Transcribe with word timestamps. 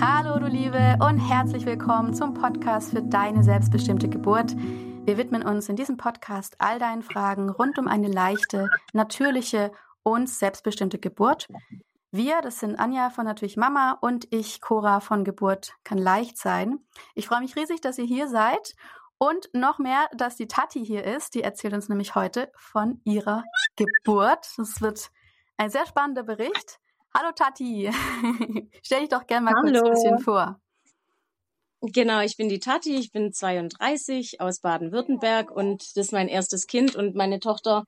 Hallo 0.00 0.38
du 0.38 0.46
Liebe 0.46 0.98
und 1.00 1.18
herzlich 1.18 1.64
willkommen 1.66 2.14
zum 2.14 2.34
Podcast 2.34 2.90
für 2.90 3.02
deine 3.02 3.42
selbstbestimmte 3.42 4.08
Geburt. 4.08 4.54
Wir 5.04 5.16
widmen 5.16 5.42
uns 5.42 5.68
in 5.68 5.76
diesem 5.76 5.96
Podcast 5.96 6.56
all 6.58 6.78
deinen 6.78 7.02
Fragen 7.02 7.48
rund 7.48 7.78
um 7.78 7.88
eine 7.88 8.08
leichte, 8.08 8.68
natürliche 8.92 9.72
und 10.02 10.28
selbstbestimmte 10.28 10.98
Geburt. 10.98 11.48
Wir, 12.16 12.42
das 12.42 12.60
sind 12.60 12.76
Anja 12.76 13.10
von 13.10 13.24
Natürlich 13.24 13.56
Mama 13.56 13.98
und 14.00 14.32
ich, 14.32 14.60
Cora 14.60 15.00
von 15.00 15.24
Geburt 15.24 15.72
kann 15.82 15.98
leicht 15.98 16.38
sein. 16.38 16.78
Ich 17.16 17.26
freue 17.26 17.40
mich 17.40 17.56
riesig, 17.56 17.80
dass 17.80 17.98
ihr 17.98 18.04
hier 18.04 18.28
seid 18.28 18.76
und 19.18 19.48
noch 19.52 19.80
mehr, 19.80 20.08
dass 20.16 20.36
die 20.36 20.46
Tati 20.46 20.86
hier 20.86 21.02
ist. 21.02 21.34
Die 21.34 21.42
erzählt 21.42 21.74
uns 21.74 21.88
nämlich 21.88 22.14
heute 22.14 22.52
von 22.56 23.00
ihrer 23.02 23.42
Geburt. 23.74 24.46
Das 24.56 24.80
wird 24.80 25.10
ein 25.56 25.70
sehr 25.70 25.86
spannender 25.86 26.22
Bericht. 26.22 26.78
Hallo 27.12 27.32
Tati, 27.34 27.90
stell 28.84 29.00
dich 29.00 29.08
doch 29.08 29.26
gerne 29.26 29.46
mal 29.46 29.54
Hallo. 29.56 29.80
kurz 29.80 29.84
ein 29.84 29.90
bisschen 29.90 30.18
vor. 30.20 30.60
Genau, 31.80 32.20
ich 32.20 32.36
bin 32.36 32.48
die 32.48 32.60
Tati, 32.60 32.94
ich 32.94 33.10
bin 33.10 33.32
32 33.32 34.40
aus 34.40 34.60
Baden-Württemberg 34.60 35.50
und 35.50 35.82
das 35.96 36.06
ist 36.06 36.12
mein 36.12 36.28
erstes 36.28 36.68
Kind 36.68 36.94
und 36.94 37.16
meine 37.16 37.40
Tochter 37.40 37.82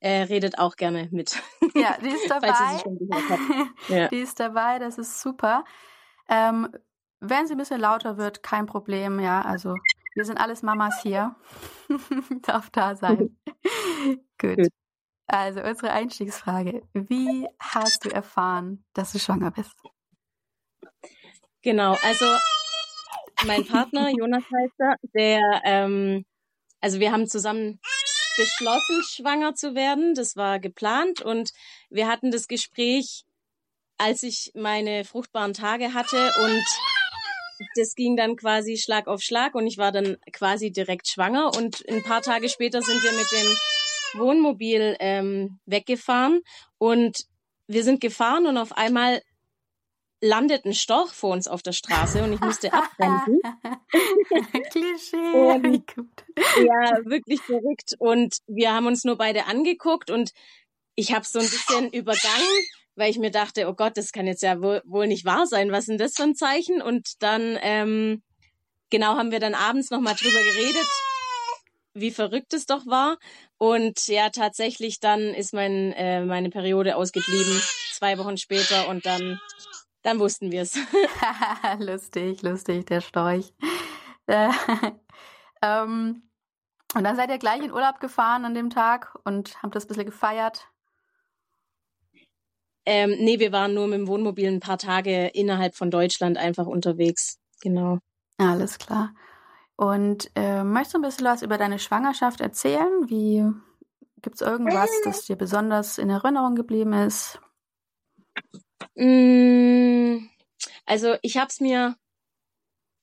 äh, 0.00 0.22
redet 0.22 0.58
auch 0.58 0.76
gerne 0.76 1.08
mit. 1.12 1.40
Ja, 1.74 1.96
die 2.02 2.08
ist 2.08 2.28
dabei. 2.30 2.48
ja. 3.88 4.08
Die 4.08 4.18
ist 4.18 4.40
dabei, 4.40 4.78
das 4.78 4.98
ist 4.98 5.20
super. 5.20 5.64
Ähm, 6.28 6.68
wenn 7.20 7.46
sie 7.46 7.54
ein 7.54 7.58
bisschen 7.58 7.80
lauter 7.80 8.16
wird, 8.16 8.42
kein 8.42 8.66
Problem, 8.66 9.20
ja. 9.20 9.42
Also 9.42 9.74
wir 10.14 10.24
sind 10.24 10.38
alles 10.38 10.62
Mamas 10.62 11.02
hier. 11.02 11.36
Darf 12.42 12.70
da 12.70 12.96
sein. 12.96 13.36
Gut. 14.38 14.56
Gut. 14.56 14.68
Also 15.26 15.62
unsere 15.62 15.92
Einstiegsfrage. 15.92 16.82
Wie 16.92 17.46
hast 17.60 18.04
du 18.04 18.08
erfahren, 18.08 18.84
dass 18.94 19.12
du 19.12 19.20
schwanger 19.20 19.52
bist? 19.52 19.76
Genau, 21.62 21.96
also 22.02 22.24
mein 23.46 23.64
Partner, 23.64 24.10
Jonas 24.10 24.42
heißt 24.42 24.74
er, 24.78 24.96
der, 25.14 25.60
ähm, 25.64 26.24
also 26.80 26.98
wir 27.00 27.12
haben 27.12 27.26
zusammen 27.26 27.78
beschlossen, 28.36 29.02
schwanger 29.02 29.54
zu 29.54 29.74
werden. 29.74 30.14
Das 30.14 30.36
war 30.36 30.58
geplant 30.58 31.20
und 31.20 31.52
wir 31.88 32.08
hatten 32.08 32.30
das 32.30 32.48
Gespräch, 32.48 33.24
als 33.98 34.22
ich 34.22 34.52
meine 34.54 35.04
fruchtbaren 35.04 35.54
Tage 35.54 35.94
hatte 35.94 36.32
und 36.42 36.64
das 37.76 37.94
ging 37.94 38.16
dann 38.16 38.36
quasi 38.36 38.78
Schlag 38.78 39.06
auf 39.06 39.20
Schlag 39.20 39.54
und 39.54 39.66
ich 39.66 39.78
war 39.78 39.92
dann 39.92 40.16
quasi 40.32 40.70
direkt 40.70 41.08
schwanger 41.08 41.54
und 41.56 41.86
ein 41.88 42.02
paar 42.02 42.22
Tage 42.22 42.48
später 42.48 42.80
sind 42.80 43.02
wir 43.02 43.12
mit 43.12 43.30
dem 43.30 44.20
Wohnmobil 44.20 44.96
ähm, 44.98 45.60
weggefahren 45.66 46.40
und 46.78 47.26
wir 47.66 47.84
sind 47.84 48.00
gefahren 48.00 48.46
und 48.46 48.56
auf 48.56 48.76
einmal 48.76 49.22
landet 50.20 50.64
ein 50.64 50.74
Storch 50.74 51.12
vor 51.12 51.32
uns 51.32 51.48
auf 51.48 51.62
der 51.62 51.72
Straße 51.72 52.22
und 52.22 52.32
ich 52.32 52.40
musste 52.40 52.72
abbremsen. 52.72 53.40
Klischee. 54.70 55.16
und, 55.16 55.84
ja, 56.36 57.04
wirklich 57.04 57.40
verrückt. 57.40 57.94
Und 57.98 58.38
wir 58.46 58.72
haben 58.72 58.86
uns 58.86 59.04
nur 59.04 59.16
beide 59.16 59.46
angeguckt 59.46 60.10
und 60.10 60.32
ich 60.94 61.14
habe 61.14 61.24
so 61.24 61.38
ein 61.38 61.46
bisschen 61.46 61.90
übergangen, 61.92 62.64
weil 62.96 63.10
ich 63.10 63.18
mir 63.18 63.30
dachte, 63.30 63.68
oh 63.68 63.74
Gott, 63.74 63.96
das 63.96 64.12
kann 64.12 64.26
jetzt 64.26 64.42
ja 64.42 64.60
wohl, 64.60 64.82
wohl 64.84 65.06
nicht 65.06 65.24
wahr 65.24 65.46
sein. 65.46 65.72
Was 65.72 65.80
ist 65.80 65.88
denn 65.88 65.98
das 65.98 66.14
für 66.14 66.24
ein 66.24 66.34
Zeichen? 66.34 66.82
Und 66.82 67.22
dann, 67.22 67.58
ähm, 67.62 68.22
genau, 68.90 69.16
haben 69.16 69.30
wir 69.30 69.40
dann 69.40 69.54
abends 69.54 69.90
nochmal 69.90 70.14
drüber 70.14 70.38
geredet, 70.38 70.86
wie 71.94 72.10
verrückt 72.10 72.52
es 72.52 72.66
doch 72.66 72.86
war. 72.86 73.18
Und 73.56 74.06
ja, 74.08 74.28
tatsächlich 74.28 75.00
dann 75.00 75.34
ist 75.34 75.54
mein, 75.54 75.92
äh, 75.92 76.24
meine 76.24 76.50
Periode 76.50 76.96
ausgeblieben, 76.96 77.60
zwei 77.92 78.18
Wochen 78.18 78.36
später 78.36 78.88
und 78.88 79.06
dann 79.06 79.40
dann 80.02 80.18
wussten 80.18 80.50
wir 80.50 80.62
es. 80.62 80.78
lustig, 81.78 82.42
lustig, 82.42 82.86
der 82.86 83.00
Storch. 83.00 83.52
Äh, 84.26 84.50
ähm, 85.62 86.22
und 86.94 87.04
dann 87.04 87.16
seid 87.16 87.30
ihr 87.30 87.38
gleich 87.38 87.62
in 87.62 87.72
Urlaub 87.72 88.00
gefahren 88.00 88.44
an 88.44 88.54
dem 88.54 88.70
Tag 88.70 89.16
und 89.24 89.62
habt 89.62 89.74
das 89.74 89.84
ein 89.84 89.88
bisschen 89.88 90.06
gefeiert? 90.06 90.68
Ähm, 92.86 93.16
nee, 93.18 93.38
wir 93.38 93.52
waren 93.52 93.74
nur 93.74 93.86
mit 93.86 93.98
dem 93.98 94.08
Wohnmobil 94.08 94.48
ein 94.48 94.60
paar 94.60 94.78
Tage 94.78 95.28
innerhalb 95.28 95.76
von 95.76 95.90
Deutschland 95.90 96.38
einfach 96.38 96.66
unterwegs. 96.66 97.38
Genau. 97.60 97.98
Alles 98.38 98.78
klar. 98.78 99.12
Und 99.76 100.30
äh, 100.34 100.64
möchtest 100.64 100.94
du 100.94 100.98
ein 100.98 101.02
bisschen 101.02 101.26
was 101.26 101.42
über 101.42 101.58
deine 101.58 101.78
Schwangerschaft 101.78 102.40
erzählen? 102.40 103.08
Wie 103.08 103.44
gibt 104.22 104.36
es 104.36 104.40
irgendwas, 104.40 104.90
das 105.04 105.24
dir 105.24 105.36
besonders 105.36 105.98
in 105.98 106.10
Erinnerung 106.10 106.54
geblieben 106.54 106.92
ist? 106.92 107.40
Mm, 108.96 110.28
also 110.86 111.16
ich 111.22 111.36
habe 111.36 111.48
es 111.48 111.60
mir 111.60 111.96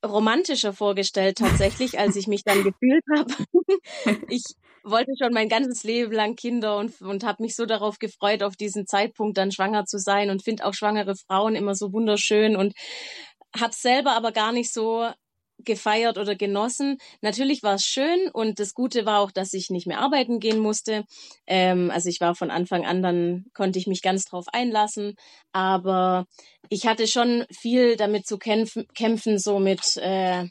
romantischer 0.06 0.74
vorgestellt 0.74 1.38
tatsächlich, 1.38 2.00
als 2.00 2.16
ich 2.16 2.28
mich 2.28 2.44
dann 2.44 2.64
gefühlt 2.64 3.04
habe. 3.16 3.34
ich 4.30 4.44
wollte 4.84 5.12
schon 5.22 5.34
mein 5.34 5.50
ganzes 5.50 5.84
Leben 5.84 6.12
lang 6.12 6.36
Kinder 6.36 6.78
und, 6.78 7.02
und 7.02 7.24
habe 7.24 7.44
mich 7.44 7.56
so 7.56 7.66
darauf 7.66 8.00
gefreut, 8.00 8.44
auf 8.44 8.56
diesen 8.56 8.88
Zeitpunkt 8.88 9.38
dann 9.38 9.52
schwanger 9.52 9.86
zu 9.86 10.00
sein 10.00 10.30
und 10.30 10.44
finde 10.44 10.66
auch 10.66 10.74
schwangere 10.74 11.16
Frauen 11.16 11.56
immer 11.56 11.76
so 11.76 11.92
wunderschön 11.92 12.56
und 12.56 12.74
habe 13.60 13.74
selber 13.74 14.12
aber 14.14 14.32
gar 14.32 14.52
nicht 14.52 14.72
so 14.72 15.10
gefeiert 15.60 16.18
oder 16.18 16.36
genossen. 16.36 16.98
Natürlich 17.22 17.64
war 17.64 17.76
es 17.76 17.86
schön 17.86 18.30
und 18.32 18.60
das 18.60 18.74
Gute 18.74 19.06
war 19.06 19.20
auch, 19.20 19.32
dass 19.32 19.54
ich 19.54 19.70
nicht 19.70 19.88
mehr 19.88 20.00
arbeiten 20.00 20.40
gehen 20.40 20.60
musste. 20.60 21.06
Ähm, 21.46 21.92
also 21.92 22.10
ich 22.10 22.22
war 22.22 22.36
von 22.36 22.52
Anfang 22.52 22.86
an, 22.86 23.02
dann 23.02 23.46
konnte 23.54 23.80
ich 23.80 23.88
mich 23.88 24.02
ganz 24.02 24.26
drauf 24.26 24.46
einlassen. 24.52 25.16
Aber 25.52 26.26
ich 26.70 26.88
hatte 26.88 27.08
schon 27.08 27.46
viel 27.52 27.96
damit 27.96 28.28
zu 28.28 28.38
kämpfen, 28.38 28.88
kämpfen 28.94 29.40
so 29.40 29.60
mit, 29.60 29.98
äh, 29.98 30.46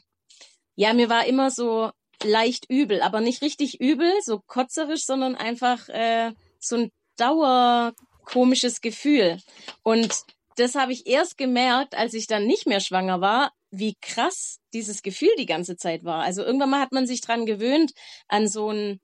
ja, 0.75 0.93
mir 0.93 1.09
war 1.09 1.25
immer 1.25 1.51
so 1.51 1.91
leicht 2.23 2.65
übel, 2.69 3.01
aber 3.01 3.21
nicht 3.21 3.41
richtig 3.41 3.79
übel, 3.79 4.11
so 4.23 4.41
kotzerisch, 4.45 5.05
sondern 5.05 5.35
einfach 5.35 5.87
äh, 5.89 6.33
so 6.59 6.75
ein 6.77 6.91
dauerkomisches 7.17 8.81
Gefühl. 8.81 9.39
Und 9.83 10.13
das 10.55 10.75
habe 10.75 10.91
ich 10.91 11.07
erst 11.07 11.37
gemerkt, 11.37 11.95
als 11.95 12.13
ich 12.13 12.27
dann 12.27 12.47
nicht 12.47 12.65
mehr 12.65 12.79
schwanger 12.79 13.21
war, 13.21 13.51
wie 13.71 13.95
krass 14.01 14.59
dieses 14.73 15.01
Gefühl 15.01 15.29
die 15.37 15.45
ganze 15.45 15.75
Zeit 15.75 16.03
war. 16.03 16.23
Also 16.23 16.43
irgendwann 16.43 16.69
mal 16.69 16.81
hat 16.81 16.91
man 16.91 17.07
sich 17.07 17.21
dran 17.21 17.45
gewöhnt 17.45 17.91
an 18.27 18.47
so 18.47 18.71
ein 18.71 18.99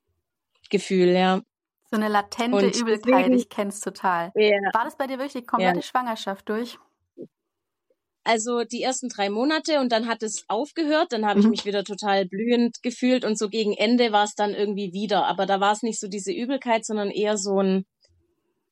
Gefühl, 0.69 1.09
ja. 1.09 1.41
So 1.91 1.97
eine 1.97 2.07
latente 2.07 2.57
und 2.57 2.75
Übelkeit, 2.75 3.19
deswegen, 3.19 3.34
ich 3.34 3.50
kenn's 3.50 3.79
total. 3.79 4.31
Ja, 4.35 4.57
war 4.74 4.85
das 4.85 4.97
bei 4.97 5.06
dir 5.06 5.19
wirklich 5.19 5.44
die 5.44 5.46
komplette 5.46 5.79
ja. 5.79 5.81
Schwangerschaft 5.81 6.50
durch? 6.50 6.78
Also 8.24 8.63
die 8.63 8.81
ersten 8.81 9.09
drei 9.09 9.29
Monate 9.29 9.79
und 9.81 9.91
dann 9.91 10.07
hat 10.07 10.24
es 10.24 10.46
aufgehört, 10.47 11.12
dann 11.12 11.25
habe 11.25 11.40
mhm. 11.40 11.45
ich 11.45 11.50
mich 11.51 11.66
wieder 11.66 11.84
total 11.84 12.25
blühend 12.25 12.81
gefühlt 12.81 13.25
und 13.25 13.38
so 13.38 13.50
gegen 13.50 13.74
Ende 13.74 14.13
war 14.13 14.24
es 14.24 14.34
dann 14.34 14.53
irgendwie 14.53 14.94
wieder. 14.94 15.25
Aber 15.25 15.45
da 15.45 15.59
war 15.59 15.74
es 15.74 15.84
nicht 15.84 16.00
so 16.00 16.07
diese 16.07 16.31
Übelkeit, 16.31 16.85
sondern 16.85 17.12
eher 17.12 17.38
so 17.38 17.62
ein, 17.62 17.85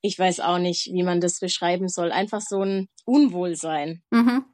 ich 0.00 0.18
weiß 0.18 0.40
auch 0.40 0.58
nicht, 0.58 0.86
wie 0.86 1.02
man 1.02 1.20
das 1.20 1.38
beschreiben 1.38 1.88
soll, 1.88 2.12
einfach 2.12 2.40
so 2.40 2.62
ein 2.62 2.88
Unwohlsein. 3.04 4.02
Mhm. 4.10 4.46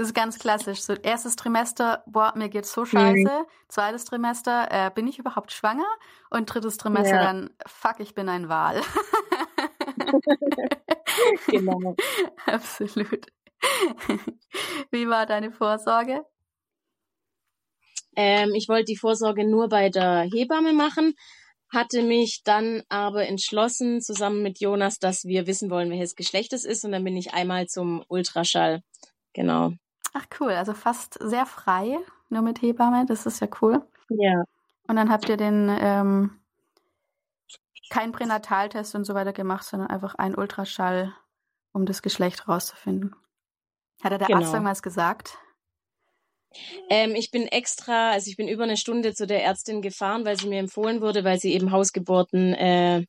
Das 0.00 0.08
ist 0.08 0.14
ganz 0.14 0.38
klassisch. 0.38 0.80
So 0.80 0.94
erstes 0.94 1.36
Trimester, 1.36 2.02
boah, 2.06 2.32
mir 2.34 2.48
geht's 2.48 2.72
so 2.72 2.86
scheiße. 2.86 3.20
Mhm. 3.20 3.46
Zweites 3.68 4.06
Trimester, 4.06 4.66
äh, 4.70 4.90
bin 4.94 5.06
ich 5.06 5.18
überhaupt 5.18 5.52
schwanger? 5.52 5.84
Und 6.30 6.46
drittes 6.46 6.78
Trimester 6.78 7.16
ja. 7.16 7.22
dann, 7.22 7.50
fuck, 7.66 8.00
ich 8.00 8.14
bin 8.14 8.30
ein 8.30 8.48
Wal. 8.48 8.80
genau. 11.48 11.94
Absolut. 12.46 13.26
Wie 14.90 15.06
war 15.06 15.26
deine 15.26 15.52
Vorsorge? 15.52 16.24
Ähm, 18.16 18.54
ich 18.54 18.70
wollte 18.70 18.86
die 18.86 18.96
Vorsorge 18.96 19.46
nur 19.46 19.68
bei 19.68 19.90
der 19.90 20.26
Hebamme 20.32 20.72
machen, 20.72 21.12
hatte 21.70 22.02
mich 22.02 22.40
dann 22.42 22.84
aber 22.88 23.26
entschlossen, 23.26 24.00
zusammen 24.00 24.42
mit 24.42 24.60
Jonas, 24.60 24.98
dass 24.98 25.24
wir 25.24 25.46
wissen 25.46 25.68
wollen, 25.68 25.90
welches 25.90 26.14
Geschlecht 26.14 26.54
es 26.54 26.64
ist. 26.64 26.86
Und 26.86 26.92
dann 26.92 27.04
bin 27.04 27.18
ich 27.18 27.34
einmal 27.34 27.66
zum 27.66 28.02
Ultraschall. 28.08 28.80
Genau. 29.34 29.74
Ach 30.12 30.26
cool, 30.40 30.52
also 30.52 30.74
fast 30.74 31.18
sehr 31.20 31.46
frei, 31.46 31.98
nur 32.28 32.42
mit 32.42 32.62
Hebamme, 32.62 33.06
das 33.06 33.26
ist 33.26 33.40
ja 33.40 33.48
cool. 33.60 33.82
Ja. 34.08 34.44
Und 34.88 34.96
dann 34.96 35.10
habt 35.10 35.28
ihr 35.28 35.36
den 35.36 35.68
ähm, 35.80 36.40
kein 37.90 38.12
Pränataltest 38.12 38.94
und 38.94 39.04
so 39.04 39.14
weiter 39.14 39.32
gemacht, 39.32 39.64
sondern 39.64 39.90
einfach 39.90 40.14
ein 40.14 40.36
Ultraschall, 40.36 41.14
um 41.72 41.86
das 41.86 42.02
Geschlecht 42.02 42.48
rauszufinden. 42.48 43.14
Hat 44.02 44.12
er 44.12 44.18
der 44.18 44.28
genau. 44.28 44.40
Arzt 44.40 44.52
irgendwas 44.52 44.82
gesagt? 44.82 45.38
Ähm, 46.88 47.14
ich 47.14 47.30
bin 47.30 47.46
extra, 47.46 48.10
also 48.10 48.28
ich 48.28 48.36
bin 48.36 48.48
über 48.48 48.64
eine 48.64 48.76
Stunde 48.76 49.14
zu 49.14 49.26
der 49.26 49.44
Ärztin 49.44 49.82
gefahren, 49.82 50.24
weil 50.24 50.36
sie 50.36 50.48
mir 50.48 50.58
empfohlen 50.58 51.00
wurde, 51.00 51.22
weil 51.22 51.38
sie 51.38 51.52
eben 51.52 51.70
Hausgeburten 51.70 52.54
äh, 52.54 53.06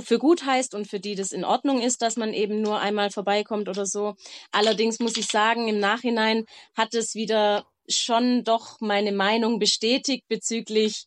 für 0.00 0.18
gut 0.18 0.44
heißt 0.44 0.74
und 0.74 0.86
für 0.86 1.00
die 1.00 1.14
das 1.14 1.32
in 1.32 1.44
Ordnung 1.44 1.80
ist, 1.80 2.02
dass 2.02 2.16
man 2.16 2.32
eben 2.32 2.60
nur 2.60 2.80
einmal 2.80 3.10
vorbeikommt 3.10 3.68
oder 3.68 3.86
so. 3.86 4.14
Allerdings 4.52 4.98
muss 4.98 5.16
ich 5.16 5.26
sagen, 5.26 5.68
im 5.68 5.78
Nachhinein 5.78 6.44
hat 6.76 6.94
es 6.94 7.14
wieder 7.14 7.66
schon 7.88 8.44
doch 8.44 8.80
meine 8.80 9.12
Meinung 9.12 9.58
bestätigt 9.58 10.24
bezüglich 10.28 11.06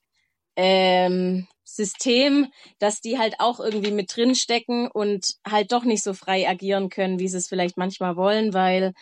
ähm, 0.55 1.47
System, 1.63 2.51
dass 2.79 3.01
die 3.01 3.17
halt 3.17 3.35
auch 3.39 3.59
irgendwie 3.59 3.91
mit 3.91 4.15
drin 4.15 4.35
stecken 4.35 4.89
und 4.91 5.35
halt 5.47 5.71
doch 5.71 5.83
nicht 5.83 6.03
so 6.03 6.13
frei 6.13 6.47
agieren 6.49 6.89
können, 6.89 7.19
wie 7.19 7.27
sie 7.27 7.37
es 7.37 7.47
vielleicht 7.47 7.77
manchmal 7.77 8.15
wollen, 8.15 8.53
weil 8.53 8.93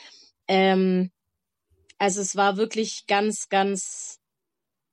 ähm, 0.48 1.12
also 1.98 2.22
es 2.22 2.36
war 2.36 2.58
wirklich 2.58 3.06
ganz, 3.08 3.50
ganz 3.50 4.20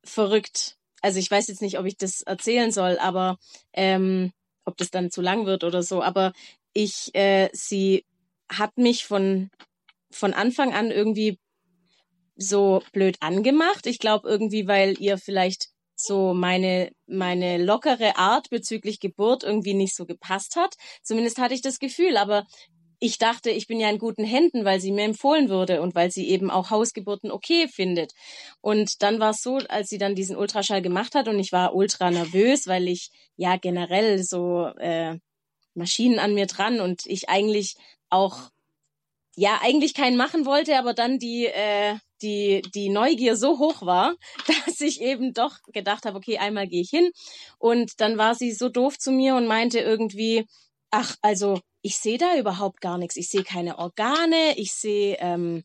verrückt. 0.05 0.77
Also 1.03 1.19
ich 1.19 1.31
weiß 1.31 1.49
jetzt 1.49 1.63
nicht, 1.63 1.79
ob 1.79 1.87
ich 1.87 1.97
das 1.97 2.23
erzählen 2.23 2.73
soll, 2.73 2.99
aber 2.99 3.39
ähm, 3.73 4.33
ob 4.67 4.77
das 4.77 4.91
dann 4.91 5.11
zu 5.11 5.23
lang 5.23 5.47
wird 5.47 5.65
oder 5.65 5.83
so. 5.83 6.03
Aber 6.03 6.33
ich, 6.75 7.15
äh, 7.15 7.49
sie 7.53 8.05
hat 8.51 8.77
mich 8.77 9.07
von 9.07 9.51
von 10.11 10.35
Anfang 10.35 10.73
an 10.73 10.91
irgendwie 10.91 11.39
so 12.37 12.83
blöd 12.93 13.17
angemacht. 13.21 13.87
Ich 13.87 13.99
glaube 13.99 14.29
irgendwie, 14.29 14.69
weil 14.69 15.01
ihr 15.01 15.19
vielleicht 15.19 15.69
so 15.97 16.35
meine 16.35 16.91
meine 17.07 17.59
lockere 17.59 18.17
Art 18.17 18.51
bezüglich 18.51 19.01
Geburt 19.01 19.43
irgendwie 19.43 19.75
nicht 19.75 19.97
so 19.97 20.05
gepasst 20.07 20.57
hat. 20.57 20.75
Zumindest 21.03 21.39
hatte 21.39 21.55
ich 21.55 21.63
das 21.63 21.79
Gefühl, 21.79 22.17
aber 22.19 22.45
ich 22.99 23.19
dachte, 23.19 23.51
ich 23.51 23.67
bin 23.67 23.81
ja 23.81 23.91
in 23.91 23.99
guten 23.99 24.25
Händen, 24.25 24.65
weil 24.65 24.81
sie 24.81 24.93
mir 24.93 25.05
empfohlen 25.05 25.51
wurde 25.51 25.83
und 25.83 25.95
weil 25.95 26.11
sie 26.11 26.29
eben 26.29 26.51
auch 26.51 26.71
Hausgeburten 26.71 27.31
okay 27.31 27.69
findet. 27.69 28.13
Und 28.61 29.03
dann 29.03 29.21
war 29.21 29.31
es 29.31 29.43
so, 29.43 29.59
als 29.69 29.89
sie 29.89 29.99
dann 29.99 30.15
diesen 30.15 30.37
Ultraschall 30.37 30.83
gemacht 30.83 31.15
hat 31.15 31.29
und 31.29 31.39
ich 31.39 31.53
war 31.53 31.75
ultra 31.75 32.11
nervös, 32.11 32.67
weil 32.67 32.89
ich 32.89 33.11
ja 33.37 33.57
generell 33.57 34.23
so 34.23 34.67
äh, 34.79 35.19
Maschinen 35.75 36.19
an 36.19 36.35
mir 36.35 36.47
dran 36.47 36.81
und 36.81 37.03
ich 37.07 37.29
eigentlich 37.29 37.77
auch 38.09 38.51
ja 39.37 39.61
eigentlich 39.63 39.95
keinen 39.95 40.17
machen 40.17 40.47
wollte, 40.47 40.79
aber 40.79 40.95
dann 40.95 41.19
die 41.19 41.47
äh, 41.47 41.97
die 42.23 42.63
die 42.75 42.89
Neugier 42.89 43.37
so 43.37 43.59
hoch 43.59 43.83
war, 43.83 44.15
dass 44.67 44.81
ich 44.81 45.01
eben 45.03 45.35
doch 45.35 45.59
gedacht 45.73 46.07
habe, 46.07 46.17
okay, 46.17 46.39
einmal 46.39 46.67
gehe 46.67 46.81
ich 46.81 46.91
hin 46.91 47.11
und 47.59 48.01
dann 48.01 48.17
war 48.17 48.35
sie 48.35 48.53
so 48.53 48.69
doof 48.71 48.99
zu 48.99 49.13
mir 49.13 49.37
und 49.37 49.47
meinte 49.47 49.81
irgendwie, 49.81 50.47
ach 50.97 51.15
also 51.21 51.61
ich 51.83 51.99
sehe 51.99 52.17
da 52.17 52.37
überhaupt 52.37 52.81
gar 52.81 52.97
nichts. 52.97 53.17
Ich 53.17 53.29
sehe 53.29 53.45
keine 53.45 53.79
Organe, 53.79 54.57
ich 54.57 54.73
sehe, 54.73 55.17
ähm, 55.21 55.63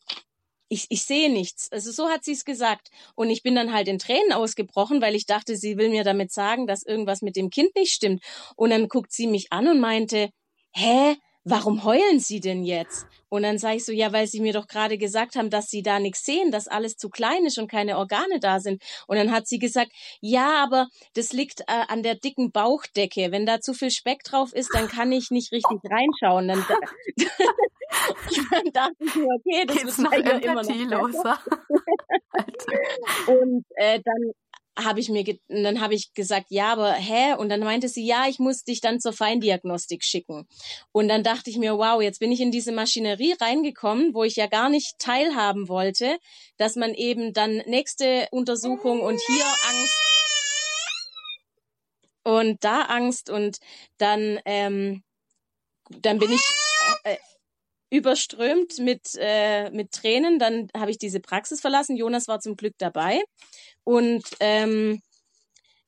ich, 0.67 0.87
ich 0.89 1.03
sehe 1.03 1.31
nichts. 1.31 1.71
Also 1.71 1.91
so 1.91 2.09
hat 2.09 2.23
sie 2.25 2.33
es 2.33 2.43
gesagt. 2.43 2.89
Und 3.15 3.29
ich 3.29 3.41
bin 3.41 3.55
dann 3.55 3.73
halt 3.73 3.87
in 3.87 3.97
Tränen 3.97 4.33
ausgebrochen, 4.33 5.01
weil 5.01 5.15
ich 5.15 5.25
dachte, 5.25 5.55
sie 5.55 5.77
will 5.77 5.89
mir 5.89 6.03
damit 6.03 6.31
sagen, 6.31 6.67
dass 6.67 6.83
irgendwas 6.83 7.21
mit 7.21 7.37
dem 7.37 7.49
Kind 7.49 7.75
nicht 7.75 7.93
stimmt. 7.93 8.23
Und 8.55 8.71
dann 8.71 8.89
guckt 8.89 9.13
sie 9.13 9.25
mich 9.25 9.51
an 9.51 9.67
und 9.67 9.79
meinte, 9.79 10.29
hä? 10.73 11.15
Warum 11.43 11.83
heulen 11.83 12.19
Sie 12.19 12.39
denn 12.39 12.63
jetzt? 12.63 13.07
Und 13.29 13.43
dann 13.43 13.57
sage 13.57 13.77
ich 13.77 13.85
so, 13.85 13.93
ja, 13.93 14.11
weil 14.11 14.27
Sie 14.27 14.41
mir 14.41 14.51
doch 14.51 14.67
gerade 14.67 14.97
gesagt 14.97 15.35
haben, 15.35 15.49
dass 15.49 15.69
Sie 15.69 15.83
da 15.83 15.99
nichts 15.99 16.25
sehen, 16.25 16.51
dass 16.51 16.67
alles 16.67 16.97
zu 16.97 17.09
klein 17.09 17.45
ist 17.45 17.57
und 17.57 17.71
keine 17.71 17.97
Organe 17.97 18.39
da 18.39 18.59
sind. 18.59 18.83
Und 19.07 19.17
dann 19.17 19.31
hat 19.31 19.47
sie 19.47 19.57
gesagt, 19.57 19.91
ja, 20.19 20.61
aber 20.63 20.89
das 21.13 21.31
liegt 21.31 21.61
äh, 21.61 21.85
an 21.87 22.03
der 22.03 22.15
dicken 22.15 22.51
Bauchdecke. 22.51 23.31
Wenn 23.31 23.45
da 23.45 23.61
zu 23.61 23.73
viel 23.73 23.91
Speck 23.91 24.23
drauf 24.23 24.51
ist, 24.53 24.73
dann 24.73 24.89
kann 24.89 25.11
ich 25.11 25.31
nicht 25.31 25.51
richtig 25.51 25.79
reinschauen. 25.89 26.47
Dann, 26.49 26.65
dann 26.67 26.79
dachte 28.73 28.95
ich 28.99 29.15
mir, 29.15 29.27
okay, 29.37 29.65
das 29.65 29.77
Geht's 29.77 29.91
ist 29.91 29.99
noch 29.99 30.11
immer 30.11 30.33
noch 30.35 30.63
Und 33.27 33.65
äh, 33.75 34.01
dann 34.03 34.33
habe 34.77 34.99
ich 34.99 35.09
mir, 35.09 35.25
und 35.47 35.63
dann 35.63 35.81
habe 35.81 35.95
ich 35.95 36.13
gesagt, 36.13 36.47
ja, 36.49 36.71
aber 36.71 36.93
hä? 36.93 37.33
Und 37.33 37.49
dann 37.49 37.59
meinte 37.59 37.89
sie, 37.89 38.05
ja, 38.05 38.27
ich 38.27 38.39
muss 38.39 38.63
dich 38.63 38.81
dann 38.81 38.99
zur 38.99 39.13
Feindiagnostik 39.13 40.03
schicken. 40.03 40.47
Und 40.91 41.07
dann 41.07 41.23
dachte 41.23 41.49
ich 41.49 41.57
mir, 41.57 41.77
wow, 41.77 42.01
jetzt 42.01 42.19
bin 42.19 42.31
ich 42.31 42.39
in 42.39 42.51
diese 42.51 42.71
Maschinerie 42.71 43.35
reingekommen, 43.39 44.13
wo 44.13 44.23
ich 44.23 44.35
ja 44.35 44.47
gar 44.47 44.69
nicht 44.69 44.97
teilhaben 44.97 45.67
wollte, 45.67 46.17
dass 46.57 46.75
man 46.75 46.93
eben 46.93 47.33
dann 47.33 47.57
nächste 47.65 48.27
Untersuchung 48.31 49.01
und 49.01 49.19
hier 49.27 49.45
Angst 49.69 50.11
und 52.23 52.63
da 52.63 52.83
Angst 52.83 53.29
und 53.29 53.57
dann, 53.97 54.39
ähm, 54.45 55.03
dann 55.89 56.19
bin 56.19 56.31
ich 56.31 56.41
äh, 57.03 57.17
überströmt 57.89 58.79
mit, 58.79 59.01
äh, 59.17 59.69
mit 59.71 59.91
Tränen. 59.91 60.39
Dann 60.39 60.69
habe 60.75 60.91
ich 60.91 60.97
diese 60.97 61.19
Praxis 61.19 61.61
verlassen. 61.61 61.97
Jonas 61.97 62.27
war 62.27 62.39
zum 62.39 62.55
Glück 62.55 62.75
dabei. 62.77 63.21
Und 63.83 64.23
ähm, 64.39 65.01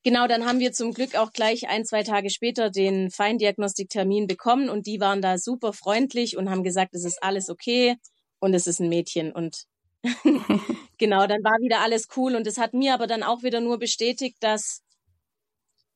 genau, 0.04 0.28
dann 0.28 0.46
haben 0.46 0.60
wir 0.60 0.74
zum 0.74 0.94
Glück 0.94 1.16
auch 1.16 1.32
gleich 1.32 1.68
ein, 1.70 1.86
zwei 1.86 2.04
Tage 2.04 2.30
später 2.30 2.70
den 2.70 3.12
Feindiagnostiktermin 3.12 4.28
bekommen 4.28 4.70
und 4.70 4.88
die 4.88 5.00
waren 5.00 5.22
da 5.22 5.38
super 5.38 5.74
freundlich 5.74 6.38
und 6.38 6.50
haben 6.50 6.64
gesagt, 6.64 6.94
es 6.94 7.06
ist 7.06 7.22
alles 7.24 7.50
okay 7.50 7.98
und 8.40 8.54
es 8.54 8.68
ist 8.68 8.80
ein 8.80 8.90
Mädchen. 8.90 9.32
Und 9.32 9.64
genau, 10.98 11.28
dann 11.28 11.44
war 11.44 11.62
wieder 11.62 11.80
alles 11.80 12.08
cool 12.18 12.36
und 12.36 12.46
es 12.48 12.58
hat 12.58 12.74
mir 12.74 12.94
aber 12.94 13.08
dann 13.08 13.24
auch 13.24 13.44
wieder 13.44 13.62
nur 13.62 13.80
bestätigt, 13.80 14.38
dass 14.42 14.82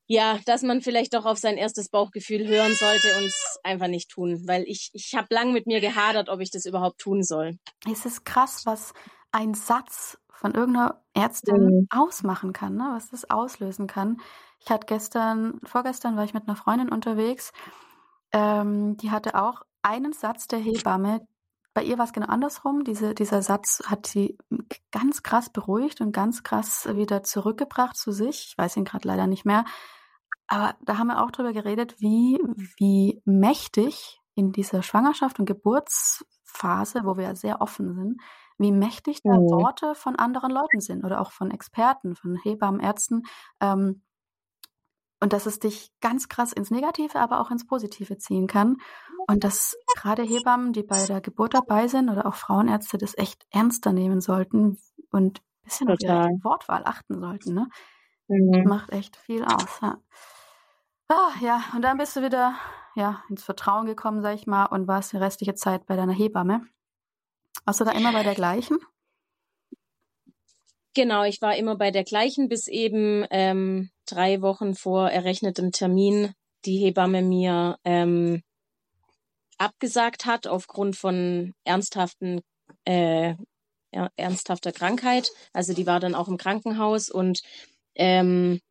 ja, 0.10 0.40
dass 0.46 0.62
man 0.62 0.82
vielleicht 0.82 1.14
doch 1.14 1.26
auf 1.26 1.38
sein 1.38 1.58
erstes 1.58 1.90
Bauchgefühl 1.90 2.48
hören 2.48 2.74
sollte 2.76 3.18
und 3.18 3.26
es 3.26 3.60
einfach 3.64 3.88
nicht 3.88 4.10
tun, 4.10 4.42
weil 4.48 4.64
ich 4.64 4.90
ich 4.94 5.14
habe 5.16 5.28
lang 5.32 5.52
mit 5.52 5.68
mir 5.68 5.82
gehadert, 5.82 6.30
ob 6.30 6.40
ich 6.40 6.50
das 6.50 6.66
überhaupt 6.66 7.00
tun 7.00 7.24
soll. 7.24 7.58
Es 7.92 8.06
ist 8.06 8.24
krass, 8.24 8.66
was 8.66 8.94
ein 9.32 9.54
Satz 9.54 10.18
von 10.32 10.54
irgendeiner 10.54 11.02
Ärztin 11.14 11.66
mhm. 11.66 11.88
ausmachen 11.90 12.54
kann, 12.54 12.76
ne? 12.76 12.92
was 12.94 13.10
das 13.10 13.30
auslösen 13.30 13.88
kann. 13.88 14.18
Ich 14.60 14.70
hatte 14.70 14.86
gestern, 14.86 15.60
vorgestern 15.64 16.16
war 16.16 16.24
ich 16.24 16.34
mit 16.34 16.48
einer 16.48 16.56
Freundin 16.56 16.90
unterwegs, 16.90 17.52
ähm, 18.32 18.98
die 18.98 19.12
hatte 19.12 19.36
auch 19.42 19.62
einen 19.82 20.14
Satz 20.14 20.48
der 20.48 20.60
Hebamme. 20.60 21.28
Bei 21.74 21.84
ihr 21.84 21.98
war 21.98 22.06
es 22.06 22.14
genau 22.14 22.28
andersrum. 22.28 22.84
Diese, 22.84 23.14
dieser 23.14 23.42
Satz 23.42 23.84
hat 23.86 24.08
sie 24.08 24.38
ganz 24.92 25.24
krass 25.24 25.50
beruhigt 25.50 26.02
und 26.02 26.12
ganz 26.12 26.44
krass 26.44 26.88
wieder 26.92 27.24
zurückgebracht 27.24 27.96
zu 27.96 28.12
sich. 28.12 28.48
Ich 28.50 28.58
weiß 28.58 28.78
ihn 28.78 28.86
gerade 28.86 29.08
leider 29.08 29.28
nicht 29.28 29.46
mehr. 29.46 29.64
Aber 30.48 30.76
da 30.82 30.98
haben 30.98 31.08
wir 31.08 31.24
auch 31.24 31.32
drüber 31.32 31.54
geredet, 31.54 32.00
wie, 32.00 32.40
wie 32.78 33.22
mächtig 33.26 34.22
in 34.34 34.52
dieser 34.52 34.82
Schwangerschaft 34.82 35.40
und 35.40 35.46
Geburtsphase, 35.46 37.02
wo 37.04 37.18
wir 37.18 37.26
ja 37.26 37.36
sehr 37.36 37.62
offen 37.62 37.94
sind, 37.96 38.22
wie 38.58 38.72
mächtig 38.72 39.22
da 39.24 39.34
mhm. 39.34 39.50
Worte 39.50 39.96
von 39.96 40.16
anderen 40.16 40.52
Leuten 40.52 40.80
sind 40.80 41.04
oder 41.04 41.22
auch 41.22 41.32
von 41.32 41.52
Experten, 41.52 42.16
von 42.16 42.36
Hebammen, 42.36 42.80
Ärzten. 42.80 43.24
Ähm, 43.60 44.04
und 45.20 45.34
dass 45.34 45.46
es 45.46 45.60
dich 45.60 45.92
ganz 46.00 46.30
krass 46.30 46.54
ins 46.54 46.70
Negative, 46.70 47.20
aber 47.20 47.40
auch 47.40 47.50
ins 47.50 47.66
Positive 47.66 48.18
ziehen 48.18 48.48
kann. 48.48 48.78
Und 49.28 49.44
dass 49.44 49.76
gerade 49.96 50.24
Hebammen, 50.24 50.74
die 50.74 50.84
bei 50.84 51.06
der 51.06 51.22
Geburt 51.22 51.54
dabei 51.54 51.88
sind 51.88 52.10
oder 52.10 52.26
auch 52.26 52.36
Frauenärzte, 52.36 52.98
das 52.98 53.18
echt 53.18 53.46
ernster 53.50 53.94
nehmen 53.94 54.22
sollten 54.22 54.78
und 55.12 55.40
ein 55.40 55.64
bisschen 55.64 55.90
auf 55.90 55.98
ihre 56.02 56.30
Wortwahl 56.44 56.84
achten 56.86 57.20
sollten. 57.20 57.54
Ne? 57.54 57.68
Mhm. 58.28 58.52
Das 58.52 58.66
macht 58.66 58.92
echt 58.92 59.16
viel 59.16 59.44
aus. 59.44 59.80
Ja. 59.82 59.98
Ah, 61.10 61.32
ja, 61.42 61.64
und 61.74 61.82
dann 61.82 61.98
bist 61.98 62.16
du 62.16 62.22
wieder 62.22 62.56
ja, 62.96 63.24
ins 63.30 63.44
Vertrauen 63.44 63.86
gekommen, 63.86 64.22
sag 64.22 64.36
ich 64.36 64.48
mal, 64.48 64.66
und 64.66 64.88
warst 64.88 65.14
die 65.14 65.18
restliche 65.18 65.56
Zeit 65.56 65.86
bei 65.86 65.96
deiner 65.96 66.14
Hebamme. 66.14 66.68
Warst 67.68 67.82
du 67.82 67.84
da 67.84 67.92
immer 67.92 68.14
bei 68.14 68.24
der 68.24 68.34
gleichen? 68.34 68.78
Genau, 70.96 71.26
ich 71.26 71.42
war 71.42 71.58
immer 71.58 71.76
bei 71.76 71.92
der 71.92 72.06
gleichen, 72.06 72.48
bis 72.48 72.70
eben 72.70 73.26
ähm, 73.30 73.90
drei 74.06 74.42
Wochen 74.42 74.74
vor 74.74 75.10
errechnetem 75.10 75.74
Termin 75.74 76.32
die 76.64 76.78
Hebamme 76.78 77.22
mir 77.22 77.78
ähm, 77.84 78.42
abgesagt 79.58 80.26
hat 80.26 80.48
aufgrund 80.48 80.96
von 80.96 81.54
ernsthaften 81.66 82.40
äh, 82.86 83.36
ernsthafter 84.16 84.72
Krankheit. 84.72 85.30
Also 85.52 85.74
die 85.74 85.86
war 85.86 86.00
dann 86.00 86.16
auch 86.16 86.30
im 86.30 86.38
Krankenhaus 86.38 87.10
und 87.10 87.42
ähm, 87.96 88.62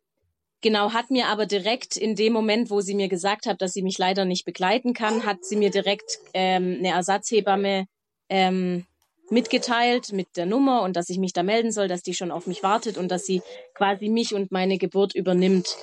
genau 0.63 0.95
hat 0.95 1.11
mir 1.11 1.27
aber 1.27 1.45
direkt 1.45 1.99
in 1.99 2.15
dem 2.15 2.33
Moment, 2.33 2.71
wo 2.71 2.81
sie 2.81 2.95
mir 2.95 3.09
gesagt 3.09 3.45
hat, 3.45 3.61
dass 3.61 3.73
sie 3.73 3.83
mich 3.83 3.99
leider 3.99 4.25
nicht 4.25 4.47
begleiten 4.47 4.95
kann, 4.95 5.27
hat 5.27 5.45
sie 5.45 5.57
mir 5.57 5.71
direkt 5.71 6.19
ähm, 6.33 6.77
eine 6.79 6.93
Ersatzhebamme 6.93 7.87
ähm, 8.29 8.87
mitgeteilt 9.31 10.13
mit 10.13 10.37
der 10.37 10.47
Nummer 10.47 10.83
und 10.83 10.97
dass 10.97 11.09
ich 11.09 11.19
mich 11.19 11.33
da 11.33 11.43
melden 11.43 11.73
soll, 11.73 11.89
dass 11.89 12.03
die 12.03 12.15
schon 12.15 12.31
auf 12.31 12.47
mich 12.47 12.63
wartet 12.63 12.97
und 12.97 13.11
dass 13.11 13.25
sie 13.25 13.43
quasi 13.75 14.09
mich 14.09 14.35
und 14.35 14.53
meine 14.53 14.79
Geburt 14.79 15.15
übernimmt. 15.15 15.77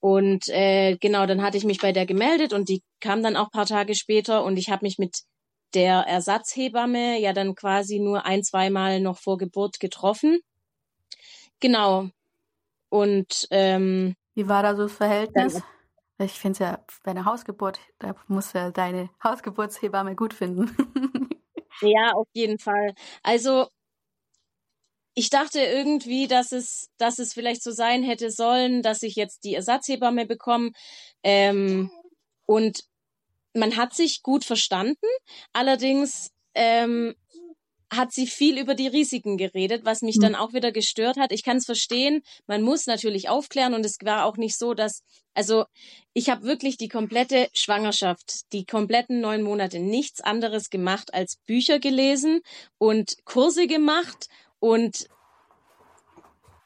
Und 0.00 0.48
äh, 0.48 0.96
genau, 0.96 1.26
dann 1.26 1.42
hatte 1.42 1.56
ich 1.58 1.64
mich 1.64 1.80
bei 1.80 1.92
der 1.92 2.06
gemeldet 2.06 2.52
und 2.52 2.68
die 2.68 2.82
kam 3.00 3.22
dann 3.22 3.36
auch 3.36 3.50
paar 3.50 3.66
Tage 3.66 3.94
später 3.94 4.44
und 4.44 4.56
ich 4.56 4.70
habe 4.70 4.84
mich 4.84 4.98
mit 4.98 5.22
der 5.74 5.98
Ersatzhebamme 6.06 7.20
ja 7.20 7.32
dann 7.32 7.54
quasi 7.54 7.98
nur 7.98 8.24
ein, 8.24 8.42
zweimal 8.42 9.00
noch 9.00 9.18
vor 9.18 9.38
Geburt 9.38 9.80
getroffen. 9.80 10.38
Genau. 11.60 12.08
Und 12.88 13.48
ähm, 13.50 14.14
wie 14.34 14.48
war 14.48 14.62
da 14.62 14.76
so 14.76 14.84
das 14.84 14.92
Verhältnis? 14.92 15.60
ich 16.20 16.32
finde 16.32 16.52
es 16.52 16.58
ja 16.58 16.78
bei 17.04 17.12
einer 17.12 17.24
Hausgeburt, 17.24 17.80
da 17.98 18.14
muss 18.26 18.52
ja 18.52 18.70
deine 18.70 19.10
Hausgeburtshebamme 19.22 20.16
gut 20.16 20.34
finden. 20.34 20.74
Ja, 21.82 22.12
auf 22.14 22.28
jeden 22.34 22.58
Fall. 22.58 22.94
Also 23.22 23.68
ich 25.14 25.30
dachte 25.30 25.60
irgendwie, 25.60 26.28
dass 26.28 26.52
es, 26.52 26.90
dass 26.98 27.18
es 27.18 27.34
vielleicht 27.34 27.62
so 27.62 27.72
sein 27.72 28.02
hätte 28.02 28.30
sollen, 28.30 28.82
dass 28.82 29.02
ich 29.02 29.16
jetzt 29.16 29.44
die 29.44 29.54
Ersatzhebamme 29.54 30.26
bekomme. 30.26 30.70
Ähm, 31.22 31.90
Und 32.46 32.84
man 33.54 33.76
hat 33.76 33.94
sich 33.94 34.22
gut 34.22 34.44
verstanden. 34.44 35.06
Allerdings 35.54 36.30
ähm, 36.54 37.14
hat 37.90 38.12
sie 38.12 38.26
viel 38.26 38.58
über 38.58 38.74
die 38.74 38.86
Risiken 38.86 39.36
geredet, 39.36 39.84
was 39.84 40.02
mich 40.02 40.16
mhm. 40.16 40.22
dann 40.22 40.34
auch 40.34 40.52
wieder 40.52 40.72
gestört 40.72 41.16
hat. 41.16 41.32
Ich 41.32 41.42
kann 41.42 41.56
es 41.56 41.64
verstehen, 41.64 42.22
man 42.46 42.62
muss 42.62 42.86
natürlich 42.86 43.28
aufklären 43.28 43.74
und 43.74 43.84
es 43.84 43.96
war 44.02 44.24
auch 44.24 44.36
nicht 44.36 44.58
so, 44.58 44.74
dass, 44.74 45.02
also 45.34 45.64
ich 46.12 46.28
habe 46.28 46.42
wirklich 46.44 46.76
die 46.76 46.88
komplette 46.88 47.48
Schwangerschaft, 47.54 48.52
die 48.52 48.64
kompletten 48.64 49.20
neun 49.20 49.42
Monate 49.42 49.78
nichts 49.78 50.20
anderes 50.20 50.70
gemacht 50.70 51.14
als 51.14 51.38
Bücher 51.46 51.78
gelesen 51.78 52.40
und 52.76 53.16
Kurse 53.24 53.66
gemacht 53.66 54.28
und 54.58 55.08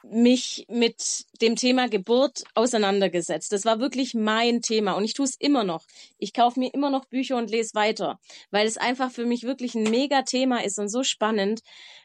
mich 0.05 0.67
mit 0.69 1.27
dem 1.41 1.57
Thema 1.57 1.89
Geburt 1.89 2.45
auseinandergesetzt. 2.55 3.53
Das 3.53 3.65
war 3.65 3.81
wirklich 3.81 4.15
mein 4.15 4.63
Thema 4.63 4.93
und 4.93 5.05
ich 5.05 5.15
tue 5.15 5.27
es 5.27 5.37
immer 5.37 5.65
noch. 5.65 5.85
Ich 6.19 6.33
kaufe 6.33 6.59
mir 6.59 6.73
immer 6.75 6.91
noch 6.91 7.05
Bücher 7.05 7.37
und 7.37 7.51
lese 7.51 7.75
weiter, 7.75 8.19
weil 8.51 8.67
es 8.67 8.79
einfach 8.79 9.11
für 9.11 9.27
mich 9.27 9.45
wirklich 9.45 9.75
ein 9.75 9.85
mega 9.85 10.23
Thema 10.23 10.65
ist 10.65 10.79
und 10.79 10.89
so 10.89 11.03
spannend. 11.03 11.61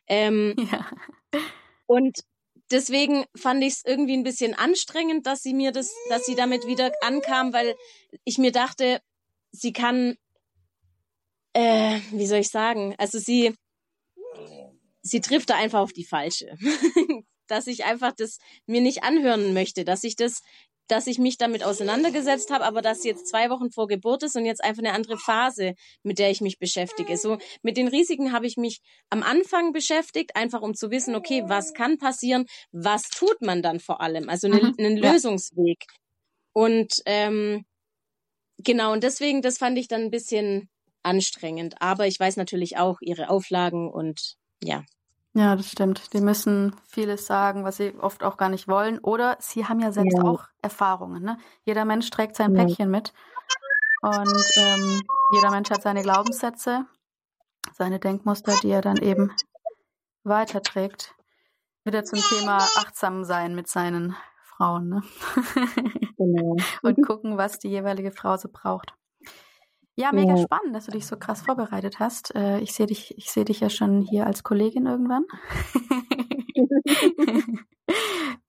Ähm, 0.07 0.55
ja. 0.71 0.87
Und 1.85 2.23
deswegen 2.71 3.25
fand 3.35 3.63
ich 3.63 3.73
es 3.73 3.85
irgendwie 3.85 4.15
ein 4.15 4.23
bisschen 4.23 4.53
anstrengend, 4.53 5.25
dass 5.25 5.41
sie 5.41 5.53
mir 5.53 5.71
das, 5.71 5.93
dass 6.09 6.25
sie 6.25 6.35
damit 6.35 6.67
wieder 6.67 6.91
ankam, 7.01 7.53
weil 7.53 7.75
ich 8.23 8.37
mir 8.37 8.51
dachte, 8.51 9.01
sie 9.51 9.73
kann, 9.73 10.17
äh, 11.53 11.99
wie 12.11 12.27
soll 12.27 12.39
ich 12.39 12.49
sagen, 12.49 12.95
also 12.97 13.19
sie, 13.19 13.55
sie 15.01 15.21
trifft 15.21 15.49
da 15.49 15.55
einfach 15.55 15.79
auf 15.79 15.93
die 15.93 16.05
falsche. 16.05 16.57
dass 17.47 17.67
ich 17.67 17.85
einfach 17.85 18.13
das 18.13 18.37
mir 18.65 18.81
nicht 18.81 19.03
anhören 19.03 19.53
möchte, 19.53 19.85
dass 19.85 20.03
ich 20.03 20.15
das, 20.15 20.41
dass 20.87 21.07
ich 21.07 21.19
mich 21.19 21.37
damit 21.37 21.63
auseinandergesetzt 21.63 22.51
habe, 22.51 22.65
aber 22.65 22.81
dass 22.81 23.03
jetzt 23.03 23.27
zwei 23.27 23.49
Wochen 23.49 23.71
vor 23.71 23.87
Geburt 23.87 24.23
ist 24.23 24.35
und 24.35 24.45
jetzt 24.45 24.63
einfach 24.63 24.83
eine 24.83 24.93
andere 24.93 25.17
Phase, 25.17 25.73
mit 26.03 26.19
der 26.19 26.31
ich 26.31 26.41
mich 26.41 26.59
beschäftige. 26.59 27.17
So 27.17 27.37
mit 27.61 27.77
den 27.77 27.87
Risiken 27.87 28.31
habe 28.31 28.47
ich 28.47 28.57
mich 28.57 28.79
am 29.09 29.23
Anfang 29.23 29.73
beschäftigt, 29.73 30.35
einfach 30.35 30.61
um 30.61 30.73
zu 30.73 30.91
wissen, 30.91 31.15
okay, 31.15 31.43
was 31.47 31.73
kann 31.73 31.97
passieren, 31.97 32.45
was 32.71 33.09
tut 33.09 33.41
man 33.41 33.61
dann 33.61 33.79
vor 33.79 34.01
allem, 34.01 34.29
also 34.29 34.47
ne, 34.47 34.73
einen 34.77 34.97
Lösungsweg. 34.97 35.83
Und 36.53 37.01
ähm, 37.05 37.65
genau, 38.57 38.93
und 38.93 39.03
deswegen, 39.03 39.41
das 39.41 39.57
fand 39.57 39.77
ich 39.77 39.87
dann 39.87 40.03
ein 40.03 40.11
bisschen 40.11 40.69
anstrengend. 41.03 41.81
Aber 41.81 42.07
ich 42.07 42.19
weiß 42.19 42.37
natürlich 42.37 42.77
auch 42.77 42.97
ihre 43.01 43.29
Auflagen 43.29 43.91
und 43.91 44.35
ja, 44.63 44.83
ja, 45.37 45.55
das 45.55 45.69
stimmt. 45.69 46.13
Die 46.13 46.21
müssen 46.21 46.75
vieles 46.87 47.27
sagen, 47.27 47.63
was 47.63 47.77
sie 47.77 47.93
oft 47.99 48.23
auch 48.23 48.37
gar 48.37 48.49
nicht 48.49 48.67
wollen. 48.67 48.97
Oder 48.97 49.37
sie 49.39 49.67
haben 49.67 49.79
ja 49.79 49.91
selbst 49.91 50.17
ja. 50.17 50.23
auch 50.23 50.45
Erfahrungen. 50.63 51.21
Ne? 51.21 51.37
Jeder 51.63 51.85
Mensch 51.85 52.09
trägt 52.09 52.35
sein 52.35 52.55
ja. 52.55 52.63
Päckchen 52.63 52.89
mit. 52.89 53.13
Und 54.01 54.45
ähm, 54.57 55.01
jeder 55.31 55.51
Mensch 55.51 55.69
hat 55.69 55.83
seine 55.83 56.01
Glaubenssätze, 56.01 56.85
seine 57.71 57.99
Denkmuster, 57.99 58.55
die 58.63 58.71
er 58.71 58.81
dann 58.81 58.97
eben 58.97 59.31
weiterträgt. 60.23 61.13
Wieder 61.83 62.03
zum 62.03 62.19
Thema 62.19 62.57
achtsam 62.57 63.23
sein 63.23 63.53
mit 63.53 63.67
seinen 63.67 64.15
Frauen. 64.41 64.89
Ne? 64.89 65.03
Genau. 66.17 66.55
Und 66.81 67.05
gucken, 67.05 67.37
was 67.37 67.59
die 67.59 67.69
jeweilige 67.69 68.11
Frau 68.11 68.37
so 68.37 68.49
braucht. 68.51 68.91
Ja, 69.99 70.11
mega 70.11 70.35
ja. 70.35 70.37
spannend, 70.37 70.75
dass 70.75 70.85
du 70.85 70.91
dich 70.91 71.07
so 71.07 71.17
krass 71.17 71.41
vorbereitet 71.41 71.99
hast. 71.99 72.35
Äh, 72.35 72.59
ich 72.59 72.73
sehe 72.73 72.85
dich, 72.85 73.17
ich 73.17 73.31
sehe 73.31 73.45
dich 73.45 73.61
ja 73.61 73.69
schon 73.69 74.01
hier 74.01 74.27
als 74.27 74.43
Kollegin 74.43 74.85
irgendwann. 74.85 75.25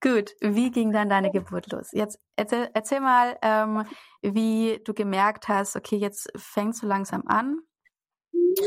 Gut, 0.00 0.34
wie 0.40 0.70
ging 0.70 0.92
dann 0.92 1.08
deine 1.08 1.30
Geburt 1.30 1.72
los? 1.72 1.88
Jetzt 1.92 2.20
erzähl, 2.36 2.70
erzähl 2.74 3.00
mal, 3.00 3.36
ähm, 3.42 3.84
wie 4.22 4.80
du 4.84 4.94
gemerkt 4.94 5.48
hast, 5.48 5.76
okay, 5.76 5.96
jetzt 5.96 6.30
fängst 6.36 6.82
du 6.82 6.86
langsam 6.86 7.22
an 7.26 7.60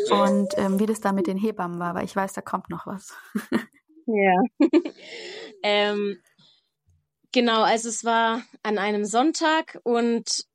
und 0.09 0.49
ähm, 0.57 0.79
wie 0.79 0.85
das 0.85 1.01
da 1.01 1.11
mit 1.11 1.27
den 1.27 1.37
Hebammen 1.37 1.79
war, 1.79 1.95
weil 1.95 2.05
ich 2.05 2.15
weiß, 2.15 2.33
da 2.33 2.41
kommt 2.41 2.69
noch 2.69 2.87
was. 2.87 3.15
ja. 4.05 4.41
ähm, 5.63 6.19
genau, 7.31 7.61
also 7.63 7.89
es 7.89 8.03
war 8.03 8.41
an 8.63 8.77
einem 8.77 9.05
Sonntag 9.05 9.79
und 9.83 10.45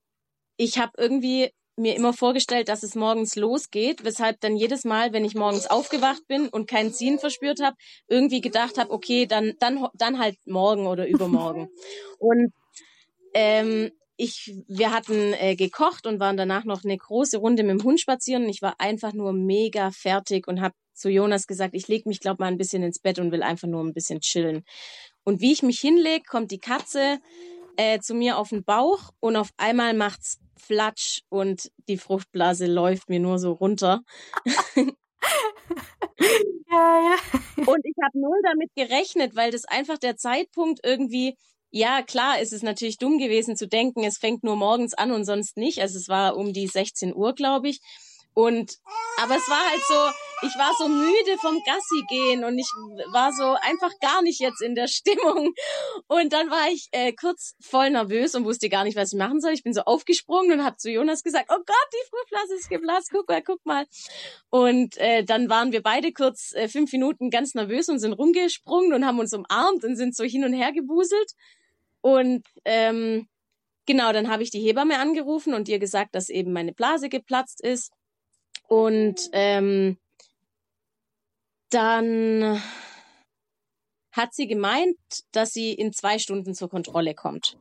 ich 0.56 0.78
habe 0.78 0.92
irgendwie 0.97 1.52
mir 1.76 1.95
immer 1.95 2.12
vorgestellt, 2.12 2.68
dass 2.68 2.83
es 2.83 2.95
morgens 2.95 3.37
losgeht, 3.37 4.04
weshalb 4.04 4.40
dann 4.40 4.56
jedes 4.56 4.85
Mal, 4.85 5.12
wenn 5.12 5.25
ich 5.25 5.35
morgens 5.35 5.66
aufgewacht 5.66 6.26
bin 6.26 6.49
und 6.49 6.68
kein 6.68 6.92
Ziehen 6.92 7.18
verspürt 7.18 7.62
habe, 7.62 7.76
irgendwie 8.09 8.40
gedacht 8.40 8.78
habe, 8.78 8.90
okay, 8.90 9.26
dann 9.26 9.54
dann 9.59 9.87
dann 9.95 10.18
halt 10.18 10.37
morgen 10.47 10.87
oder 10.87 11.06
übermorgen. 11.09 11.68
und 12.18 12.52
ähm, 13.35 13.90
ich, 14.16 14.54
wir 14.66 14.92
hatten 14.92 15.35
äh, 15.35 15.56
gekocht 15.56 16.06
und 16.06 16.21
waren 16.21 16.37
danach 16.37 16.64
noch 16.64 16.85
eine 16.85 16.97
große 16.97 17.37
Runde 17.38 17.62
mit 17.62 17.78
dem 17.78 17.85
Hund 17.85 18.00
spazieren. 18.00 18.45
Und 18.45 18.49
ich 18.49 18.62
war 18.62 18.76
einfach 18.78 19.12
nur 19.12 19.33
mega 19.33 19.90
fertig 19.90 20.49
und 20.49 20.61
habe 20.61 20.75
zu 20.95 21.11
Jonas 21.11 21.47
gesagt, 21.47 21.75
ich 21.75 21.88
leg 21.88 22.06
mich, 22.06 22.21
glaube 22.21 22.42
mal, 22.42 22.47
ein 22.47 22.56
bisschen 22.56 22.83
ins 22.83 22.99
Bett 22.99 23.18
und 23.18 23.30
will 23.30 23.42
einfach 23.42 23.68
nur 23.68 23.85
ein 23.85 23.92
bisschen 23.92 24.21
chillen. 24.21 24.64
Und 25.25 25.40
wie 25.40 25.52
ich 25.52 25.62
mich 25.62 25.80
hinleg, 25.80 26.26
kommt 26.26 26.50
die 26.50 26.59
Katze 26.59 27.18
äh, 27.76 28.00
zu 28.00 28.14
mir 28.14 28.38
auf 28.38 28.50
den 28.50 28.64
Bauch 28.64 29.11
und 29.21 29.37
auf 29.37 29.50
einmal 29.56 29.95
macht's 29.95 30.38
Flatsch 30.56 31.23
und 31.28 31.71
die 31.88 31.99
Fruchtblase 31.99 32.66
läuft 32.66 33.09
mir 33.09 33.21
nur 33.21 33.38
so 33.38 33.52
runter. 33.52 34.02
ja, 34.76 34.85
ja. 36.71 37.16
Und 37.66 37.85
ich 37.85 37.95
habe 38.02 38.18
null 38.18 38.40
damit 38.42 38.71
gerechnet, 38.75 39.37
weil 39.37 39.50
das 39.50 39.64
einfach 39.64 39.99
der 39.99 40.16
Zeitpunkt 40.16 40.80
irgendwie, 40.83 41.37
ja 41.71 42.02
klar, 42.02 42.40
ist 42.40 42.52
es 42.52 42.62
natürlich 42.62 42.99
dumm 42.99 43.18
gewesen 43.18 43.56
zu 43.56 43.68
denken, 43.68 44.04
es 44.04 44.18
fängt 44.18 44.45
nur 44.45 44.56
morgens 44.56 44.95
an 44.95 45.12
und 45.12 45.25
sonst 45.25 45.56
nicht. 45.56 45.80
Also 45.80 45.99
es 45.99 46.09
war 46.09 46.37
um 46.37 46.52
die 46.52 46.66
16 46.66 47.14
Uhr, 47.14 47.35
glaube 47.35 47.68
ich. 47.68 47.80
Und 48.35 48.78
aber 49.23 49.37
es 49.37 49.49
war 49.49 49.71
halt 49.71 49.83
so, 49.88 49.95
ich 50.43 50.55
war 50.59 50.73
so 50.78 50.88
müde 50.88 51.38
vom 51.40 51.62
Gassi 51.64 52.05
gehen 52.09 52.45
und 52.45 52.59
ich 52.59 52.69
war 53.12 53.33
so 53.33 53.57
einfach 53.62 53.93
gar 54.00 54.23
nicht 54.23 54.40
jetzt 54.40 54.61
in 54.61 54.75
der 54.75 54.87
Stimmung. 54.97 55.55
Und 56.09 56.33
dann 56.33 56.50
war 56.50 56.71
ich 56.71 56.88
äh, 56.93 57.12
kurz 57.12 57.55
voll 57.61 57.90
nervös 57.90 58.35
und 58.35 58.45
wusste 58.45 58.69
gar 58.69 58.85
nicht, 58.85 58.97
was 58.97 59.12
ich 59.12 59.19
machen 59.19 59.40
soll. 59.40 59.52
Ich 59.52 59.62
bin 59.62 59.73
so 59.73 59.83
aufgesprungen 59.83 60.52
und 60.52 60.64
habe 60.64 60.76
zu 60.76 60.90
Jonas 60.90 61.23
gesagt, 61.23 61.47
oh 61.50 61.59
Gott, 61.64 61.88
die 61.93 62.09
Fruchtblase 62.11 62.55
ist 62.55 62.69
geblasen, 62.69 63.09
guck 63.12 63.28
mal, 63.28 63.43
guck 63.43 63.64
mal. 63.64 63.87
Und 64.50 64.97
äh, 64.99 65.25
dann 65.25 65.49
waren 65.49 65.73
wir 65.73 65.83
beide 65.83 66.12
kurz 66.12 66.52
äh, 66.55 66.69
fünf 66.69 66.93
Minuten 66.93 67.31
ganz 67.31 67.55
nervös 67.55 67.88
und 67.88 67.99
sind 67.99 68.12
rumgesprungen 68.12 68.93
und 68.93 69.07
haben 69.07 69.19
uns 69.19 69.33
umarmt 69.33 69.85
und 69.85 69.97
sind 69.97 70.14
so 70.14 70.25
hin 70.25 70.45
und 70.45 70.52
her 70.52 70.73
gebuselt. 70.73 71.33
Und 72.02 72.47
ähm, 72.64 73.26
genau, 73.87 74.12
dann 74.12 74.31
habe 74.31 74.43
ich 74.43 74.50
die 74.50 74.61
Hebamme 74.61 74.99
angerufen 74.99 75.55
und 75.55 75.69
ihr 75.69 75.78
gesagt, 75.78 76.14
dass 76.14 76.28
eben 76.28 76.52
meine 76.52 76.73
Blase 76.73 77.09
geplatzt 77.09 77.62
ist. 77.62 77.93
Und 78.69 79.28
ähm, 79.33 79.97
dann 81.70 82.62
hat 84.12 84.35
sie 84.35 84.46
gemeint, 84.46 84.96
dass 85.32 85.52
sie 85.52 85.73
in 85.73 85.92
zwei 85.92 86.18
Stunden 86.18 86.54
zur 86.54 86.70
Kontrolle 86.70 87.14
kommt. 87.14 87.58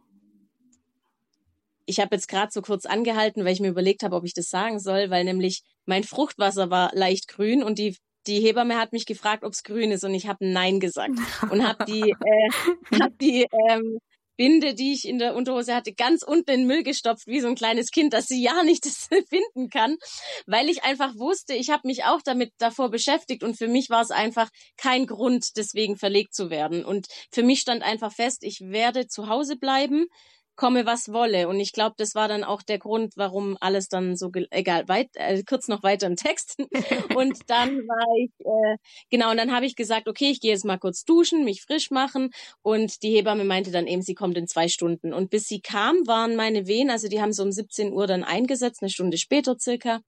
Ich 1.86 2.00
habe 2.00 2.16
jetzt 2.16 2.28
gerade 2.28 2.52
so 2.52 2.62
kurz 2.62 2.86
angehalten, 2.86 3.46
weil 3.46 3.54
ich 3.54 3.60
mir 3.60 3.70
überlegt 3.70 4.04
habe, 4.04 4.16
ob 4.16 4.24
ich 4.24 4.34
das 4.34 4.50
sagen 4.50 4.80
soll, 4.80 5.10
weil 5.10 5.24
nämlich 5.24 5.64
mein 5.86 6.04
Fruchtwasser 6.04 6.70
war 6.70 6.92
leicht 6.96 7.28
grün 7.28 7.62
und 7.62 7.78
die 7.78 7.98
die 8.28 8.40
Hebamme 8.40 8.78
hat 8.78 8.92
mich 8.92 9.06
gefragt, 9.06 9.44
ob 9.44 9.54
es 9.54 9.64
grün 9.64 9.92
ist 9.92 10.04
und 10.04 10.14
ich 10.14 10.28
habe 10.28 10.46
Nein 10.48 10.80
gesagt 10.80 11.14
und 11.52 11.68
habe 11.68 11.86
die, 11.86 12.10
äh, 12.10 13.00
hab 13.00 13.18
die 13.20 13.46
ähm, 13.70 14.00
Binde, 14.38 14.74
die 14.74 14.94
ich 14.94 15.08
in 15.08 15.20
der 15.20 15.36
Unterhose 15.36 15.76
hatte, 15.76 15.94
ganz 15.94 16.24
unten 16.24 16.52
in 16.52 16.60
den 16.62 16.68
Müll 16.68 16.84
gestopft, 16.84 17.28
wie 17.28 17.40
so 17.40 17.48
ein 17.48 17.56
kleines 17.56 17.92
Kind, 17.92 18.14
dass 18.14 18.28
sie 18.28 18.42
ja 18.42 18.64
nicht 18.64 18.86
finden 18.86 19.70
kann, 19.70 19.98
weil 20.46 20.70
ich 20.70 20.84
einfach 20.84 21.16
wusste, 21.16 21.54
ich 21.54 21.70
habe 21.70 21.88
mich 21.88 22.04
auch 22.04 22.22
damit 22.24 22.52
davor 22.58 22.90
beschäftigt 22.90 23.44
und 23.44 23.58
für 23.58 23.68
mich 23.68 23.90
war 23.90 24.02
es 24.02 24.12
einfach 24.12 24.50
kein 24.78 25.06
Grund, 25.06 25.58
deswegen 25.58 25.98
verlegt 25.98 26.34
zu 26.34 26.50
werden. 26.50 26.86
Und 26.86 27.08
für 27.32 27.44
mich 27.44 27.60
stand 27.62 27.84
einfach 27.84 28.14
fest, 28.14 28.44
ich 28.44 28.60
werde 28.62 29.08
zu 29.08 29.28
Hause 29.30 29.56
bleiben 29.56 30.08
komme, 30.56 30.86
was 30.86 31.12
wolle. 31.12 31.48
Und 31.48 31.60
ich 31.60 31.74
glaube, 31.74 31.96
das 31.98 32.16
war 32.16 32.28
dann 32.28 32.44
auch 32.44 32.62
der 32.62 32.80
Grund, 32.80 33.14
warum 33.16 33.58
alles 33.60 33.88
dann 33.90 34.16
so, 34.16 34.32
egal, 34.52 34.88
weit, 34.88 35.10
äh, 35.16 35.44
kurz 35.44 35.68
noch 35.68 35.84
weiter 35.84 36.08
im 36.08 36.16
Text. 36.16 36.58
und 37.16 37.40
dann 37.48 37.78
war 37.78 38.18
ich, 38.18 38.32
äh, 38.40 38.78
genau, 39.10 39.32
und 39.32 39.38
dann 39.38 39.54
habe 39.54 39.66
ich 39.66 39.76
gesagt, 39.76 40.08
okay, 40.08 40.30
ich 40.30 40.40
gehe 40.40 40.52
jetzt 40.52 40.66
mal 40.66 40.78
kurz 40.78 41.04
duschen, 41.04 41.44
mich 41.44 41.62
frisch 41.62 41.92
machen. 41.92 42.32
Und 42.62 43.04
die 43.04 43.12
Hebamme 43.12 43.44
meinte 43.44 43.72
dann 43.72 43.88
eben, 43.88 44.02
sie 44.02 44.16
kommt 44.16 44.38
in 44.38 44.48
zwei 44.48 44.68
Stunden. 44.68 45.14
Und 45.14 45.30
bis 45.30 45.48
sie 45.48 45.62
kam, 45.62 45.96
waren 46.08 46.36
meine 46.36 46.68
Wehen, 46.68 46.90
also 46.90 47.08
die 47.08 47.22
haben 47.22 47.34
so 47.34 47.44
um 47.44 47.52
17 47.52 47.94
Uhr 47.94 48.08
dann 48.08 48.24
eingesetzt, 48.24 48.82
eine 48.82 48.90
Stunde 48.90 49.18
später 49.18 49.58
circa, 49.60 50.00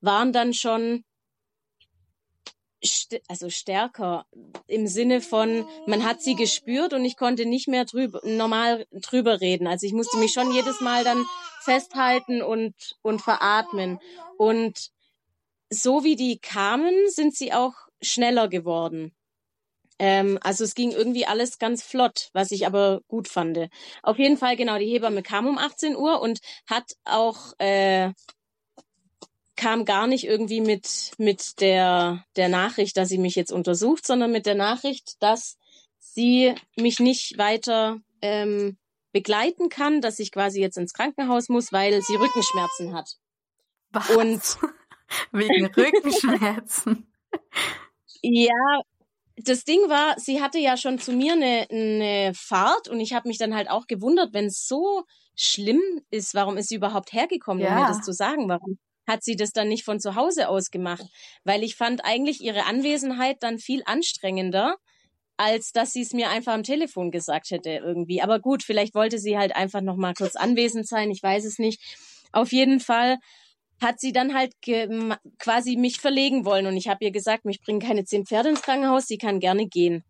waren 0.00 0.32
dann 0.32 0.54
schon 0.54 1.04
st 2.84 3.20
also 3.28 3.50
stärker 3.50 4.26
im 4.66 4.86
Sinne 4.86 5.20
von, 5.20 5.66
man 5.86 6.04
hat 6.04 6.22
sie 6.22 6.34
gespürt 6.34 6.92
und 6.92 7.04
ich 7.04 7.16
konnte 7.16 7.46
nicht 7.46 7.68
mehr 7.68 7.84
drüber, 7.84 8.20
normal 8.24 8.86
drüber 8.92 9.40
reden. 9.40 9.66
Also 9.66 9.86
ich 9.86 9.92
musste 9.92 10.18
mich 10.18 10.32
schon 10.32 10.52
jedes 10.52 10.80
Mal 10.80 11.04
dann 11.04 11.24
festhalten 11.62 12.42
und, 12.42 12.74
und 13.02 13.20
veratmen. 13.20 13.98
Und 14.38 14.90
so 15.70 16.04
wie 16.04 16.16
die 16.16 16.38
kamen, 16.38 16.94
sind 17.08 17.34
sie 17.34 17.52
auch 17.52 17.74
schneller 18.00 18.48
geworden. 18.48 19.14
Ähm, 19.98 20.38
also 20.42 20.64
es 20.64 20.74
ging 20.74 20.92
irgendwie 20.92 21.26
alles 21.26 21.58
ganz 21.58 21.82
flott, 21.82 22.30
was 22.32 22.50
ich 22.50 22.66
aber 22.66 23.02
gut 23.06 23.28
fand. 23.28 23.68
Auf 24.02 24.18
jeden 24.18 24.38
Fall, 24.38 24.56
genau, 24.56 24.78
die 24.78 24.86
Hebamme 24.86 25.22
kam 25.22 25.46
um 25.46 25.58
18 25.58 25.94
Uhr 25.94 26.22
und 26.22 26.40
hat 26.66 26.96
auch 27.04 27.52
äh, 27.58 28.12
kam 29.60 29.84
gar 29.84 30.06
nicht 30.06 30.24
irgendwie 30.24 30.62
mit 30.62 31.12
mit 31.18 31.60
der 31.60 32.24
der 32.36 32.48
Nachricht, 32.48 32.96
dass 32.96 33.10
sie 33.10 33.18
mich 33.18 33.34
jetzt 33.34 33.52
untersucht, 33.52 34.06
sondern 34.06 34.32
mit 34.32 34.46
der 34.46 34.54
Nachricht, 34.54 35.22
dass 35.22 35.58
sie 35.98 36.54
mich 36.76 36.98
nicht 36.98 37.36
weiter 37.36 38.00
ähm, 38.22 38.78
begleiten 39.12 39.68
kann, 39.68 40.00
dass 40.00 40.18
ich 40.18 40.32
quasi 40.32 40.62
jetzt 40.62 40.78
ins 40.78 40.94
Krankenhaus 40.94 41.50
muss, 41.50 41.72
weil 41.72 42.00
sie 42.00 42.14
Rückenschmerzen 42.14 42.94
hat. 42.94 43.18
Was? 43.90 44.10
Und 44.10 44.40
wegen 45.32 45.66
Rückenschmerzen. 45.66 47.12
ja, 48.22 48.80
das 49.36 49.64
Ding 49.64 49.80
war, 49.90 50.18
sie 50.18 50.40
hatte 50.40 50.58
ja 50.58 50.78
schon 50.78 50.98
zu 50.98 51.12
mir 51.12 51.34
eine, 51.34 51.66
eine 51.70 52.32
Fahrt 52.34 52.88
und 52.88 52.98
ich 52.98 53.12
habe 53.12 53.28
mich 53.28 53.36
dann 53.36 53.54
halt 53.54 53.68
auch 53.68 53.86
gewundert, 53.86 54.32
wenn 54.32 54.46
es 54.46 54.66
so 54.66 55.04
schlimm 55.36 55.82
ist, 56.10 56.32
warum 56.34 56.56
ist 56.56 56.70
sie 56.70 56.76
überhaupt 56.76 57.12
hergekommen, 57.12 57.62
ja. 57.62 57.74
um 57.74 57.82
mir 57.82 57.88
das 57.88 58.00
zu 58.00 58.12
sagen? 58.12 58.48
Warum 58.48 58.78
hat 59.10 59.24
sie 59.24 59.34
das 59.34 59.52
dann 59.52 59.68
nicht 59.68 59.84
von 59.84 59.98
zu 59.98 60.14
Hause 60.14 60.48
aus 60.48 60.70
gemacht? 60.70 61.04
Weil 61.44 61.64
ich 61.64 61.74
fand 61.74 62.04
eigentlich 62.04 62.40
ihre 62.40 62.64
Anwesenheit 62.66 63.38
dann 63.40 63.58
viel 63.58 63.82
anstrengender, 63.84 64.76
als 65.36 65.72
dass 65.72 65.92
sie 65.92 66.02
es 66.02 66.12
mir 66.12 66.30
einfach 66.30 66.52
am 66.52 66.62
Telefon 66.62 67.10
gesagt 67.10 67.50
hätte 67.50 67.70
irgendwie. 67.70 68.22
Aber 68.22 68.38
gut, 68.38 68.62
vielleicht 68.62 68.94
wollte 68.94 69.18
sie 69.18 69.36
halt 69.36 69.56
einfach 69.56 69.80
noch 69.80 69.96
mal 69.96 70.14
kurz 70.14 70.36
anwesend 70.36 70.86
sein, 70.86 71.10
ich 71.10 71.22
weiß 71.22 71.44
es 71.44 71.58
nicht. 71.58 71.80
Auf 72.32 72.52
jeden 72.52 72.78
Fall 72.78 73.16
hat 73.82 73.98
sie 73.98 74.12
dann 74.12 74.34
halt 74.34 74.52
quasi 75.38 75.76
mich 75.76 75.98
verlegen 75.98 76.44
wollen. 76.44 76.66
Und 76.66 76.76
ich 76.76 76.88
habe 76.88 77.04
ihr 77.04 77.10
gesagt, 77.10 77.46
mich 77.46 77.62
bringen 77.62 77.80
keine 77.80 78.04
zehn 78.04 78.26
Pferde 78.26 78.50
ins 78.50 78.62
Krankenhaus, 78.62 79.06
sie 79.06 79.16
kann 79.18 79.40
gerne 79.40 79.66
gehen. 79.66 80.04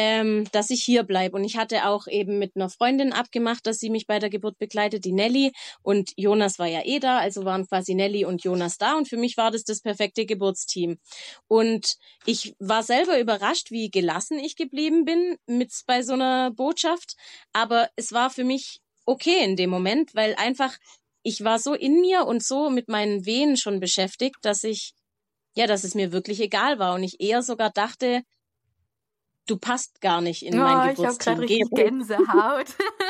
Ähm, 0.00 0.46
dass 0.52 0.70
ich 0.70 0.84
hier 0.84 1.02
bleibe. 1.02 1.34
Und 1.34 1.42
ich 1.42 1.56
hatte 1.56 1.88
auch 1.88 2.06
eben 2.06 2.38
mit 2.38 2.54
einer 2.54 2.70
Freundin 2.70 3.12
abgemacht, 3.12 3.66
dass 3.66 3.80
sie 3.80 3.90
mich 3.90 4.06
bei 4.06 4.20
der 4.20 4.30
Geburt 4.30 4.56
begleitet, 4.56 5.04
die 5.04 5.10
Nelly. 5.10 5.50
Und 5.82 6.12
Jonas 6.14 6.60
war 6.60 6.68
ja 6.68 6.82
eh 6.84 7.00
da, 7.00 7.18
also 7.18 7.44
waren 7.44 7.66
quasi 7.66 7.96
Nelly 7.96 8.24
und 8.24 8.44
Jonas 8.44 8.78
da. 8.78 8.96
Und 8.96 9.08
für 9.08 9.16
mich 9.16 9.36
war 9.36 9.50
das 9.50 9.64
das 9.64 9.80
perfekte 9.80 10.24
Geburtsteam. 10.24 10.98
Und 11.48 11.96
ich 12.26 12.54
war 12.60 12.84
selber 12.84 13.18
überrascht, 13.18 13.72
wie 13.72 13.90
gelassen 13.90 14.38
ich 14.38 14.54
geblieben 14.54 15.04
bin 15.04 15.36
mit 15.46 15.72
bei 15.88 16.04
so 16.04 16.12
einer 16.12 16.52
Botschaft. 16.52 17.16
Aber 17.52 17.90
es 17.96 18.12
war 18.12 18.30
für 18.30 18.44
mich 18.44 18.80
okay 19.04 19.42
in 19.42 19.56
dem 19.56 19.70
Moment, 19.70 20.14
weil 20.14 20.36
einfach 20.36 20.78
ich 21.24 21.42
war 21.42 21.58
so 21.58 21.74
in 21.74 22.00
mir 22.00 22.24
und 22.24 22.44
so 22.44 22.70
mit 22.70 22.86
meinen 22.88 23.26
Wehen 23.26 23.56
schon 23.56 23.80
beschäftigt, 23.80 24.36
dass 24.42 24.62
ich, 24.62 24.92
ja, 25.56 25.66
dass 25.66 25.82
es 25.82 25.96
mir 25.96 26.12
wirklich 26.12 26.38
egal 26.38 26.78
war 26.78 26.94
und 26.94 27.02
ich 27.02 27.20
eher 27.20 27.42
sogar 27.42 27.70
dachte, 27.70 28.22
du 29.48 29.56
passt 29.56 30.00
gar 30.00 30.20
nicht 30.20 30.44
in 30.44 30.54
oh, 30.54 30.62
mein 30.62 30.94
Geburtsteam. 30.94 31.42
Ich 31.42 31.62
habe 31.62 31.70
gerade 31.70 31.90
Gänsehaut. 31.90 32.66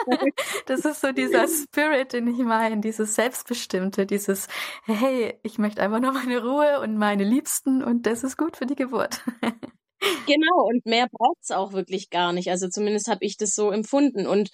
das 0.67 0.85
ist 0.85 1.01
so 1.01 1.13
dieser 1.13 1.47
Spirit, 1.49 2.13
den 2.13 2.29
ich 2.29 2.39
meine, 2.39 2.81
dieses 2.81 3.15
Selbstbestimmte, 3.15 4.07
dieses, 4.07 4.49
hey, 4.85 5.39
ich 5.43 5.59
möchte 5.59 5.83
einfach 5.83 6.01
nur 6.01 6.13
meine 6.13 6.43
Ruhe 6.43 6.81
und 6.81 6.97
meine 6.97 7.25
Liebsten 7.25 7.83
und 7.83 8.07
das 8.07 8.25
ist 8.25 8.37
gut 8.37 8.57
für 8.57 8.67
die 8.67 8.77
Geburt. 8.77 9.21
genau, 10.27 10.67
und 10.69 10.87
mehr 10.87 11.09
braucht 11.11 11.39
es 11.43 11.51
auch 11.51 11.73
wirklich 11.73 12.11
gar 12.11 12.33
nicht. 12.33 12.51
Also 12.51 12.69
zumindest 12.69 13.09
habe 13.09 13.25
ich 13.25 13.37
das 13.37 13.55
so 13.55 13.71
empfunden. 13.71 14.27
Und 14.27 14.51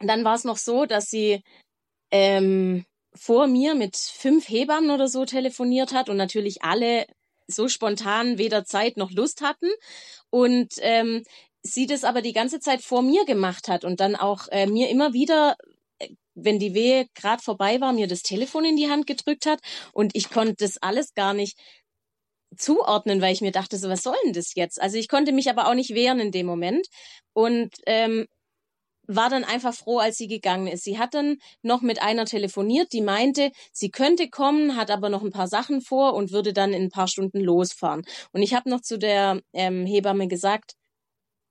dann 0.00 0.24
war 0.24 0.34
es 0.34 0.44
noch 0.44 0.58
so, 0.58 0.84
dass 0.84 1.06
sie 1.06 1.42
ähm, 2.10 2.84
vor 3.14 3.46
mir 3.46 3.74
mit 3.74 3.96
fünf 3.96 4.48
Hebammen 4.48 4.90
oder 4.90 5.08
so 5.08 5.24
telefoniert 5.24 5.92
hat 5.92 6.08
und 6.08 6.16
natürlich 6.16 6.62
alle 6.62 7.06
so 7.48 7.68
spontan 7.68 8.38
weder 8.38 8.64
Zeit 8.64 8.96
noch 8.96 9.10
Lust 9.10 9.42
hatten. 9.42 9.68
Und 10.30 10.74
ähm, 10.78 11.22
sie 11.62 11.86
das 11.86 12.04
aber 12.04 12.22
die 12.22 12.32
ganze 12.32 12.60
Zeit 12.60 12.82
vor 12.82 13.02
mir 13.02 13.24
gemacht 13.24 13.68
hat 13.68 13.84
und 13.84 14.00
dann 14.00 14.16
auch 14.16 14.48
äh, 14.48 14.66
mir 14.66 14.88
immer 14.90 15.12
wieder 15.12 15.56
äh, 15.98 16.08
wenn 16.34 16.58
die 16.58 16.74
Wehe 16.74 17.06
gerade 17.14 17.42
vorbei 17.42 17.80
war, 17.80 17.92
mir 17.92 18.06
das 18.06 18.22
Telefon 18.22 18.64
in 18.64 18.76
die 18.76 18.90
Hand 18.90 19.06
gedrückt 19.06 19.46
hat. 19.46 19.60
Und 19.92 20.14
ich 20.14 20.30
konnte 20.30 20.56
das 20.58 20.78
alles 20.82 21.14
gar 21.14 21.34
nicht 21.34 21.58
zuordnen, 22.56 23.20
weil 23.20 23.32
ich 23.32 23.40
mir 23.40 23.52
dachte, 23.52 23.76
so 23.78 23.88
was 23.88 24.02
soll 24.02 24.16
denn 24.24 24.32
das 24.32 24.54
jetzt? 24.54 24.80
Also 24.80 24.98
ich 24.98 25.08
konnte 25.08 25.32
mich 25.32 25.50
aber 25.50 25.68
auch 25.68 25.74
nicht 25.74 25.94
wehren 25.94 26.20
in 26.20 26.32
dem 26.32 26.46
Moment. 26.46 26.86
Und 27.32 27.74
ähm, 27.86 28.26
war 29.06 29.30
dann 29.30 29.44
einfach 29.44 29.74
froh, 29.74 29.98
als 29.98 30.16
sie 30.16 30.26
gegangen 30.28 30.66
ist. 30.66 30.84
Sie 30.84 30.98
hat 30.98 31.14
dann 31.14 31.38
noch 31.62 31.82
mit 31.82 32.02
einer 32.02 32.24
telefoniert, 32.24 32.92
die 32.92 33.02
meinte, 33.02 33.50
sie 33.72 33.90
könnte 33.90 34.28
kommen, 34.28 34.76
hat 34.76 34.90
aber 34.90 35.08
noch 35.08 35.22
ein 35.22 35.30
paar 35.30 35.48
Sachen 35.48 35.80
vor 35.80 36.14
und 36.14 36.32
würde 36.32 36.52
dann 36.52 36.72
in 36.72 36.84
ein 36.84 36.90
paar 36.90 37.08
Stunden 37.08 37.40
losfahren. 37.40 38.02
Und 38.32 38.42
ich 38.42 38.54
habe 38.54 38.70
noch 38.70 38.80
zu 38.80 38.98
der 38.98 39.40
ähm, 39.52 39.86
Hebamme 39.86 40.28
gesagt, 40.28 40.74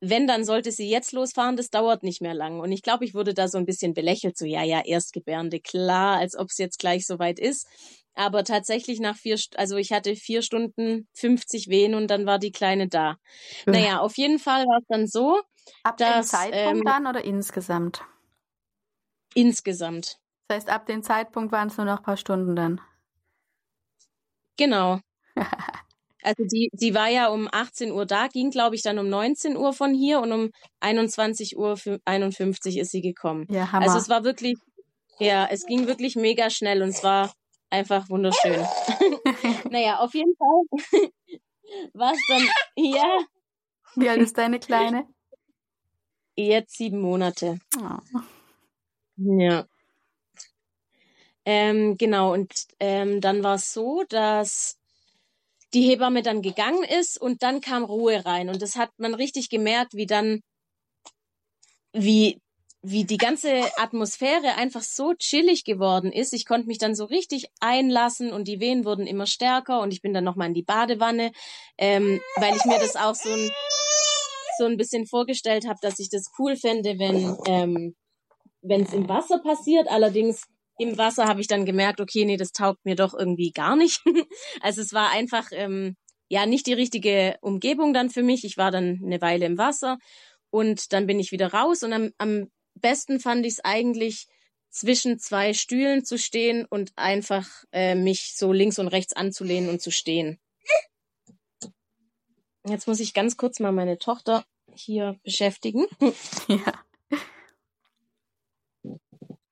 wenn, 0.01 0.27
dann 0.27 0.43
sollte 0.43 0.71
sie 0.71 0.89
jetzt 0.89 1.13
losfahren, 1.13 1.55
das 1.55 1.69
dauert 1.69 2.03
nicht 2.03 2.21
mehr 2.21 2.33
lang. 2.33 2.59
Und 2.59 2.71
ich 2.71 2.81
glaube, 2.81 3.05
ich 3.05 3.13
wurde 3.13 3.33
da 3.33 3.47
so 3.47 3.57
ein 3.57 3.65
bisschen 3.65 3.93
belächelt, 3.93 4.37
so 4.37 4.45
ja, 4.45 4.63
ja, 4.63 4.81
Erstgebärende, 4.85 5.59
klar, 5.59 6.17
als 6.17 6.37
ob 6.37 6.49
es 6.49 6.57
jetzt 6.57 6.79
gleich 6.79 7.05
soweit 7.07 7.39
ist. 7.39 7.67
Aber 8.13 8.43
tatsächlich 8.43 8.99
nach 8.99 9.17
vier, 9.17 9.37
also 9.55 9.75
ich 9.75 9.91
hatte 9.91 10.15
vier 10.15 10.41
Stunden 10.41 11.07
50 11.13 11.67
Wehen 11.69 11.95
und 11.95 12.07
dann 12.07 12.25
war 12.25 12.39
die 12.39 12.51
Kleine 12.51 12.87
da. 12.87 13.17
Ja. 13.65 13.71
Naja, 13.71 13.99
auf 13.99 14.17
jeden 14.17 14.39
Fall 14.39 14.63
war 14.65 14.79
es 14.79 14.85
dann 14.87 15.07
so, 15.07 15.41
Ab 15.83 15.97
dem 15.97 16.23
Zeitpunkt 16.23 16.79
ähm, 16.79 16.83
dann 16.85 17.07
oder 17.07 17.23
insgesamt? 17.23 18.03
Insgesamt. 19.33 20.19
Das 20.47 20.57
heißt, 20.57 20.69
ab 20.69 20.85
dem 20.85 21.03
Zeitpunkt 21.03 21.51
waren 21.51 21.67
es 21.67 21.77
nur 21.77 21.85
noch 21.85 21.97
ein 21.97 22.03
paar 22.03 22.17
Stunden 22.17 22.55
dann. 22.55 22.81
Genau. 24.57 24.99
also 26.23 26.43
die, 26.45 26.69
die 26.73 26.93
war 26.93 27.09
ja 27.09 27.27
um 27.27 27.49
18 27.51 27.91
Uhr 27.91 28.05
da, 28.05 28.27
ging, 28.27 28.51
glaube 28.51 28.75
ich, 28.75 28.81
dann 28.81 28.99
um 28.99 29.09
19 29.09 29.57
Uhr 29.57 29.73
von 29.73 29.93
hier 29.93 30.21
und 30.21 30.31
um 30.31 30.51
21 30.79 31.57
Uhr 31.57 31.77
51 32.05 32.77
ist 32.77 32.91
sie 32.91 33.01
gekommen. 33.01 33.45
Ja, 33.49 33.71
Hammer. 33.71 33.85
Also 33.85 33.97
es 33.97 34.09
war 34.09 34.23
wirklich, 34.23 34.55
ja, 35.19 35.47
es 35.49 35.65
ging 35.65 35.87
wirklich 35.87 36.15
mega 36.15 36.49
schnell 36.49 36.81
und 36.81 36.89
es 36.89 37.03
war 37.03 37.33
einfach 37.69 38.09
wunderschön. 38.09 38.65
naja, 39.71 39.99
auf 39.99 40.13
jeden 40.13 40.35
Fall 40.35 40.79
war 41.93 42.13
es 42.13 42.19
dann, 42.27 42.47
ja. 42.77 43.19
Wie 43.95 44.09
alt 44.09 44.21
ist 44.21 44.37
deine 44.37 44.59
Kleine? 44.59 45.07
Jetzt 46.35 46.77
sieben 46.77 46.99
Monate. 46.99 47.59
Oh. 47.77 48.19
Ja. 49.17 49.65
Ähm, 51.45 51.97
genau, 51.97 52.33
und 52.33 52.51
ähm, 52.79 53.21
dann 53.21 53.43
war 53.43 53.55
es 53.55 53.71
so, 53.71 54.03
dass 54.09 54.77
die 55.73 55.83
Hebamme 55.83 56.23
dann 56.23 56.41
gegangen 56.41 56.83
ist 56.83 57.21
und 57.21 57.43
dann 57.43 57.61
kam 57.61 57.83
Ruhe 57.83 58.25
rein. 58.25 58.49
Und 58.49 58.61
das 58.61 58.75
hat 58.75 58.89
man 58.97 59.13
richtig 59.13 59.49
gemerkt, 59.49 59.93
wie 59.93 60.07
dann, 60.07 60.41
wie, 61.93 62.41
wie 62.81 63.03
die 63.03 63.17
ganze 63.17 63.61
Atmosphäre 63.77 64.55
einfach 64.55 64.81
so 64.81 65.13
chillig 65.13 65.63
geworden 65.65 66.11
ist. 66.11 66.33
Ich 66.33 66.45
konnte 66.45 66.67
mich 66.67 66.77
dann 66.77 66.95
so 66.95 67.05
richtig 67.05 67.47
einlassen 67.59 68.31
und 68.31 68.47
die 68.47 68.59
Wehen 68.59 68.85
wurden 68.85 69.05
immer 69.05 69.27
stärker 69.27 69.81
und 69.81 69.93
ich 69.93 70.01
bin 70.01 70.13
dann 70.13 70.23
nochmal 70.23 70.47
in 70.47 70.53
die 70.53 70.63
Badewanne, 70.63 71.31
ähm, 71.77 72.21
weil 72.37 72.55
ich 72.55 72.65
mir 72.65 72.79
das 72.79 72.95
auch 72.95 73.15
so 73.15 73.29
ein 73.29 73.51
so 74.57 74.65
ein 74.65 74.77
bisschen 74.77 75.05
vorgestellt 75.07 75.67
habe, 75.67 75.79
dass 75.81 75.99
ich 75.99 76.09
das 76.09 76.31
cool 76.39 76.55
fände, 76.55 76.97
wenn 76.99 77.37
ähm, 77.47 77.95
es 78.61 78.93
im 78.93 79.07
Wasser 79.07 79.39
passiert. 79.39 79.87
Allerdings 79.87 80.43
im 80.77 80.97
Wasser 80.97 81.25
habe 81.25 81.41
ich 81.41 81.47
dann 81.47 81.65
gemerkt, 81.65 82.01
okay, 82.01 82.25
nee, 82.25 82.37
das 82.37 82.51
taugt 82.51 82.85
mir 82.85 82.95
doch 82.95 83.13
irgendwie 83.13 83.51
gar 83.51 83.75
nicht. 83.75 84.01
also 84.61 84.81
es 84.81 84.93
war 84.93 85.11
einfach 85.11 85.47
ähm, 85.51 85.95
ja 86.29 86.45
nicht 86.45 86.67
die 86.67 86.73
richtige 86.73 87.37
Umgebung 87.41 87.93
dann 87.93 88.09
für 88.09 88.23
mich. 88.23 88.43
Ich 88.43 88.57
war 88.57 88.71
dann 88.71 88.99
eine 89.03 89.21
Weile 89.21 89.45
im 89.45 89.57
Wasser 89.57 89.97
und 90.49 90.93
dann 90.93 91.07
bin 91.07 91.19
ich 91.19 91.31
wieder 91.31 91.53
raus 91.53 91.83
und 91.83 91.93
am, 91.93 92.11
am 92.17 92.47
besten 92.75 93.19
fand 93.19 93.45
ich 93.45 93.53
es 93.53 93.65
eigentlich 93.65 94.27
zwischen 94.69 95.19
zwei 95.19 95.53
Stühlen 95.53 96.03
zu 96.03 96.17
stehen 96.17 96.65
und 96.69 96.91
einfach 96.97 97.47
äh, 97.71 97.95
mich 97.95 98.33
so 98.35 98.51
links 98.51 98.77
und 98.77 98.89
rechts 98.89 99.13
anzulehnen 99.13 99.69
und 99.69 99.81
zu 99.81 99.91
stehen. 99.91 100.37
Jetzt 102.67 102.87
muss 102.87 102.99
ich 102.99 103.13
ganz 103.13 103.37
kurz 103.37 103.59
mal 103.59 103.71
meine 103.71 103.97
Tochter 103.97 104.43
hier 104.73 105.19
beschäftigen. 105.23 105.85
Ja. 106.47 106.73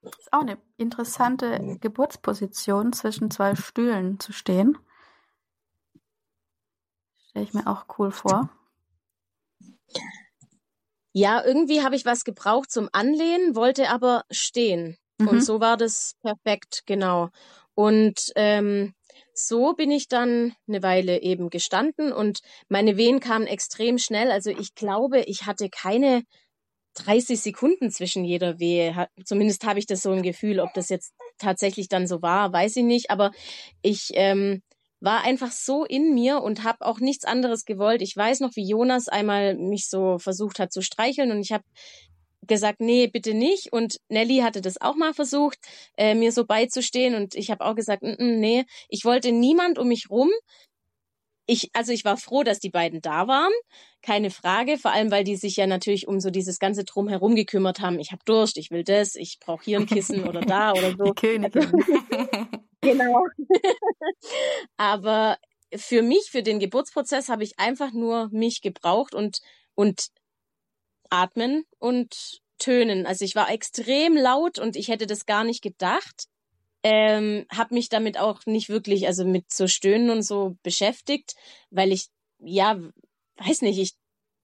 Das 0.01 0.19
ist 0.19 0.33
auch 0.33 0.41
eine 0.41 0.57
interessante 0.77 1.77
Geburtsposition, 1.79 2.91
zwischen 2.91 3.31
zwei 3.31 3.55
Stühlen 3.55 4.19
zu 4.19 4.33
stehen. 4.33 4.77
Stelle 7.29 7.45
ich 7.45 7.53
mir 7.53 7.65
auch 7.67 7.85
cool 7.97 8.11
vor. 8.11 8.49
Ja, 11.13 11.43
irgendwie 11.43 11.83
habe 11.83 11.95
ich 11.95 12.05
was 12.05 12.25
gebraucht 12.25 12.69
zum 12.69 12.89
Anlehnen, 12.91 13.55
wollte 13.55 13.89
aber 13.89 14.25
stehen. 14.29 14.97
Mhm. 15.19 15.27
Und 15.29 15.41
so 15.41 15.61
war 15.61 15.77
das 15.77 16.15
perfekt, 16.21 16.83
genau. 16.85 17.29
Und 17.75 18.31
ähm, 18.35 18.93
so 19.33 19.73
bin 19.73 19.91
ich 19.91 20.07
dann 20.07 20.53
eine 20.67 20.83
Weile 20.83 21.21
eben 21.21 21.49
gestanden 21.49 22.11
und 22.11 22.39
meine 22.69 22.97
Wehen 22.97 23.19
kamen 23.19 23.47
extrem 23.47 23.97
schnell. 23.97 24.31
Also 24.31 24.51
ich 24.51 24.75
glaube, 24.75 25.21
ich 25.21 25.45
hatte 25.45 25.69
keine 25.69 26.23
30 26.95 27.41
Sekunden 27.41 27.89
zwischen 27.89 28.23
jeder 28.23 28.59
Wehe. 28.59 29.07
Zumindest 29.25 29.65
habe 29.65 29.79
ich 29.79 29.87
das 29.87 30.01
so 30.01 30.13
im 30.13 30.21
Gefühl. 30.21 30.59
Ob 30.59 30.73
das 30.73 30.89
jetzt 30.89 31.13
tatsächlich 31.39 31.87
dann 31.87 32.07
so 32.07 32.21
war, 32.21 32.53
weiß 32.53 32.75
ich 32.77 32.83
nicht. 32.83 33.09
Aber 33.09 33.31
ich 33.81 34.11
ähm, 34.13 34.61
war 34.99 35.23
einfach 35.23 35.51
so 35.51 35.83
in 35.83 36.13
mir 36.13 36.41
und 36.41 36.63
habe 36.63 36.85
auch 36.85 36.99
nichts 36.99 37.25
anderes 37.25 37.65
gewollt. 37.65 38.01
Ich 38.01 38.15
weiß 38.15 38.39
noch, 38.39 38.51
wie 38.55 38.67
Jonas 38.67 39.07
einmal 39.07 39.55
mich 39.55 39.89
so 39.89 40.17
versucht 40.19 40.59
hat 40.59 40.71
zu 40.71 40.81
streicheln 40.81 41.31
und 41.31 41.41
ich 41.41 41.51
habe 41.51 41.63
gesagt, 42.47 42.79
nee, 42.79 43.07
bitte 43.07 43.33
nicht. 43.33 43.71
Und 43.71 43.99
Nelly 44.09 44.39
hatte 44.39 44.61
das 44.61 44.79
auch 44.79 44.95
mal 44.95 45.13
versucht, 45.13 45.59
äh, 45.97 46.15
mir 46.15 46.31
so 46.31 46.45
beizustehen. 46.45 47.15
Und 47.15 47.35
ich 47.35 47.51
habe 47.51 47.65
auch 47.65 47.75
gesagt, 47.75 48.03
n 48.03 48.15
-n, 48.15 48.39
nee, 48.39 48.65
ich 48.89 49.05
wollte 49.05 49.31
niemand 49.31 49.77
um 49.77 49.87
mich 49.87 50.09
rum. 50.09 50.29
Ich, 51.45 51.69
also 51.73 51.91
ich 51.91 52.05
war 52.05 52.15
froh, 52.15 52.43
dass 52.43 52.59
die 52.59 52.69
beiden 52.69 53.01
da 53.01 53.27
waren, 53.27 53.51
keine 54.01 54.31
Frage, 54.31 54.77
vor 54.77 54.91
allem 54.91 55.11
weil 55.11 55.25
die 55.25 55.35
sich 55.35 55.57
ja 55.57 55.67
natürlich 55.67 56.07
um 56.07 56.21
so 56.21 56.29
dieses 56.29 56.57
ganze 56.57 56.85
Drumherum 56.85 57.35
gekümmert 57.35 57.81
haben. 57.81 57.99
Ich 57.99 58.13
habe 58.13 58.21
Durst, 58.25 58.57
ich 58.57 58.71
will 58.71 58.85
das, 58.85 59.15
ich 59.15 59.39
brauche 59.41 59.65
hier 59.65 59.79
ein 59.79 59.85
Kissen 59.85 60.23
oder 60.23 60.39
da 60.39 60.71
oder 60.77 60.91
so. 60.97 61.03
Die 61.03 61.13
Königin. 61.13 61.69
genau. 62.79 63.25
Aber 64.77 65.37
für 65.75 66.01
mich, 66.01 66.29
für 66.31 66.43
den 66.43 66.59
Geburtsprozess, 66.59 67.27
habe 67.27 67.43
ich 67.43 67.59
einfach 67.59 67.91
nur 67.91 68.29
mich 68.31 68.61
gebraucht 68.61 69.13
und 69.13 69.39
und 69.75 70.07
atmen 71.13 71.65
und 71.77 72.41
tönen. 72.57 73.05
Also 73.05 73.23
ich 73.23 73.35
war 73.35 73.51
extrem 73.51 74.17
laut 74.17 74.57
und 74.57 74.75
ich 74.75 74.87
hätte 74.87 75.05
das 75.05 75.25
gar 75.25 75.43
nicht 75.43 75.61
gedacht. 75.61 76.27
Ähm, 76.81 77.45
habe 77.49 77.75
mich 77.75 77.87
damit 77.89 78.17
auch 78.17 78.45
nicht 78.45 78.67
wirklich, 78.67 79.07
also 79.07 79.25
mit 79.25 79.51
so 79.51 79.67
Stöhnen 79.67 80.09
und 80.09 80.23
so 80.23 80.57
beschäftigt, 80.63 81.35
weil 81.69 81.91
ich, 81.91 82.07
ja, 82.39 82.77
weiß 83.37 83.61
nicht, 83.61 83.79
ich, 83.79 83.93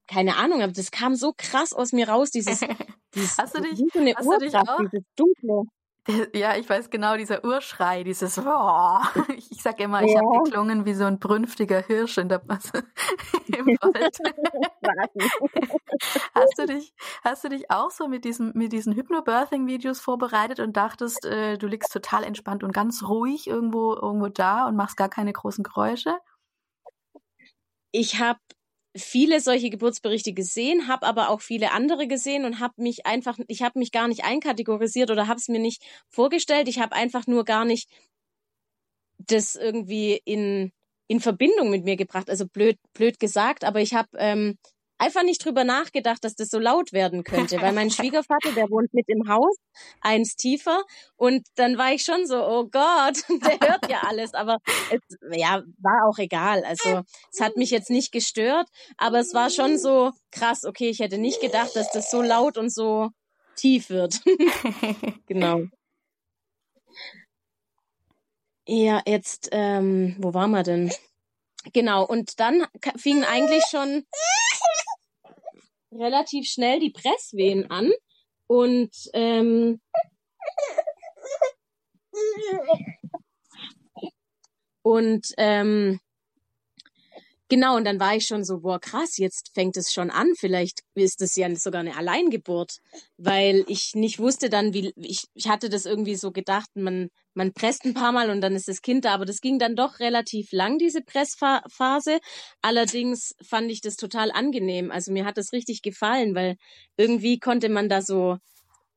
keine 0.07 0.37
Ahnung, 0.37 0.61
aber 0.61 0.71
das 0.71 0.91
kam 0.91 1.15
so 1.15 1.33
krass 1.35 1.73
aus 1.73 1.91
mir 1.91 2.07
raus, 2.07 2.31
dieses, 2.31 2.59
dieses 3.15 3.37
hast 3.37 3.57
du 3.57 3.61
dich, 3.61 3.79
so 3.93 3.99
eine 3.99 4.15
hast 4.15 4.25
du 4.25 4.37
dich 4.37 4.55
auch, 4.55 4.77
dieses 4.79 5.05
Dunkle. 5.15 5.63
Ja, 6.33 6.55
ich 6.55 6.69
weiß 6.69 6.89
genau, 6.89 7.17
dieser 7.17 7.43
Urschrei, 7.43 8.03
dieses 8.03 8.37
oh, 8.37 8.99
Ich 9.37 9.61
sag 9.61 9.79
immer, 9.79 10.01
ich 10.03 10.11
ja. 10.13 10.19
habe 10.19 10.43
geklungen 10.43 10.85
wie 10.85 10.93
so 10.93 11.05
ein 11.05 11.19
brünftiger 11.19 11.81
Hirsch 11.81 12.17
in 12.17 12.29
der 12.29 12.39
im 13.47 13.67
Wald. 13.67 14.17
hast 16.33 16.57
du 16.57 16.65
dich, 16.65 16.93
hast 17.23 17.43
du 17.43 17.49
dich 17.49 17.69
auch 17.69 17.91
so 17.91 18.07
mit 18.07 18.25
diesen 18.25 18.51
mit 18.55 18.71
diesen 18.71 18.93
Hypnobirthing-Videos 18.93 19.99
vorbereitet 19.99 20.59
und 20.59 20.77
dachtest, 20.77 21.25
äh, 21.25 21.57
du 21.57 21.67
liegst 21.67 21.91
total 21.91 22.23
entspannt 22.23 22.63
und 22.63 22.73
ganz 22.73 23.03
ruhig 23.03 23.47
irgendwo 23.47 23.93
irgendwo 23.93 24.27
da 24.27 24.67
und 24.67 24.75
machst 24.75 24.97
gar 24.97 25.09
keine 25.09 25.33
großen 25.33 25.63
Geräusche? 25.63 26.17
Ich 27.91 28.19
habe 28.19 28.39
viele 28.95 29.39
solche 29.39 29.69
Geburtsberichte 29.69 30.33
gesehen, 30.33 30.87
habe 30.87 31.05
aber 31.05 31.29
auch 31.29 31.41
viele 31.41 31.71
andere 31.71 32.07
gesehen 32.07 32.45
und 32.45 32.59
habe 32.59 32.73
mich 32.77 33.05
einfach, 33.05 33.37
ich 33.47 33.61
habe 33.61 33.79
mich 33.79 33.91
gar 33.91 34.07
nicht 34.07 34.23
einkategorisiert 34.23 35.11
oder 35.11 35.27
habe 35.27 35.39
es 35.39 35.47
mir 35.47 35.59
nicht 35.59 35.83
vorgestellt. 36.09 36.67
Ich 36.67 36.79
habe 36.79 36.95
einfach 36.95 37.27
nur 37.27 37.45
gar 37.45 37.65
nicht 37.65 37.89
das 39.17 39.55
irgendwie 39.55 40.19
in 40.25 40.71
in 41.07 41.19
Verbindung 41.19 41.71
mit 41.71 41.85
mir 41.85 41.95
gebracht. 41.95 42.29
Also 42.29 42.47
blöd 42.47 42.77
blöd 42.93 43.19
gesagt, 43.19 43.63
aber 43.63 43.81
ich 43.81 43.93
habe 43.95 44.09
ähm, 44.17 44.57
einfach 44.99 45.23
nicht 45.23 45.43
drüber 45.43 45.63
nachgedacht, 45.63 46.23
dass 46.23 46.35
das 46.35 46.49
so 46.49 46.59
laut 46.59 46.93
werden 46.93 47.23
könnte, 47.23 47.59
weil 47.61 47.73
mein 47.73 47.89
Schwiegervater, 47.91 48.51
der 48.55 48.69
wohnt 48.69 48.93
mit 48.93 49.09
im 49.09 49.27
Haus, 49.27 49.55
eins 50.01 50.35
tiefer, 50.35 50.83
und 51.15 51.47
dann 51.55 51.77
war 51.77 51.93
ich 51.93 52.03
schon 52.03 52.27
so, 52.27 52.45
oh 52.45 52.65
Gott, 52.65 53.17
der 53.29 53.67
hört 53.67 53.89
ja 53.89 54.01
alles, 54.07 54.33
aber 54.33 54.57
es, 54.91 54.99
ja, 55.31 55.63
war 55.79 56.07
auch 56.07 56.19
egal. 56.19 56.63
Also 56.63 57.01
es 57.33 57.41
hat 57.41 57.57
mich 57.57 57.71
jetzt 57.71 57.89
nicht 57.89 58.11
gestört, 58.11 58.67
aber 58.97 59.19
es 59.19 59.33
war 59.33 59.49
schon 59.49 59.79
so 59.79 60.11
krass, 60.31 60.65
okay, 60.65 60.89
ich 60.89 60.99
hätte 60.99 61.17
nicht 61.17 61.41
gedacht, 61.41 61.75
dass 61.75 61.91
das 61.91 62.11
so 62.11 62.21
laut 62.21 62.57
und 62.57 62.71
so 62.71 63.09
tief 63.55 63.89
wird. 63.89 64.21
genau. 65.25 65.63
Ja, 68.67 69.01
jetzt, 69.07 69.49
ähm, 69.51 70.15
wo 70.19 70.33
waren 70.33 70.51
wir 70.51 70.61
denn? 70.61 70.91
Genau, 71.73 72.05
und 72.05 72.39
dann 72.39 72.67
fingen 72.95 73.25
eigentlich 73.25 73.63
schon 73.69 74.05
relativ 75.91 76.47
schnell 76.47 76.79
die 76.79 76.91
Presswehen 76.91 77.69
an 77.69 77.91
und 78.47 78.91
ähm, 79.13 79.81
und 84.81 85.33
ähm, 85.37 85.99
Genau, 87.51 87.75
und 87.75 87.85
dann 87.85 87.99
war 87.99 88.15
ich 88.15 88.27
schon 88.27 88.43
so, 88.45 88.59
boah, 88.59 88.79
krass, 88.79 89.17
jetzt 89.17 89.51
fängt 89.55 89.75
es 89.75 89.91
schon 89.91 90.11
an. 90.11 90.33
Vielleicht 90.37 90.81
ist 90.93 91.19
es 91.21 91.35
ja 91.35 91.53
sogar 91.55 91.81
eine 91.81 91.97
Alleingeburt, 91.97 92.77
weil 93.17 93.65
ich 93.67 93.95
nicht 93.95 94.19
wusste 94.19 94.51
dann, 94.51 94.71
wie, 94.73 94.93
ich, 94.95 95.25
ich 95.33 95.49
hatte 95.49 95.67
das 95.69 95.85
irgendwie 95.85 96.15
so 96.15 96.31
gedacht, 96.31 96.69
man, 96.75 97.09
man 97.33 97.51
presst 97.53 97.85
ein 97.85 97.95
paar 97.95 98.11
Mal 98.11 98.29
und 98.29 98.41
dann 98.41 98.55
ist 98.55 98.67
das 98.67 98.83
Kind 98.83 99.03
da, 99.03 99.15
aber 99.15 99.25
das 99.25 99.41
ging 99.41 99.57
dann 99.57 99.75
doch 99.75 99.99
relativ 99.99 100.51
lang, 100.51 100.77
diese 100.77 101.01
Pressphase. 101.01 102.19
Allerdings 102.61 103.33
fand 103.43 103.71
ich 103.71 103.81
das 103.81 103.95
total 103.95 104.31
angenehm. 104.31 104.91
Also 104.91 105.11
mir 105.11 105.25
hat 105.25 105.37
das 105.37 105.51
richtig 105.51 105.81
gefallen, 105.81 106.35
weil 106.35 106.55
irgendwie 106.97 107.39
konnte 107.39 107.69
man 107.69 107.89
da 107.89 108.03
so 108.03 108.37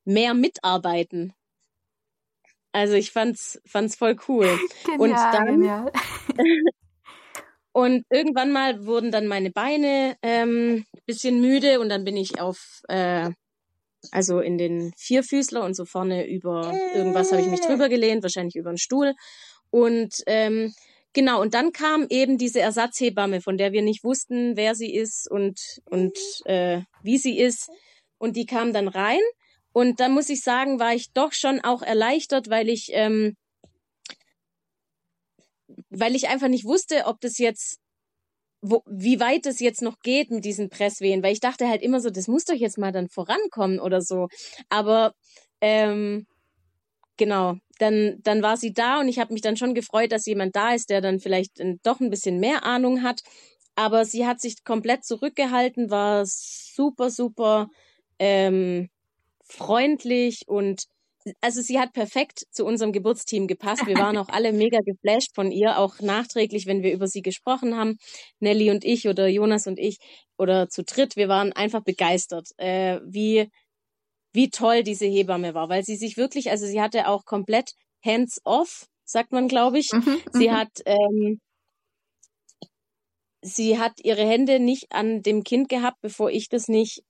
mehr 0.05 0.35
mitarbeiten. 0.35 1.33
Also 2.71 2.93
ich 2.93 3.11
fand's, 3.11 3.59
fand's 3.65 3.95
voll 3.95 4.15
cool. 4.27 4.59
Genial, 4.85 4.99
und 4.99 5.11
dann, 5.15 5.45
genial. 5.47 5.91
Und 7.73 8.05
irgendwann 8.11 8.51
mal 8.51 8.85
wurden 8.85 9.11
dann 9.11 9.27
meine 9.27 9.49
Beine 9.49 10.15
ähm, 10.21 10.85
bisschen 11.07 11.41
müde 11.41 11.79
und 11.79 11.89
dann 11.89 12.03
bin 12.03 12.15
ich 12.15 12.39
auf, 12.39 12.81
äh, 12.87 13.31
also 14.11 14.39
in 14.39 14.59
den 14.59 14.93
Vierfüßler 14.95 15.63
und 15.63 15.75
so 15.75 15.85
vorne 15.85 16.27
über 16.27 16.71
irgendwas 16.93 17.31
habe 17.31 17.41
ich 17.41 17.47
mich 17.47 17.61
drüber 17.61 17.89
gelehnt, 17.89 18.21
wahrscheinlich 18.21 18.55
über 18.55 18.69
einen 18.69 18.77
Stuhl. 18.77 19.15
Und 19.71 20.21
ähm, 20.27 20.71
genau, 21.13 21.41
und 21.41 21.55
dann 21.55 21.71
kam 21.71 22.05
eben 22.09 22.37
diese 22.37 22.61
Ersatzhebamme, 22.61 23.41
von 23.41 23.57
der 23.57 23.71
wir 23.71 23.81
nicht 23.81 24.03
wussten, 24.03 24.55
wer 24.55 24.75
sie 24.75 24.93
ist 24.93 25.29
und, 25.29 25.59
und 25.85 26.15
äh, 26.45 26.81
wie 27.01 27.17
sie 27.17 27.39
ist. 27.39 27.71
Und 28.19 28.35
die 28.35 28.45
kam 28.45 28.71
dann 28.71 28.87
rein. 28.87 29.19
Und 29.71 29.99
da 29.99 30.09
muss 30.09 30.29
ich 30.29 30.43
sagen, 30.43 30.79
war 30.79 30.93
ich 30.93 31.11
doch 31.13 31.33
schon 31.33 31.59
auch 31.61 31.81
erleichtert, 31.81 32.51
weil 32.51 32.69
ich 32.69 32.91
ähm, 32.93 33.35
weil 35.95 36.15
ich 36.15 36.27
einfach 36.29 36.47
nicht 36.47 36.65
wusste, 36.65 37.05
ob 37.05 37.19
das 37.21 37.37
jetzt, 37.37 37.79
wo, 38.61 38.83
wie 38.85 39.19
weit 39.19 39.45
das 39.45 39.59
jetzt 39.59 39.81
noch 39.81 39.99
geht 39.99 40.31
mit 40.31 40.45
diesen 40.45 40.69
Presswehen, 40.69 41.23
weil 41.23 41.33
ich 41.33 41.39
dachte 41.39 41.67
halt 41.67 41.81
immer 41.81 41.99
so, 41.99 42.09
das 42.09 42.27
muss 42.27 42.45
doch 42.45 42.55
jetzt 42.55 42.77
mal 42.77 42.91
dann 42.91 43.09
vorankommen 43.09 43.79
oder 43.79 44.01
so. 44.01 44.27
Aber 44.69 45.13
ähm, 45.61 46.25
genau, 47.17 47.55
dann, 47.79 48.17
dann 48.23 48.41
war 48.41 48.57
sie 48.57 48.73
da 48.73 48.99
und 48.99 49.07
ich 49.07 49.19
habe 49.19 49.33
mich 49.33 49.41
dann 49.41 49.57
schon 49.57 49.73
gefreut, 49.73 50.11
dass 50.11 50.25
jemand 50.25 50.55
da 50.55 50.73
ist, 50.73 50.89
der 50.89 51.01
dann 51.01 51.19
vielleicht 51.19 51.59
doch 51.83 51.99
ein 51.99 52.09
bisschen 52.09 52.39
mehr 52.39 52.63
Ahnung 52.65 53.03
hat. 53.03 53.21
Aber 53.75 54.05
sie 54.05 54.25
hat 54.27 54.39
sich 54.39 54.63
komplett 54.63 55.03
zurückgehalten, 55.03 55.89
war 55.89 56.23
super, 56.25 57.09
super 57.09 57.69
ähm, 58.19 58.89
freundlich 59.45 60.43
und 60.47 60.83
also 61.41 61.61
sie 61.61 61.79
hat 61.79 61.93
perfekt 61.93 62.45
zu 62.51 62.65
unserem 62.65 62.91
Geburtsteam 62.91 63.47
gepasst. 63.47 63.85
Wir 63.85 63.95
waren 64.13 64.17
auch 64.17 64.29
alle 64.29 64.53
mega 64.53 64.79
geflasht 64.79 65.33
von 65.35 65.51
ihr, 65.51 65.77
auch 65.79 65.99
nachträglich, 65.99 66.65
wenn 66.65 66.83
wir 66.83 66.93
über 66.93 67.07
sie 67.07 67.21
gesprochen 67.21 67.75
haben. 67.75 67.97
Nelly 68.39 68.71
und 68.71 68.83
ich 68.83 69.07
oder 69.07 69.27
Jonas 69.27 69.67
und 69.67 69.79
ich 69.79 69.97
oder 70.37 70.69
zu 70.69 70.83
dritt, 70.83 71.15
wir 71.15 71.27
waren 71.27 71.53
einfach 71.53 71.83
begeistert, 71.83 72.49
äh, 72.57 72.99
wie, 73.05 73.49
wie 74.33 74.49
toll 74.49 74.83
diese 74.83 75.05
Hebamme 75.05 75.53
war, 75.53 75.69
weil 75.69 75.83
sie 75.83 75.95
sich 75.95 76.17
wirklich, 76.17 76.49
also 76.49 76.65
sie 76.65 76.81
hatte 76.81 77.07
auch 77.07 77.25
komplett 77.25 77.71
hands 78.03 78.41
off, 78.43 78.87
sagt 79.05 79.31
man, 79.31 79.47
glaube 79.47 79.79
ich. 79.79 79.91
Mhm, 79.93 80.21
sie 80.33 80.49
mhm. 80.49 80.53
hat, 80.53 80.71
ähm, 80.85 81.39
sie 83.41 83.79
hat 83.79 83.93
ihre 84.03 84.25
Hände 84.25 84.59
nicht 84.59 84.91
an 84.91 85.21
dem 85.21 85.43
Kind 85.43 85.69
gehabt, 85.69 85.97
bevor 86.01 86.31
ich 86.31 86.49
das 86.49 86.67
nicht 86.67 87.03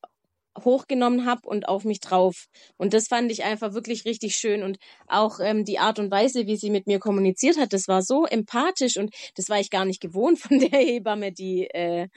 hochgenommen 0.59 1.25
habe 1.25 1.47
und 1.47 1.67
auf 1.67 1.83
mich 1.83 1.99
drauf. 1.99 2.47
Und 2.77 2.93
das 2.93 3.07
fand 3.07 3.31
ich 3.31 3.43
einfach 3.43 3.73
wirklich 3.73 4.05
richtig 4.05 4.35
schön. 4.35 4.63
Und 4.63 4.77
auch 5.07 5.39
ähm, 5.39 5.65
die 5.65 5.79
Art 5.79 5.99
und 5.99 6.11
Weise, 6.11 6.45
wie 6.47 6.57
sie 6.57 6.69
mit 6.69 6.87
mir 6.87 6.99
kommuniziert 6.99 7.57
hat, 7.57 7.73
das 7.73 7.87
war 7.87 8.01
so 8.01 8.25
empathisch 8.25 8.97
und 8.97 9.13
das 9.35 9.49
war 9.49 9.59
ich 9.59 9.69
gar 9.69 9.85
nicht 9.85 10.01
gewohnt 10.01 10.39
von 10.39 10.59
der 10.59 10.79
Hebamme, 10.79 11.31
die, 11.31 11.65
äh, 11.67 12.07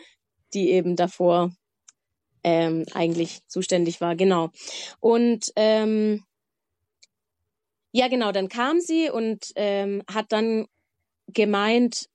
die 0.54 0.70
eben 0.70 0.96
davor 0.96 1.50
ähm, 2.44 2.84
eigentlich 2.92 3.40
zuständig 3.48 4.00
war. 4.00 4.14
Genau. 4.16 4.50
Und 5.00 5.50
ähm, 5.56 6.24
ja, 7.92 8.08
genau, 8.08 8.30
dann 8.30 8.48
kam 8.48 8.80
sie 8.80 9.10
und 9.10 9.52
ähm, 9.56 10.02
hat 10.12 10.26
dann 10.30 10.66
gemeint, 11.28 12.06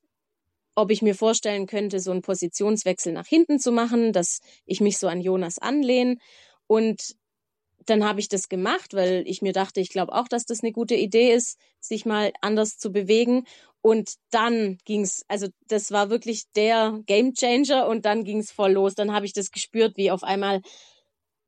ob 0.82 0.92
ich 0.92 1.02
mir 1.02 1.16
vorstellen 1.16 1.68
könnte, 1.68 2.00
so 2.00 2.12
einen 2.12 2.22
Positionswechsel 2.22 3.14
nach 3.14 3.28
hinten 3.28 3.60
zu 3.60 3.72
machen, 3.72 4.14
dass 4.14 4.40
ich 4.66 4.82
mich 4.82 4.98
so 4.98 5.08
an 5.08 5.22
Jonas 5.22 5.60
anlehne. 5.60 6.18
Und 6.68 7.16
dann 7.86 8.04
habe 8.04 8.20
ich 8.20 8.30
das 8.30 8.50
gemacht, 8.50 8.94
weil 8.94 9.24
ich 9.26 9.42
mir 9.42 9.54
dachte, 9.54 9.80
ich 9.80 9.90
glaube 9.90 10.14
auch, 10.14 10.28
dass 10.28 10.46
das 10.46 10.62
eine 10.62 10.72
gute 10.72 10.96
Idee 10.96 11.34
ist, 11.34 11.58
sich 11.80 12.06
mal 12.06 12.32
anders 12.42 12.78
zu 12.78 12.92
bewegen. 12.92 13.46
Und 13.82 14.16
dann 14.30 14.78
ging's, 14.86 15.24
also 15.28 15.48
das 15.68 15.92
war 15.92 16.10
wirklich 16.10 16.44
der 16.56 17.00
Game 17.06 17.34
Changer 17.34 17.88
und 17.88 18.06
dann 18.06 18.24
ging's 18.24 18.52
voll 18.52 18.74
los. 18.74 18.94
Dann 18.94 19.14
habe 19.14 19.26
ich 19.26 19.34
das 19.34 19.52
gespürt, 19.52 19.98
wie 19.98 20.12
auf 20.12 20.24
einmal 20.24 20.62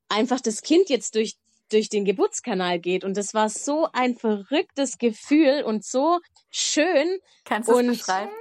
einfach 0.10 0.42
das 0.42 0.62
Kind 0.62 0.90
jetzt 0.90 1.16
durch 1.16 1.36
durch 1.72 1.90
den 1.90 2.06
Geburtskanal 2.06 2.80
geht 2.80 3.04
und 3.04 3.18
das 3.18 3.34
war 3.34 3.50
so 3.50 3.88
ein 3.94 4.16
verrücktes 4.16 5.00
Gefühl 5.00 5.64
und 5.64 5.84
so 5.84 6.20
schön. 6.52 7.18
Kannst 7.46 7.70
du 7.70 7.80
es 7.80 7.88
beschreiben? 7.88 8.32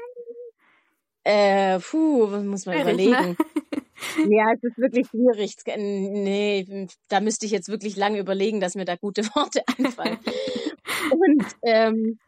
Äh, 1.25 1.79
puh, 1.79 2.27
muss 2.27 2.67
man 2.67 2.75
Schwierig, 2.77 3.07
überlegen. 3.07 3.29
Ne? 3.31 3.37
Ja, 4.29 4.53
es 4.53 4.65
ist 4.65 4.79
wirklich 4.79 5.07
schwierig. 5.09 5.55
Nee, 5.77 6.89
da 7.09 7.21
müsste 7.21 7.47
ich 7.47 7.53
jetzt 7.53 7.69
wirklich 7.69 7.97
lange 7.97 8.19
überlegen, 8.19 8.61
dass 8.61 8.75
mir 8.75 8.85
da 8.85 8.97
gute 8.97 9.25
Worte 9.37 9.63
einfallen. 9.79 10.19
und 11.11 11.45
ähm, 11.63 12.19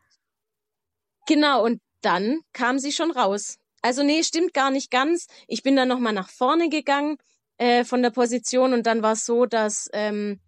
genau, 1.27 1.65
und 1.65 1.81
dann 2.01 2.41
kam 2.53 2.79
sie 2.79 2.93
schon 2.93 3.11
raus. 3.11 3.59
Also 3.83 4.03
nee, 4.03 4.23
stimmt 4.23 4.55
gar 4.55 4.71
nicht 4.71 4.91
ganz. 4.91 5.27
Ich 5.49 5.63
bin 5.63 5.77
dann 5.77 5.89
nochmal 5.89 6.13
nach 6.13 6.29
vorne 6.29 6.69
gegangen 6.69 7.17
äh, 7.59 7.85
von 7.85 8.03
der 8.03 8.11
Position 8.11 8.73
und 8.73 8.87
dann 8.87 9.03
war 9.03 9.13
es 9.13 9.27
so, 9.27 9.45
dass, 9.47 9.89
ähm, 9.93 10.41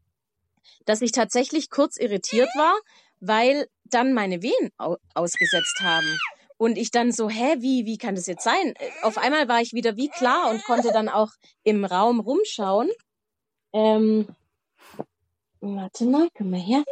dass 0.85 1.03
ich 1.03 1.13
tatsächlich 1.13 1.71
kurz 1.71 1.97
irritiert 1.99 2.49
war, 2.57 2.75
weil 3.21 3.69
dann 3.85 4.15
meine 4.15 4.43
Wehen 4.43 4.71
au 4.79 4.97
ausgesetzt 5.15 5.81
haben. 5.83 6.19
Und 6.59 6.79
ich 6.79 6.91
dann 6.91 7.13
so, 7.13 7.29
hä, 7.29 7.57
wie, 7.59 7.85
wie 7.85 7.99
kann 7.99 8.15
das 8.15 8.27
jetzt 8.27 8.45
sein? 8.45 8.75
Auf 9.03 9.19
einmal 9.19 9.49
war 9.49 9.61
ich 9.61 9.73
wieder 9.73 9.97
wie 9.97 10.09
klar 10.09 10.51
und 10.51 10.65
konnte 10.65 10.91
dann 10.93 11.09
auch 11.09 11.31
im 11.65 11.85
Raum 11.85 12.21
rumschauen. 12.21 12.91
Ähm, 13.73 14.27
warte 15.61 16.07
mal, 16.07 16.29
komm 16.37 16.51
mal 16.51 16.61
her. 16.61 16.83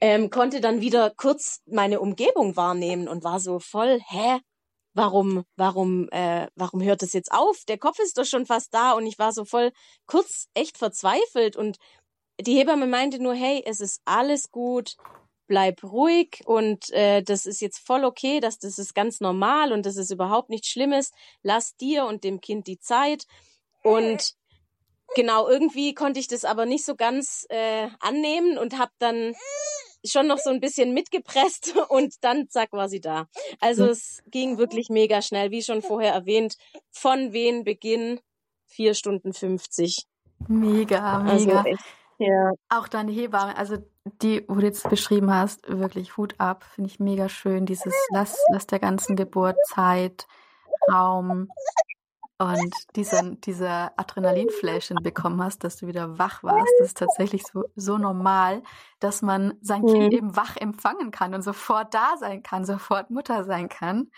Ähm, 0.00 0.30
konnte 0.30 0.60
dann 0.60 0.80
wieder 0.80 1.10
kurz 1.10 1.62
meine 1.66 2.00
Umgebung 2.00 2.56
wahrnehmen 2.56 3.08
und 3.08 3.24
war 3.24 3.40
so 3.40 3.58
voll, 3.58 4.00
hä, 4.06 4.38
warum, 4.94 5.44
warum, 5.56 6.08
äh, 6.10 6.48
warum 6.56 6.82
hört 6.82 7.02
es 7.02 7.12
jetzt 7.12 7.32
auf? 7.32 7.64
Der 7.68 7.78
Kopf 7.78 7.98
ist 7.98 8.16
doch 8.18 8.24
schon 8.24 8.46
fast 8.46 8.72
da 8.72 8.92
und 8.92 9.06
ich 9.06 9.18
war 9.18 9.32
so 9.32 9.44
voll 9.44 9.72
kurz 10.06 10.46
echt 10.54 10.78
verzweifelt 10.78 11.56
und 11.56 11.78
die 12.40 12.56
Hebamme 12.56 12.86
meinte 12.86 13.22
nur, 13.22 13.34
hey, 13.34 13.62
es 13.66 13.80
ist 13.80 14.00
alles 14.04 14.50
gut, 14.50 14.96
bleib 15.46 15.82
ruhig 15.82 16.42
und 16.46 16.90
äh, 16.90 17.22
das 17.22 17.46
ist 17.46 17.60
jetzt 17.60 17.78
voll 17.78 18.04
okay, 18.04 18.40
dass 18.40 18.58
das 18.58 18.78
ist 18.78 18.94
ganz 18.94 19.20
normal 19.20 19.72
und 19.72 19.86
das 19.86 19.96
ist 19.96 20.10
überhaupt 20.10 20.50
nichts 20.50 20.68
Schlimmes. 20.68 21.12
Lass 21.42 21.76
dir 21.76 22.06
und 22.06 22.24
dem 22.24 22.40
Kind 22.40 22.66
die 22.66 22.78
Zeit 22.78 23.26
und 23.82 24.34
genau 25.14 25.48
irgendwie 25.48 25.94
konnte 25.94 26.20
ich 26.20 26.28
das 26.28 26.44
aber 26.44 26.66
nicht 26.66 26.84
so 26.84 26.96
ganz 26.96 27.46
äh, 27.50 27.88
annehmen 28.00 28.58
und 28.58 28.78
habe 28.78 28.92
dann 28.98 29.34
schon 30.04 30.26
noch 30.26 30.38
so 30.38 30.50
ein 30.50 30.60
bisschen 30.60 30.92
mitgepresst 30.92 31.74
und 31.88 32.14
dann 32.22 32.48
zack 32.48 32.72
war 32.72 32.88
sie 32.88 33.00
da. 33.00 33.26
Also 33.60 33.86
es 33.86 34.22
ging 34.26 34.58
wirklich 34.58 34.88
mega 34.88 35.22
schnell, 35.22 35.50
wie 35.50 35.62
schon 35.62 35.82
vorher 35.82 36.12
erwähnt, 36.12 36.56
von 36.90 37.32
Wehenbeginn 37.32 38.20
vier 38.66 38.94
Stunden 38.94 39.32
50. 39.32 40.06
Mega, 40.48 41.20
mega. 41.20 41.62
Also 41.62 41.76
ja. 42.18 42.52
Auch 42.68 42.88
deine 42.88 43.12
Hebamme, 43.12 43.56
also 43.56 43.78
die, 44.04 44.44
wo 44.48 44.56
du 44.56 44.66
jetzt 44.66 44.88
beschrieben 44.88 45.32
hast, 45.32 45.66
wirklich 45.68 46.16
Hut 46.16 46.34
ab, 46.38 46.64
finde 46.64 46.90
ich 46.90 47.00
mega 47.00 47.28
schön. 47.28 47.66
Dieses 47.66 47.94
Lass, 48.10 48.36
lass 48.52 48.66
der 48.66 48.78
ganzen 48.80 49.16
Geburt 49.16 49.56
Zeit, 49.66 50.26
Raum 50.92 51.48
und 52.38 52.74
diesen, 52.96 53.40
dieser 53.42 53.92
Adrenalinflash 53.98 54.88
den 54.88 54.98
du 54.98 55.02
bekommen 55.02 55.42
hast, 55.42 55.64
dass 55.64 55.76
du 55.76 55.86
wieder 55.86 56.18
wach 56.18 56.42
warst. 56.42 56.72
Das 56.80 56.88
ist 56.88 56.98
tatsächlich 56.98 57.44
so, 57.44 57.64
so 57.76 57.96
normal, 57.98 58.62
dass 59.00 59.22
man 59.22 59.54
sein 59.62 59.86
Kind 59.86 60.12
Mhm. 60.12 60.18
eben 60.18 60.36
wach 60.36 60.56
empfangen 60.56 61.10
kann 61.10 61.34
und 61.34 61.42
sofort 61.42 61.94
da 61.94 62.16
sein 62.18 62.42
kann, 62.42 62.64
sofort 62.64 63.10
Mutter 63.10 63.44
sein 63.44 63.68
kann. 63.68 64.10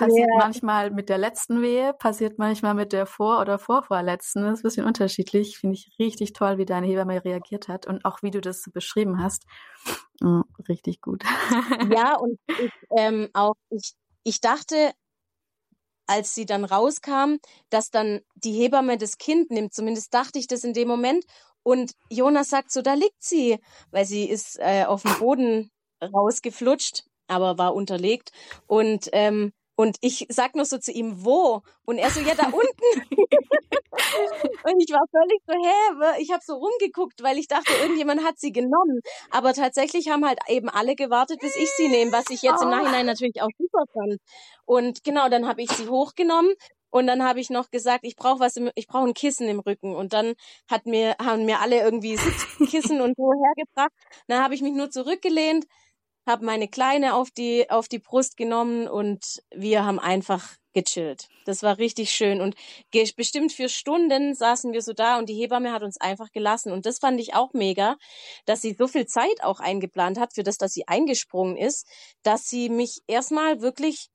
Passiert 0.00 0.28
Ja. 0.32 0.38
manchmal 0.38 0.90
mit 0.90 1.08
der 1.08 1.18
letzten 1.18 1.60
Wehe, 1.62 1.92
passiert 1.92 2.38
manchmal 2.38 2.74
mit 2.74 2.92
der 2.92 3.06
vor- 3.06 3.40
oder 3.40 3.58
vorvorletzten. 3.58 4.42
Das 4.42 4.54
ist 4.54 4.60
ein 4.60 4.62
bisschen 4.62 4.86
unterschiedlich. 4.86 5.58
Finde 5.58 5.74
ich 5.76 5.90
richtig 5.98 6.32
toll, 6.32 6.58
wie 6.58 6.64
deine 6.64 6.86
Hebamme 6.86 7.22
reagiert 7.24 7.68
hat 7.68 7.86
und 7.86 8.04
auch 8.04 8.22
wie 8.22 8.30
du 8.30 8.40
das 8.40 8.62
so 8.62 8.70
beschrieben 8.70 9.22
hast. 9.22 9.44
Mm, 10.20 10.40
Richtig 10.68 11.00
gut. 11.00 11.22
Ja, 12.02 12.16
und 12.16 12.38
ich, 12.48 12.72
ähm, 12.96 13.28
auch 13.34 13.54
ich, 13.70 13.92
ich 14.24 14.40
dachte, 14.40 14.92
als 16.06 16.34
sie 16.34 16.46
dann 16.46 16.64
rauskam, 16.64 17.36
dass 17.70 17.90
dann 17.90 18.20
die 18.34 18.52
Hebamme 18.52 18.98
das 18.98 19.18
Kind 19.18 19.50
nimmt. 19.50 19.72
Zumindest 19.74 20.12
dachte 20.12 20.38
ich 20.38 20.46
das 20.46 20.64
in 20.64 20.72
dem 20.74 20.88
Moment. 20.88 21.24
Und 21.62 21.92
Jonas 22.08 22.48
sagt 22.48 22.72
so, 22.72 22.82
da 22.82 22.94
liegt 22.94 23.22
sie, 23.22 23.58
weil 23.90 24.04
sie 24.06 24.28
ist 24.28 24.58
äh, 24.60 24.84
auf 24.86 25.02
dem 25.02 25.14
Boden 25.18 25.70
rausgeflutscht, 26.02 27.04
aber 27.28 27.58
war 27.58 27.74
unterlegt. 27.74 28.32
Und 28.66 29.08
ähm, 29.12 29.52
und 29.80 29.96
ich 30.02 30.26
sag 30.28 30.56
nur 30.56 30.66
so 30.66 30.76
zu 30.76 30.92
ihm, 30.92 31.24
wo? 31.24 31.62
Und 31.86 31.96
er 31.96 32.10
so, 32.10 32.20
ja, 32.20 32.34
da 32.34 32.44
unten. 32.44 32.58
und 33.10 34.76
ich 34.78 34.92
war 34.92 35.06
völlig 35.10 35.40
so, 35.46 35.54
hä? 35.54 36.20
Ich 36.20 36.30
habe 36.30 36.42
so 36.44 36.56
rumgeguckt, 36.56 37.22
weil 37.22 37.38
ich 37.38 37.48
dachte, 37.48 37.72
irgendjemand 37.80 38.22
hat 38.22 38.38
sie 38.38 38.52
genommen. 38.52 39.00
Aber 39.30 39.54
tatsächlich 39.54 40.10
haben 40.10 40.26
halt 40.26 40.38
eben 40.48 40.68
alle 40.68 40.96
gewartet, 40.96 41.40
bis 41.40 41.56
ich 41.56 41.70
sie 41.78 41.88
nehme, 41.88 42.12
was 42.12 42.28
ich 42.28 42.42
jetzt 42.42 42.62
im. 42.62 42.68
Nachhinein 42.68 43.06
natürlich 43.06 43.40
auch 43.40 43.48
super 43.56 43.84
fand. 43.94 44.18
Und 44.66 45.02
genau, 45.02 45.30
dann 45.30 45.48
habe 45.48 45.62
ich 45.62 45.70
sie 45.70 45.88
hochgenommen 45.88 46.52
und 46.90 47.06
dann 47.06 47.24
habe 47.24 47.40
ich 47.40 47.48
noch 47.48 47.70
gesagt, 47.70 48.00
ich 48.02 48.16
brauche 48.16 48.40
was, 48.40 48.56
im, 48.56 48.70
ich 48.74 48.86
brauche 48.86 49.08
ein 49.08 49.14
Kissen 49.14 49.48
im 49.48 49.60
Rücken. 49.60 49.96
Und 49.96 50.12
dann 50.12 50.34
hat 50.68 50.84
mir 50.84 51.16
haben 51.18 51.46
mir 51.46 51.60
alle 51.60 51.80
irgendwie 51.80 52.18
Sitzkissen 52.18 53.00
und 53.00 53.16
so 53.16 53.32
hergebracht. 53.32 53.92
Dann 54.26 54.44
habe 54.44 54.54
ich 54.54 54.60
mich 54.60 54.74
nur 54.74 54.90
zurückgelehnt, 54.90 55.64
habe 56.26 56.44
meine 56.44 56.68
Kleine 56.68 57.14
auf 57.14 57.30
die 57.30 57.68
auf 57.70 57.88
die 57.88 57.98
Brust 57.98 58.36
genommen 58.36 58.88
und 58.88 59.42
wir 59.54 59.84
haben 59.84 59.98
einfach 59.98 60.56
gechillt. 60.72 61.28
Das 61.46 61.62
war 61.62 61.78
richtig 61.78 62.10
schön. 62.10 62.40
Und 62.40 62.54
bestimmt 63.16 63.52
für 63.52 63.68
Stunden 63.68 64.34
saßen 64.34 64.72
wir 64.72 64.82
so 64.82 64.92
da 64.92 65.18
und 65.18 65.28
die 65.28 65.34
Hebamme 65.34 65.72
hat 65.72 65.82
uns 65.82 66.00
einfach 66.00 66.30
gelassen. 66.30 66.72
Und 66.72 66.86
das 66.86 66.98
fand 66.98 67.20
ich 67.20 67.34
auch 67.34 67.52
mega, 67.52 67.96
dass 68.46 68.62
sie 68.62 68.74
so 68.78 68.86
viel 68.86 69.06
Zeit 69.06 69.42
auch 69.42 69.60
eingeplant 69.60 70.18
hat 70.18 70.34
für 70.34 70.42
das, 70.42 70.58
dass 70.58 70.72
sie 70.72 70.86
eingesprungen 70.86 71.56
ist, 71.56 71.86
dass 72.22 72.48
sie 72.48 72.68
mich 72.68 73.00
erstmal 73.06 73.60
wirklich 73.60 74.08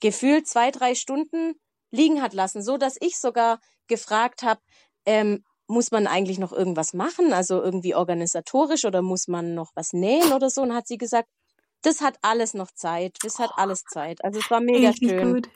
gefühlt 0.00 0.46
zwei, 0.46 0.70
drei 0.70 0.94
Stunden 0.94 1.54
liegen 1.90 2.20
hat 2.20 2.34
lassen, 2.34 2.62
so 2.62 2.76
dass 2.76 2.96
ich 3.00 3.18
sogar 3.18 3.60
gefragt 3.86 4.42
habe, 4.42 4.60
ähm, 5.06 5.44
muss 5.68 5.90
man 5.90 6.06
eigentlich 6.06 6.38
noch 6.38 6.52
irgendwas 6.52 6.94
machen, 6.94 7.32
also 7.32 7.62
irgendwie 7.62 7.94
organisatorisch 7.94 8.84
oder 8.84 9.02
muss 9.02 9.28
man 9.28 9.54
noch 9.54 9.72
was 9.74 9.92
nähen 9.92 10.32
oder 10.32 10.50
so? 10.50 10.62
Und 10.62 10.74
hat 10.74 10.86
sie 10.86 10.98
gesagt, 10.98 11.28
das 11.82 12.00
hat 12.00 12.18
alles 12.22 12.54
noch 12.54 12.70
Zeit, 12.72 13.16
das 13.22 13.38
hat 13.38 13.50
alles 13.56 13.84
Zeit. 13.84 14.24
Also 14.24 14.40
es 14.40 14.50
war 14.50 14.60
mega 14.60 14.88
Richtig 14.88 15.10
schön. 15.10 15.34
gut. 15.34 15.48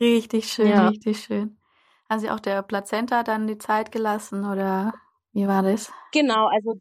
Richtig 0.00 0.52
schön, 0.52 0.68
Ja. 0.68 0.88
richtig 0.88 1.20
schön. 1.20 1.56
Haben 2.10 2.20
Sie 2.20 2.30
auch 2.30 2.40
der 2.40 2.62
Plazenta 2.62 3.22
dann 3.22 3.46
die 3.46 3.58
Zeit 3.58 3.90
gelassen 3.90 4.44
oder 4.44 4.92
wie 5.32 5.48
war 5.48 5.62
das? 5.62 5.90
Genau, 6.12 6.46
also 6.46 6.74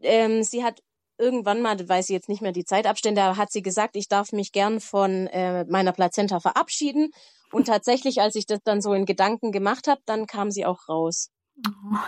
ähm, 0.00 0.42
sie 0.42 0.64
hat 0.64 0.80
irgendwann 1.18 1.62
mal, 1.62 1.76
weiß 1.88 2.08
ich 2.10 2.14
jetzt 2.14 2.28
nicht 2.28 2.42
mehr 2.42 2.52
die 2.52 2.64
Zeitabstände, 2.64 3.36
hat 3.36 3.52
sie 3.52 3.62
gesagt, 3.62 3.96
ich 3.96 4.08
darf 4.08 4.32
mich 4.32 4.52
gern 4.52 4.80
von 4.80 5.26
äh, 5.28 5.64
meiner 5.66 5.92
Plazenta 5.92 6.40
verabschieden. 6.40 7.10
Und 7.52 7.66
tatsächlich, 7.66 8.20
als 8.20 8.36
ich 8.36 8.46
das 8.46 8.60
dann 8.64 8.80
so 8.80 8.94
in 8.94 9.06
Gedanken 9.06 9.52
gemacht 9.52 9.88
habe, 9.88 10.00
dann 10.06 10.26
kam 10.26 10.50
sie 10.50 10.64
auch 10.66 10.88
raus. 10.88 11.30
Oh, 11.66 11.98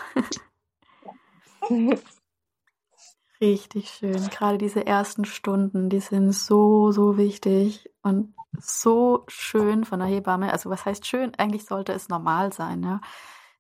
richtig 3.41 3.91
schön. 3.91 4.29
Gerade 4.31 4.59
diese 4.59 4.87
ersten 4.87 5.25
Stunden, 5.25 5.89
die 5.91 6.01
sind 6.01 6.33
so, 6.33 6.93
so 6.93 7.17
wichtig 7.17 7.91
und 8.03 8.35
so 8.59 9.25
schön 9.29 9.85
von 9.85 9.99
der 10.01 10.09
Hebamme. 10.09 10.53
Also 10.53 10.71
was 10.71 10.85
heißt 10.85 11.07
schön? 11.07 11.35
Eigentlich 11.37 11.65
sollte 11.65 11.93
es 11.93 12.09
normal 12.09 12.53
sein, 12.53 12.83
ja, 12.83 13.01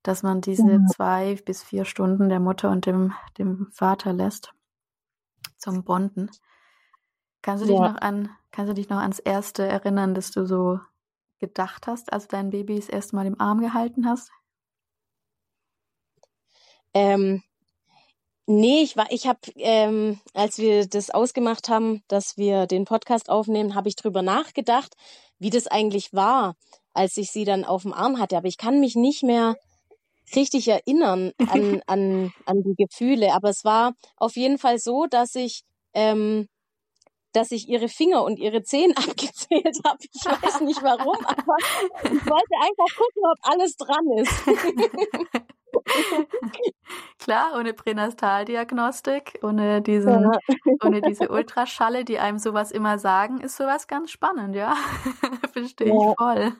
dass 0.02 0.22
man 0.22 0.40
diese 0.40 0.85
Mhm. 0.85 0.87
zwei 0.87 1.37
bis 1.44 1.62
vier 1.62 1.85
Stunden 1.85 2.28
der 2.28 2.40
Mutter 2.40 2.70
und 2.70 2.87
dem, 2.87 3.12
dem 3.38 3.68
Vater 3.72 4.12
lässt 4.12 4.55
zum 5.57 5.85
Bonden. 5.85 6.31
Kannst 7.42 7.62
du 7.62 7.66
dich 7.68 7.78
Ja. 7.78 7.87
noch 7.88 7.96
an, 7.96 8.31
kannst 8.50 8.70
du 8.70 8.74
dich 8.74 8.88
noch 8.88 8.98
ans 8.98 9.18
erste 9.20 9.64
erinnern, 9.66 10.14
dass 10.14 10.31
du 10.33 10.46
so 10.46 10.81
gedacht 11.38 11.87
hast, 11.87 12.12
als 12.12 12.26
du 12.28 12.37
dein 12.37 12.50
Baby 12.50 12.76
das 12.76 12.88
erste 12.88 13.16
Mal 13.16 13.26
im 13.26 13.40
Arm 13.40 13.61
gehalten 13.61 14.07
hast? 14.09 14.31
Ähm, 16.94 17.42
nee, 18.46 18.83
ich 18.83 18.96
war, 18.96 19.11
ich 19.11 19.26
habe, 19.26 19.40
ähm, 19.57 20.20
als 20.35 20.59
wir 20.59 20.87
das 20.87 21.11
ausgemacht 21.11 21.68
haben, 21.68 22.02
dass 22.09 22.37
wir 22.37 22.66
den 22.66 22.85
Podcast 22.85 23.28
aufnehmen, 23.28 23.74
habe 23.74 23.88
ich 23.88 23.96
drüber 23.96 24.22
nachgedacht, 24.22 24.94
wie 25.38 25.50
das 25.50 25.66
eigentlich 25.66 26.12
war, 26.12 26.55
als 26.92 27.16
ich 27.16 27.31
sie 27.31 27.44
dann 27.44 27.64
auf 27.64 27.83
dem 27.83 27.92
Arm 27.92 28.18
hatte. 28.18 28.37
Aber 28.37 28.48
ich 28.48 28.59
kann 28.59 28.81
mich 28.81 28.94
nicht 28.94 29.22
mehr 29.22 29.57
richtig 30.35 30.68
erinnern 30.68 31.33
an, 31.48 31.83
an, 31.87 32.33
an 32.46 32.62
die 32.62 32.74
Gefühle. 32.76 33.33
Aber 33.35 33.50
es 33.50 33.64
war 33.64 33.94
auf 34.16 34.37
jeden 34.37 34.59
Fall 34.59 34.78
so, 34.78 35.07
dass 35.07 35.35
ich, 35.35 35.62
ähm, 35.94 36.48
dass 37.33 37.50
ich 37.50 37.68
ihre 37.68 37.88
Finger 37.88 38.22
und 38.24 38.38
ihre 38.38 38.62
Zehen 38.62 38.92
abgezählt 38.96 39.78
habe. 39.85 39.98
Ich 40.00 40.24
weiß 40.24 40.61
nicht 40.62 40.83
warum, 40.83 41.16
aber 41.24 41.57
ich 42.05 42.26
wollte 42.26 42.55
einfach 42.61 42.96
gucken, 42.96 43.22
ob 43.33 43.38
alles 43.42 43.76
dran 43.76 44.07
ist. 44.18 45.42
Klar, 47.18 47.52
ohne 47.58 47.72
Pränastaldiagnostik, 47.74 49.38
ohne 49.42 49.82
diesen, 49.82 50.22
Ja. 50.24 50.38
ohne 50.85 51.00
diese 51.02 51.28
Ultraschalle, 51.30 52.04
die 52.04 52.18
einem 52.18 52.38
sowas 52.38 52.70
immer 52.72 52.98
sagen, 52.98 53.40
ist 53.40 53.56
sowas 53.56 53.87
ganz 53.87 54.11
spannend, 54.11 54.54
ja. 54.54 54.74
Verstehe 55.52 55.88
ich 55.88 56.14
voll. 56.18 56.52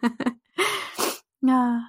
ja. 1.41 1.85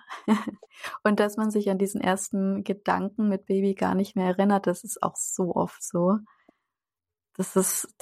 Und 1.03 1.19
dass 1.19 1.37
man 1.37 1.51
sich 1.51 1.69
an 1.69 1.77
diesen 1.77 2.01
ersten 2.01 2.63
Gedanken 2.63 3.29
mit 3.29 3.45
Baby 3.45 3.75
gar 3.75 3.95
nicht 3.95 4.15
mehr 4.15 4.27
erinnert, 4.27 4.67
das 4.67 4.83
ist 4.83 5.01
auch 5.03 5.15
so 5.15 5.55
oft 5.55 5.83
so. 5.83 6.17
das 7.37 7.55
ist, 7.55 7.95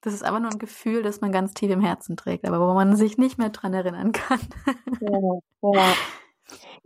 das 0.00 0.14
ist 0.14 0.24
aber 0.24 0.40
nur 0.40 0.50
ein 0.50 0.58
Gefühl, 0.58 1.02
das 1.02 1.20
man 1.20 1.32
ganz 1.32 1.52
tief 1.54 1.70
im 1.70 1.80
Herzen 1.82 2.16
trägt, 2.16 2.46
aber 2.46 2.60
wo 2.60 2.72
man 2.74 2.96
sich 2.96 3.18
nicht 3.18 3.38
mehr 3.38 3.50
dran 3.50 3.74
erinnern 3.74 4.12
kann. 4.12 4.40
Ja, 5.00 5.18
ja. 5.74 5.94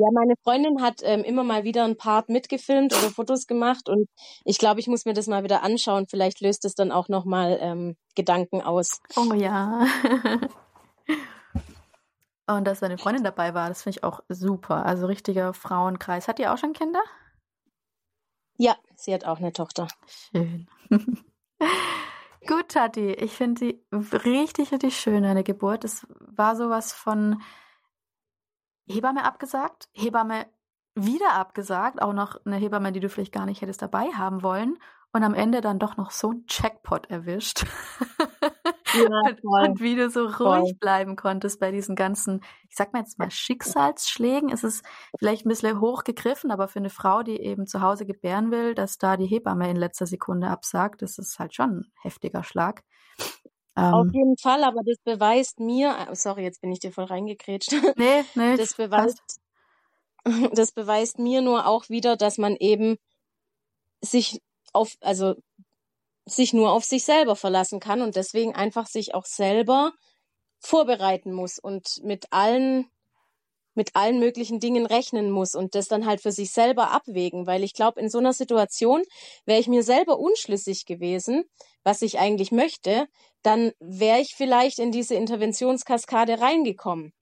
Ja 0.01 0.09
meine 0.13 0.35
Freundin 0.43 0.81
hat 0.81 1.01
ähm, 1.03 1.23
immer 1.25 1.45
mal 1.45 1.65
wieder 1.65 1.85
ein 1.85 1.97
Part 1.97 2.31
mitgefilmt 2.31 2.95
oder 2.95 3.11
Fotos 3.11 3.47
gemacht 3.47 3.89
und 3.89 4.09
ich 4.45 4.59
glaube, 4.59 4.81
ich 4.81 4.87
muss 4.89 5.05
mir 5.05 5.13
das 5.13 5.27
mal 5.27 5.45
wieder 5.45 5.63
anschauen. 5.63 6.07
Vielleicht 6.09 6.41
löst 6.41 6.65
es 6.65 6.75
dann 6.75 6.91
auch 6.91 7.09
nochmal 7.09 7.59
ähm, 7.61 7.97
Gedanken 8.15 8.63
aus. 8.63 9.01
Oh 9.17 9.35
ja. 9.35 9.87
und 12.47 12.67
dass 12.67 12.81
deine 12.81 12.97
Freundin 12.97 13.25
dabei 13.25 13.53
war, 13.53 13.69
das 13.69 13.83
finde 13.83 13.99
ich 13.99 14.05
auch 14.05 14.21
super. 14.29 14.87
Also 14.87 15.07
richtiger 15.07 15.53
Frauenkreis. 15.53 16.29
Hat 16.29 16.39
die 16.39 16.49
auch 16.49 16.59
schon 16.59 16.73
Kinder? 16.73 17.03
Ja, 18.57 18.77
sie 18.97 19.13
hat 19.13 19.27
auch 19.27 19.39
eine 19.39 19.53
Tochter. 19.53 19.87
Schön. 20.33 20.67
Gut, 22.47 22.69
Tati, 22.69 23.13
ich 23.13 23.33
finde 23.33 23.59
sie 23.59 23.85
richtig, 23.93 24.73
richtig 24.73 24.99
schön, 24.99 25.25
deine 25.25 25.45
Geburt. 25.45 25.85
Es 25.85 26.07
war 26.21 26.57
sowas 26.57 26.95
von 26.95 27.43
Hebamme 28.90 29.24
abgesagt, 29.24 29.88
Hebamme 29.92 30.46
wieder 30.94 31.35
abgesagt, 31.35 32.03
auch 32.03 32.12
noch 32.12 32.37
eine 32.44 32.57
Hebamme, 32.57 32.92
die 32.92 33.00
du 33.00 33.09
vielleicht 33.09 33.33
gar 33.33 33.46
nicht 33.46 33.62
hättest 33.62 33.83
dabei 33.83 34.07
haben 34.09 34.42
wollen 34.42 34.76
und 35.12 35.24
am 35.24 35.35
Ende 35.35 35.61
dann 35.61 35.79
doch 35.79 35.96
noch 35.96 36.11
so 36.11 36.33
ein 36.33 36.44
Jackpot 36.48 37.11
erwischt. 37.11 37.64
Ja, 38.94 39.03
und 39.42 39.81
wie 39.81 39.96
du 39.96 40.11
so 40.11 40.24
ruhig 40.24 40.37
voll. 40.37 40.74
bleiben 40.81 41.16
konntest 41.16 41.61
bei 41.61 41.70
diesen 41.70 41.96
ganzen, 41.96 42.42
ich 42.68 42.76
sag 42.76 42.92
mal 42.92 43.00
jetzt 43.00 43.18
mal 43.18 43.31
Schicksalsschlägen. 43.31 44.50
Es 44.50 44.64
ist 44.64 44.85
vielleicht 45.18 45.46
ein 45.46 45.48
bisschen 45.48 45.81
hochgegriffen, 45.81 46.50
aber 46.50 46.68
für 46.68 46.79
eine 46.79 46.90
Frau, 46.90 47.22
die 47.22 47.40
eben 47.40 47.66
zu 47.66 47.81
Hause 47.81 48.07
gebären 48.07 48.50
will, 48.50 48.74
dass 48.74 48.98
da 48.98 49.16
die 49.16 49.26
Hebamme 49.26 49.70
in 49.70 49.76
letzter 49.76 50.07
Sekunde 50.07 50.48
absagt, 50.48 51.03
das 51.03 51.18
ist 51.18 51.38
halt 51.38 51.55
schon 51.55 51.70
ein 51.70 51.92
heftiger 52.03 52.42
Schlag. 52.42 52.83
Auf 53.81 54.07
ähm, 54.07 54.12
jeden 54.12 54.37
Fall, 54.37 54.64
aber 54.64 54.83
das 54.85 54.99
beweist 55.05 55.61
mir, 55.61 55.97
äh, 56.11 56.14
sorry, 56.14 56.43
jetzt 56.43 56.61
bin 56.61 56.73
ich 56.73 56.81
dir 56.81 56.93
voll 56.93 57.05
reingekrätscht. 57.05 57.73
Nee, 57.97 58.25
nee. 58.35 58.57
Das 58.57 58.75
beweist, 58.75 59.40
das 60.55 60.73
beweist 60.73 61.19
mir 61.19 61.40
nur 61.40 61.66
auch 61.66 61.88
wieder, 61.88 62.16
dass 62.16 62.38
man 62.38 62.57
eben 62.57 62.97
sich 64.03 64.40
auf, 64.73 64.95
also 65.01 65.35
sich 66.27 66.53
nur 66.53 66.73
auf 66.73 66.85
sich 66.85 67.05
selber 67.05 67.37
verlassen 67.37 67.81
kann 67.81 68.03
und 68.03 68.16
deswegen 68.16 68.55
einfach 68.55 68.87
sich 68.87 69.14
auch 69.14 69.25
selber 69.25 69.93
vorbereiten 70.61 71.33
muss 71.33 71.59
und 71.59 72.01
mit 72.03 72.27
allen 72.31 72.90
mit 73.75 73.95
allen 73.95 74.19
möglichen 74.19 74.59
Dingen 74.59 74.85
rechnen 74.85 75.31
muss 75.31 75.55
und 75.55 75.75
das 75.75 75.88
dann 75.88 76.05
halt 76.05 76.21
für 76.21 76.33
sich 76.33 76.51
selber 76.51 76.90
abwägen, 76.90 77.47
weil 77.47 77.62
ich 77.62 77.73
glaube, 77.73 78.01
in 78.01 78.11
so 78.11 78.19
einer 78.19 78.33
Situation 78.33 79.03
wäre 79.47 79.61
ich 79.61 79.69
mir 79.69 79.83
selber 79.83 80.19
unschlüssig 80.19 80.87
gewesen, 80.87 81.45
was 81.85 82.03
ich 82.03 82.19
eigentlich 82.19 82.51
möchte, 82.51 83.07
dann 83.42 83.72
wäre 83.81 84.20
ich 84.20 84.35
vielleicht 84.35 84.79
in 84.79 84.92
diese 84.92 85.14
Interventionskaskade 85.14 86.40
reingekommen, 86.40 87.12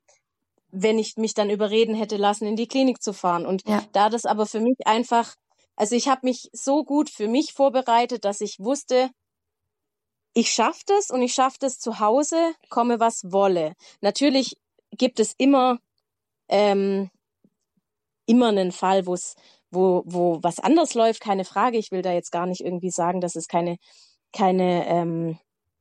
wenn 0.70 0.98
ich 0.98 1.16
mich 1.16 1.34
dann 1.34 1.50
überreden 1.50 1.94
hätte 1.94 2.16
lassen, 2.16 2.46
in 2.46 2.56
die 2.56 2.68
Klinik 2.68 3.02
zu 3.02 3.12
fahren. 3.12 3.46
Und 3.46 3.66
ja. 3.68 3.82
da 3.92 4.10
das 4.10 4.24
aber 4.24 4.46
für 4.46 4.60
mich 4.60 4.76
einfach 4.86 5.34
also 5.78 5.94
ich 5.94 6.08
habe 6.08 6.22
mich 6.24 6.50
so 6.52 6.82
gut 6.82 7.08
für 7.08 7.28
mich 7.28 7.52
vorbereitet, 7.52 8.24
dass 8.24 8.40
ich 8.40 8.58
wusste, 8.58 9.10
ich 10.34 10.50
schaffe 10.50 10.82
das 10.86 11.08
und 11.08 11.22
ich 11.22 11.34
schaffe 11.34 11.58
das 11.60 11.78
zu 11.78 12.00
Hause, 12.00 12.52
komme 12.68 12.98
was 12.98 13.30
wolle. 13.30 13.74
Natürlich 14.00 14.56
gibt 14.90 15.20
es 15.20 15.34
immer 15.38 15.78
ähm, 16.48 17.10
immer 18.26 18.48
einen 18.48 18.72
Fall, 18.72 19.06
wo 19.06 19.14
es 19.14 19.36
wo 19.70 20.02
wo 20.04 20.40
was 20.42 20.58
anders 20.58 20.94
läuft, 20.94 21.20
keine 21.20 21.44
Frage. 21.44 21.78
Ich 21.78 21.92
will 21.92 22.02
da 22.02 22.12
jetzt 22.12 22.32
gar 22.32 22.46
nicht 22.46 22.62
irgendwie 22.62 22.90
sagen, 22.90 23.20
dass 23.20 23.36
es 23.36 23.46
keine 23.46 23.76
keine 24.32 24.84
ähm, 24.88 25.38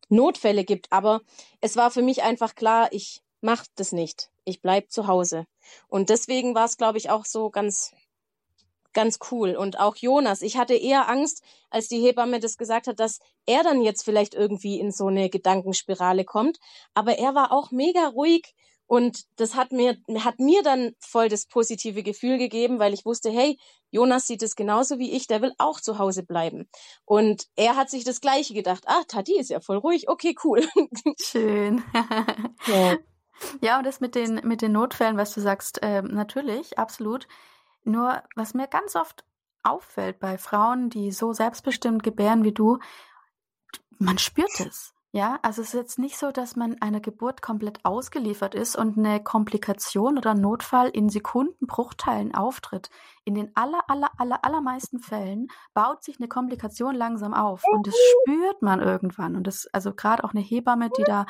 Notfälle 0.10 0.63
gibt, 0.63 0.91
aber 0.91 1.22
es 1.62 1.76
war 1.76 1.91
für 1.91 2.02
mich 2.02 2.24
einfach 2.24 2.56
klar, 2.56 2.89
ich 2.91 3.22
mache 3.41 3.65
das 3.76 3.91
nicht. 3.91 4.30
Ich 4.46 4.62
bleib 4.62 4.91
zu 4.91 5.08
Hause. 5.08 5.46
Und 5.88 6.10
deswegen 6.10 6.56
war 6.56 6.65
es, 6.65 6.78
glaube 6.78 6.98
ich, 6.98 7.10
auch 7.10 7.26
so 7.26 7.50
ganz 7.50 7.93
ganz 8.93 9.20
cool. 9.32 9.56
Und 9.56 9.80
auch 9.80 9.96
Jonas, 9.96 10.41
ich 10.41 10.58
hatte 10.58 10.74
eher 10.74 11.08
Angst, 11.08 11.43
als 11.70 11.88
die 11.88 12.00
Hebamme 12.00 12.39
das 12.39 12.58
gesagt 12.58 12.88
hat, 12.88 13.00
dass 13.00 13.20
er 13.46 13.62
dann 13.62 13.84
jetzt 13.84 14.04
vielleicht 14.04 14.34
irgendwie 14.34 14.80
in 14.80 14.91
so 14.91 15.06
eine 15.06 15.30
Gedankenspirale 15.30 16.26
kommt. 16.26 16.58
Aber 16.96 17.20
er 17.20 17.36
war 17.36 17.52
auch 17.52 17.70
mega 17.70 18.08
ruhig 18.08 18.56
und 18.88 19.26
das 19.36 19.56
hat 19.56 19.73
mir, 19.73 19.97
hat 20.19 20.39
mir 20.39 20.63
dann 20.63 20.93
voll 21.00 21.28
das 21.28 21.45
positive 21.45 22.04
Gefühl 22.04 22.38
gegeben, 22.38 22.80
weil 22.80 22.93
ich 22.93 23.06
wusste, 23.06 23.30
hey, 23.30 23.60
Jonas 23.91 24.28
sieht 24.28 24.41
es 24.41 24.56
genauso 24.56 24.97
wie 24.97 25.12
ich, 25.12 25.28
der 25.28 25.41
will 25.41 25.54
auch 25.58 25.82
zu 25.82 26.00
Hause 26.00 26.23
bleiben. 26.23 26.69
Und 27.06 27.47
er 27.56 27.76
hat 27.76 27.89
sich 27.89 28.06
das 28.06 28.21
Gleiche 28.21 28.54
gedacht. 28.54 28.84
Ah, 28.88 29.04
Tati 29.08 29.38
ist 29.38 29.50
ja 29.50 29.60
voll 29.60 29.78
ruhig. 29.78 30.08
Okay, 30.10 30.36
cool. 30.43 30.65
Schön. 31.21 31.84
ja. 32.67 32.97
ja, 33.62 33.78
und 33.78 33.86
das 33.86 34.00
mit 34.00 34.15
den, 34.15 34.41
mit 34.43 34.62
den 34.62 34.71
Notfällen, 34.71 35.17
was 35.17 35.34
du 35.34 35.41
sagst, 35.41 35.84
äh, 35.84 36.02
natürlich, 36.02 36.80
absolut. 36.80 37.28
Nur, 37.84 38.23
was 38.36 38.54
mir 38.54 38.67
ganz 38.67 38.95
oft 38.95 39.26
auffällt 39.63 40.19
bei 40.19 40.38
Frauen, 40.38 40.89
die 40.89 41.12
so 41.12 41.34
selbstbestimmt 41.34 42.04
gebären 42.04 42.45
wie 42.45 42.54
du, 42.54 42.80
man 44.00 44.17
spürt 44.17 44.60
es. 44.62 44.93
Ja, 45.13 45.39
also 45.41 45.62
es 45.62 45.70
ist 45.70 45.74
jetzt 45.74 46.00
nicht 46.00 46.17
so, 46.17 46.32
dass 46.32 46.58
man 46.58 46.82
einer 46.82 47.00
Geburt 47.00 47.41
komplett 47.41 47.84
ausgeliefert 47.86 48.54
ist 48.54 48.76
und 48.76 48.98
eine 48.98 49.24
Komplikation 49.24 50.17
oder 50.17 50.34
Notfall 50.34 50.89
in 50.89 51.08
Sekundenbruchteilen 51.08 52.36
auftritt. 52.36 52.89
In 53.24 53.34
den 53.34 53.52
aller, 53.56 53.80
aller, 53.88 54.12
aller, 54.17 54.43
allermeisten 54.43 55.00
Fällen 55.00 55.48
baut 55.74 56.04
sich 56.04 56.20
eine 56.20 56.28
Komplikation 56.28 56.93
langsam 56.93 57.34
auf 57.34 57.63
und 57.72 57.88
das 57.88 57.96
spürt 57.96 58.62
man 58.62 58.82
irgendwann. 58.82 59.38
Und 59.38 59.48
das, 59.48 59.67
also 59.72 59.93
gerade 59.93 60.26
auch 60.26 60.34
eine 60.34 60.41
Hebamme, 60.41 60.89
die 60.98 61.04
da 61.04 61.26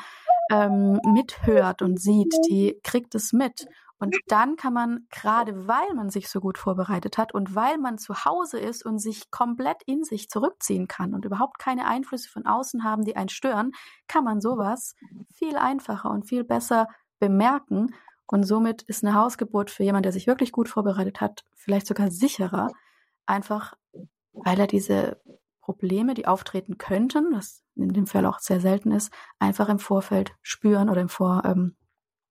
ähm, 0.50 1.00
mithört 1.06 1.80
und 1.80 2.00
sieht, 2.00 2.34
die 2.48 2.80
kriegt 2.82 3.14
es 3.14 3.32
mit. 3.32 3.68
Und 3.98 4.16
dann 4.28 4.56
kann 4.56 4.72
man, 4.72 5.06
gerade 5.10 5.66
weil 5.66 5.92
man 5.94 6.08
sich 6.08 6.28
so 6.28 6.40
gut 6.40 6.56
vorbereitet 6.56 7.18
hat 7.18 7.34
und 7.34 7.54
weil 7.56 7.78
man 7.78 7.98
zu 7.98 8.24
Hause 8.24 8.58
ist 8.58 8.84
und 8.84 9.00
sich 9.00 9.30
komplett 9.30 9.82
in 9.86 10.04
sich 10.04 10.28
zurückziehen 10.28 10.86
kann 10.86 11.14
und 11.14 11.24
überhaupt 11.24 11.58
keine 11.58 11.86
Einflüsse 11.86 12.30
von 12.30 12.46
außen 12.46 12.84
haben, 12.84 13.04
die 13.04 13.16
einen 13.16 13.28
stören, 13.28 13.72
kann 14.06 14.24
man 14.24 14.40
sowas 14.40 14.94
viel 15.34 15.56
einfacher 15.56 16.10
und 16.10 16.28
viel 16.28 16.44
besser 16.44 16.86
bemerken. 17.18 17.94
Und 18.26 18.44
somit 18.44 18.82
ist 18.82 19.04
eine 19.04 19.14
Hausgeburt 19.14 19.70
für 19.70 19.82
jemanden, 19.82 20.04
der 20.04 20.12
sich 20.12 20.26
wirklich 20.26 20.52
gut 20.52 20.68
vorbereitet 20.68 21.20
hat, 21.20 21.44
vielleicht 21.54 21.86
sogar 21.86 22.10
sicherer. 22.10 22.68
Einfach, 23.26 23.74
weil 24.32 24.60
er 24.60 24.66
diese 24.66 25.20
Probleme, 25.60 26.14
die 26.14 26.26
auftreten 26.26 26.78
könnten, 26.78 27.32
was 27.32 27.62
in 27.74 27.92
dem 27.92 28.06
Fall 28.06 28.26
auch 28.26 28.38
sehr 28.38 28.60
selten 28.60 28.92
ist, 28.92 29.12
einfach 29.38 29.68
im 29.68 29.78
Vorfeld 29.78 30.32
spüren 30.40 30.88
oder 30.88 31.00
im 31.00 31.08
Vor, 31.08 31.42
ähm, 31.44 31.76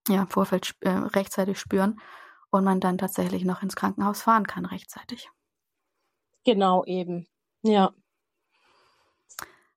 ja, 0.08 0.22
im 0.22 0.28
Vorfeld 0.30 0.76
äh, 0.82 0.90
rechtzeitig 0.90 1.60
spüren 1.60 2.00
und 2.50 2.64
man 2.64 2.80
dann 2.80 2.98
tatsächlich 2.98 3.46
noch 3.46 3.62
ins 3.62 3.76
Krankenhaus 3.76 4.22
fahren 4.22 4.48
kann 4.48 4.66
rechtzeitig. 4.66 5.30
Genau 6.46 6.86
eben. 6.86 7.28
Ja. 7.62 7.94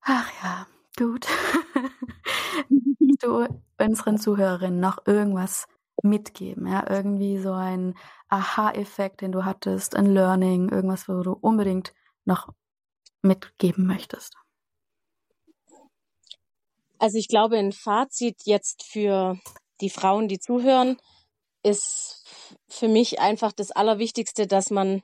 Ach 0.03 0.31
ja, 0.43 0.67
gut. 0.97 1.27
du 3.21 3.47
unseren 3.79 4.19
Zuhörerinnen 4.19 4.81
noch 4.81 5.07
irgendwas 5.07 5.67
mitgeben, 6.03 6.67
ja, 6.67 6.89
irgendwie 6.89 7.39
so 7.39 7.53
ein 7.53 7.95
Aha-Effekt, 8.29 9.21
den 9.21 9.33
du 9.33 9.45
hattest, 9.45 9.95
ein 9.95 10.07
Learning, 10.07 10.71
irgendwas, 10.71 11.09
wo 11.09 11.23
du 11.23 11.33
unbedingt 11.33 11.93
noch 12.25 12.49
mitgeben 13.23 13.87
möchtest? 13.87 14.35
Also 16.99 17.19
ich 17.19 17.29
glaube, 17.29 17.57
ein 17.57 17.73
Fazit 17.73 18.43
jetzt 18.45 18.85
für 18.85 19.39
die 19.81 19.91
Frauen, 19.91 20.29
die 20.29 20.39
zuhören, 20.39 20.99
ist 21.63 22.25
für 22.69 22.89
mich 22.89 23.21
einfach 23.21 23.53
das 23.53 23.71
Allerwichtigste, 23.71 24.47
dass 24.47 24.71
man, 24.71 25.03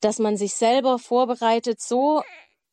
dass 0.00 0.18
man 0.18 0.36
sich 0.36 0.54
selber 0.54 0.98
vorbereitet, 0.98 1.80
so, 1.80 2.22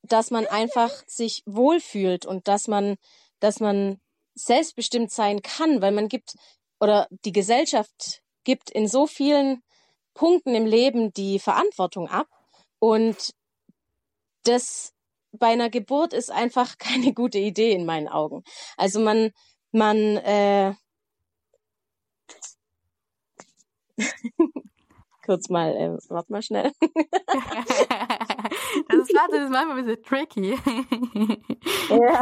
dass 0.03 0.31
man 0.31 0.47
einfach 0.47 0.91
sich 1.07 1.43
wohlfühlt 1.45 2.25
und 2.25 2.47
dass 2.47 2.67
man, 2.67 2.95
dass 3.39 3.59
man 3.59 3.99
selbstbestimmt 4.35 5.11
sein 5.11 5.41
kann, 5.41 5.81
weil 5.81 5.91
man 5.91 6.07
gibt 6.07 6.35
oder 6.79 7.07
die 7.25 7.33
Gesellschaft 7.33 8.21
gibt 8.43 8.69
in 8.69 8.87
so 8.87 9.05
vielen 9.05 9.61
Punkten 10.13 10.55
im 10.55 10.65
Leben 10.65 11.11
die 11.13 11.39
Verantwortung 11.39 12.07
ab 12.07 12.27
und 12.79 13.33
das 14.43 14.93
bei 15.31 15.47
einer 15.47 15.69
Geburt 15.69 16.13
ist 16.13 16.31
einfach 16.31 16.77
keine 16.79 17.13
gute 17.13 17.37
Idee 17.37 17.73
in 17.73 17.85
meinen 17.85 18.07
Augen. 18.07 18.43
Also 18.77 18.99
man 18.99 19.31
man 19.71 20.17
äh, 20.17 20.73
Kurz 25.25 25.50
mal, 25.50 25.75
äh, 25.75 25.97
warte 26.10 26.31
mal 26.31 26.41
schnell. 26.41 26.71
das 26.81 26.89
ist, 28.97 29.13
warte, 29.13 29.35
das 29.35 29.43
ist 29.43 29.52
manchmal 29.52 29.77
ein 29.77 29.85
bisschen 29.85 30.04
tricky. 30.04 30.58
ja. 31.89 32.21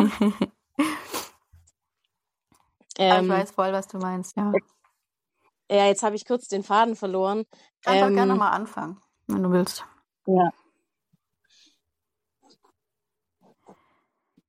ähm, 3.20 3.26
ich 3.26 3.30
weiß 3.30 3.52
voll, 3.52 3.72
was 3.72 3.88
du 3.88 3.98
meinst, 3.98 4.36
ja. 4.36 4.52
Ja, 5.70 5.86
jetzt 5.86 6.04
habe 6.04 6.16
ich 6.16 6.26
kurz 6.26 6.48
den 6.48 6.64
Faden 6.64 6.96
verloren. 6.96 7.46
Kannst 7.84 8.02
ähm, 8.02 8.08
auch 8.08 8.16
gerne 8.16 8.36
mal 8.36 8.52
anfangen, 8.52 9.02
wenn 9.28 9.44
du 9.44 9.52
willst. 9.52 9.86
Ja. 10.26 10.50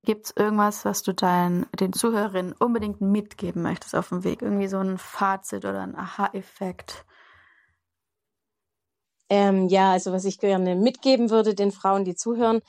Gibt 0.08 0.26
es 0.26 0.32
irgendwas, 0.36 0.86
was 0.86 1.02
du 1.02 1.12
deinen, 1.12 1.66
den 1.78 1.92
Zuhörerinnen 1.92 2.54
unbedingt 2.54 3.02
mitgeben 3.02 3.62
möchtest 3.62 3.94
auf 3.94 4.08
dem 4.08 4.24
Weg? 4.24 4.40
Irgendwie 4.40 4.68
so 4.68 4.78
ein 4.78 4.96
Fazit 4.96 5.66
oder 5.66 5.82
ein 5.82 5.94
Aha-Effekt? 5.94 7.04
Ähm, 9.30 9.68
ja, 9.68 9.92
also 9.92 10.12
was 10.12 10.24
ich 10.24 10.38
gerne 10.38 10.74
mitgeben 10.74 11.30
würde 11.30 11.54
den 11.54 11.72
Frauen, 11.72 12.04
die 12.04 12.14
zuhören, 12.14 12.60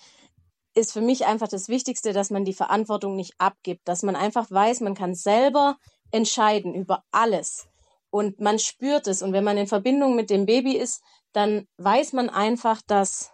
ist 0.76 0.94
für 0.94 1.02
mich 1.02 1.26
einfach 1.26 1.48
das 1.48 1.70
Wichtigste, 1.70 2.14
dass 2.14 2.30
man 2.30 2.46
die 2.46 2.54
Verantwortung 2.54 3.16
nicht 3.16 3.34
abgibt, 3.38 3.88
dass 3.88 4.04
man 4.04 4.16
einfach 4.16 4.52
weiß, 4.52 4.82
man 4.82 4.94
kann 4.94 5.16
selber 5.16 5.78
entscheiden 6.12 6.74
über 6.74 7.04
alles. 7.12 7.68
Und 8.12 8.40
man 8.40 8.60
spürt 8.60 9.08
es. 9.08 9.22
Und 9.22 9.34
wenn 9.34 9.44
man 9.44 9.58
in 9.58 9.68
Verbindung 9.68 10.16
mit 10.16 10.30
dem 10.30 10.46
Baby 10.46 10.76
ist, 10.76 11.02
dann 11.32 11.68
weiß 11.78 12.14
man 12.14 12.30
einfach, 12.30 12.82
dass 12.88 13.32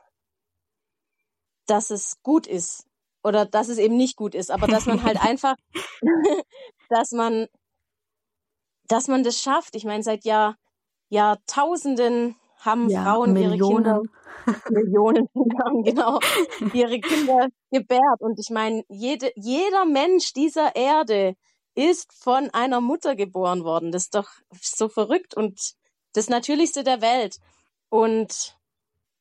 dass 1.66 1.90
es 1.90 2.22
gut 2.22 2.48
ist. 2.48 2.86
Oder 3.24 3.46
dass 3.46 3.70
es 3.70 3.80
eben 3.80 3.98
nicht 3.98 4.18
gut 4.18 4.36
ist, 4.36 4.52
aber 4.52 4.68
dass 4.68 4.86
man 4.86 5.04
halt 5.04 5.18
einfach, 5.22 5.56
dass 6.90 7.12
man, 7.12 7.48
dass 8.88 9.08
man 9.08 9.24
das 9.24 9.42
schafft. 9.42 9.76
Ich 9.76 9.84
meine, 9.84 10.04
seit 10.04 10.26
Jahr, 10.26 10.58
Jahrtausenden 11.10 12.36
haben 12.66 12.90
ja, 12.90 13.04
Frauen 13.04 13.34
Millionen. 13.34 13.86
ihre 13.86 14.02
Kinder, 14.02 14.02
Millionen, 14.70 15.30
genau, 15.84 16.20
ihre 16.74 17.00
Kinder 17.00 17.48
gebärt. 17.72 18.22
Und 18.22 18.40
ich 18.40 18.50
meine, 18.50 18.84
jede, 18.90 19.32
jeder 19.36 19.86
Mensch 19.86 20.34
dieser 20.34 20.76
Erde 20.76 21.36
ist 21.76 22.14
von 22.14 22.50
einer 22.52 22.82
Mutter 22.82 23.16
geboren 23.16 23.64
worden. 23.64 23.92
Das 23.92 24.04
ist 24.04 24.16
doch 24.16 24.30
so 24.62 24.88
verrückt 24.88 25.36
und 25.36 25.74
das 26.14 26.30
Natürlichste 26.30 26.84
der 26.84 27.02
Welt. 27.02 27.38
Und 27.90 28.58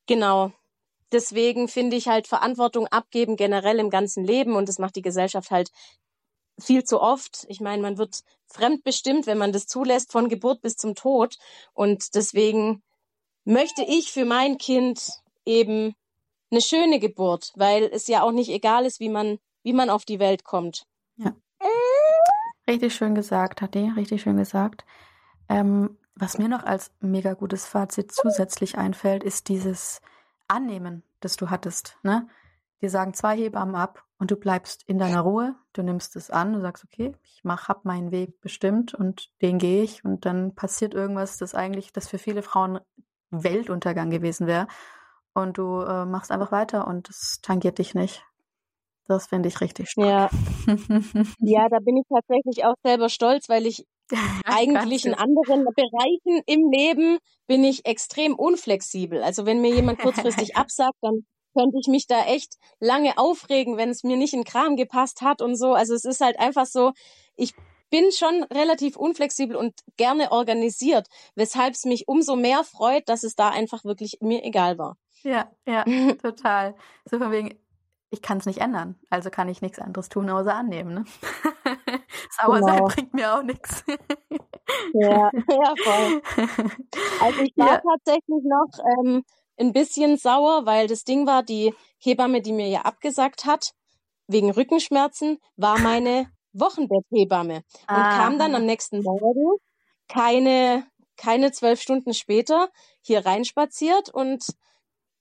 genau, 0.07 0.51
deswegen 1.11 1.67
finde 1.67 1.97
ich 1.97 2.07
halt 2.07 2.27
Verantwortung 2.27 2.87
abgeben 2.87 3.35
generell 3.35 3.79
im 3.79 3.89
ganzen 3.89 4.23
Leben 4.23 4.55
und 4.55 4.69
das 4.69 4.79
macht 4.79 4.95
die 4.95 5.01
Gesellschaft 5.01 5.51
halt 5.51 5.71
viel 6.57 6.85
zu 6.85 7.01
oft. 7.01 7.45
Ich 7.49 7.59
meine, 7.59 7.81
man 7.81 7.97
wird 7.97 8.21
fremdbestimmt, 8.47 9.27
wenn 9.27 9.37
man 9.37 9.51
das 9.51 9.67
zulässt, 9.67 10.11
von 10.11 10.29
Geburt 10.29 10.61
bis 10.61 10.77
zum 10.77 10.95
Tod. 10.95 11.37
Und 11.73 12.15
deswegen 12.15 12.81
möchte 13.45 13.83
ich 13.83 14.11
für 14.11 14.25
mein 14.25 14.57
Kind 14.57 15.21
eben 15.45 15.95
eine 16.51 16.61
schöne 16.61 16.99
Geburt, 16.99 17.53
weil 17.55 17.83
es 17.83 18.07
ja 18.07 18.23
auch 18.23 18.31
nicht 18.31 18.49
egal 18.49 18.85
ist, 18.85 18.99
wie 18.99 19.09
man, 19.09 19.39
wie 19.63 19.73
man 19.73 19.89
auf 19.89 20.05
die 20.05 20.19
Welt 20.19 20.43
kommt. 20.43 20.85
Ja. 21.17 21.33
Richtig 22.67 22.95
schön 22.95 23.15
gesagt, 23.15 23.61
Hatti, 23.61 23.91
richtig 23.95 24.23
schön 24.23 24.37
gesagt. 24.37 24.85
Ähm, 25.49 25.97
was 26.15 26.37
mir 26.37 26.47
noch 26.49 26.63
als 26.63 26.91
mega 26.99 27.33
gutes 27.33 27.65
Fazit 27.65 28.11
zusätzlich 28.11 28.77
einfällt, 28.77 29.23
ist 29.23 29.49
dieses 29.49 30.01
Annehmen, 30.47 31.03
das 31.19 31.35
du 31.35 31.49
hattest. 31.49 31.97
Ne? 32.03 32.27
Dir 32.81 32.89
sagen 32.89 33.13
zwei 33.13 33.37
Hebammen 33.37 33.75
ab 33.75 34.03
und 34.17 34.31
du 34.31 34.35
bleibst 34.35 34.83
in 34.87 34.97
deiner 34.97 35.21
Ruhe, 35.21 35.55
du 35.73 35.83
nimmst 35.83 36.15
es 36.15 36.31
an, 36.31 36.53
du 36.53 36.61
sagst, 36.61 36.85
okay, 36.85 37.13
ich 37.23 37.43
mach, 37.43 37.67
hab 37.67 37.85
meinen 37.85 38.11
Weg 38.11 38.39
bestimmt 38.41 38.93
und 38.93 39.29
den 39.41 39.59
gehe 39.59 39.83
ich 39.83 40.05
und 40.05 40.25
dann 40.25 40.55
passiert 40.55 40.93
irgendwas, 40.93 41.37
das 41.37 41.53
eigentlich, 41.53 41.91
das 41.91 42.07
für 42.07 42.17
viele 42.17 42.41
Frauen 42.41 42.79
Weltuntergang 43.31 44.09
gewesen 44.09 44.47
wäre. 44.47 44.67
Und 45.33 45.57
du 45.57 45.81
äh, 45.81 46.05
machst 46.05 46.31
einfach 46.31 46.51
weiter 46.51 46.87
und 46.87 47.09
es 47.09 47.39
tangiert 47.41 47.77
dich 47.77 47.93
nicht. 47.93 48.25
Das 49.07 49.27
finde 49.27 49.49
ich 49.49 49.61
richtig 49.61 49.89
stark. 49.89 50.07
Ja. 50.07 50.29
ja, 51.39 51.69
da 51.69 51.77
bin 51.79 51.97
ich 51.97 52.05
tatsächlich 52.09 52.65
auch 52.65 52.75
selber 52.83 53.09
stolz, 53.09 53.49
weil 53.49 53.65
ich 53.65 53.85
eigentlich 54.45 55.05
in 55.05 55.13
anderen 55.13 55.65
Bereichen 55.65 56.41
im 56.45 56.71
Leben 56.71 57.17
bin 57.47 57.63
ich 57.63 57.85
extrem 57.85 58.35
unflexibel. 58.35 59.21
Also 59.21 59.45
wenn 59.45 59.61
mir 59.61 59.73
jemand 59.73 59.99
kurzfristig 59.99 60.55
absagt, 60.57 60.97
dann 61.01 61.25
könnte 61.55 61.77
ich 61.79 61.87
mich 61.87 62.07
da 62.07 62.25
echt 62.25 62.55
lange 62.79 63.17
aufregen, 63.17 63.77
wenn 63.77 63.89
es 63.89 64.03
mir 64.03 64.17
nicht 64.17 64.33
in 64.33 64.43
Kram 64.43 64.75
gepasst 64.75 65.21
hat 65.21 65.41
und 65.41 65.55
so. 65.55 65.73
Also 65.73 65.93
es 65.93 66.05
ist 66.05 66.21
halt 66.21 66.39
einfach 66.39 66.65
so, 66.65 66.91
ich 67.35 67.53
bin 67.89 68.11
schon 68.11 68.43
relativ 68.43 68.95
unflexibel 68.95 69.55
und 69.55 69.73
gerne 69.97 70.31
organisiert, 70.31 71.07
weshalb 71.35 71.73
es 71.73 71.85
mich 71.85 72.07
umso 72.07 72.35
mehr 72.35 72.63
freut, 72.63 73.07
dass 73.09 73.23
es 73.23 73.35
da 73.35 73.49
einfach 73.49 73.83
wirklich 73.85 74.17
mir 74.21 74.43
egal 74.43 74.77
war. 74.77 74.97
Ja, 75.23 75.51
ja, 75.67 75.83
total. 76.21 76.75
So 77.05 77.17
von 77.17 77.31
wegen, 77.31 77.57
ich 78.11 78.21
kann 78.21 78.37
es 78.37 78.45
nicht 78.45 78.61
ändern, 78.61 78.95
also 79.09 79.29
kann 79.29 79.49
ich 79.49 79.61
nichts 79.61 79.79
anderes 79.79 80.09
tun, 80.09 80.29
außer 80.29 80.53
annehmen. 80.53 80.93
Ne? 80.93 81.05
Sauer 82.29 82.59
genau. 82.59 82.67
sein 82.67 82.85
bringt 82.85 83.13
mir 83.13 83.35
auch 83.35 83.43
nichts. 83.43 83.83
ja, 84.93 85.31
ja, 85.33 85.73
voll. 85.83 86.21
Also 87.21 87.41
ich 87.41 87.53
war 87.57 87.73
ja. 87.73 87.81
tatsächlich 87.81 88.43
noch 88.43 88.69
ähm, 88.99 89.23
ein 89.57 89.73
bisschen 89.73 90.17
sauer, 90.17 90.65
weil 90.65 90.87
das 90.87 91.03
Ding 91.03 91.25
war, 91.25 91.43
die 91.43 91.73
Hebamme, 91.99 92.41
die 92.41 92.53
mir 92.53 92.67
ja 92.67 92.81
abgesagt 92.81 93.45
hat, 93.45 93.71
wegen 94.27 94.51
Rückenschmerzen, 94.51 95.39
war 95.55 95.79
meine 95.79 96.27
Wochenbetthebamme 96.59 97.55
und 97.57 97.63
ah. 97.87 98.17
kam 98.17 98.39
dann 98.39 98.55
am 98.55 98.65
nächsten 98.65 99.01
Morgen 99.01 99.57
keine, 100.07 100.85
keine 101.17 101.51
zwölf 101.51 101.81
Stunden 101.81 102.13
später 102.13 102.69
hier 103.01 103.25
reinspaziert 103.25 104.09
und 104.09 104.43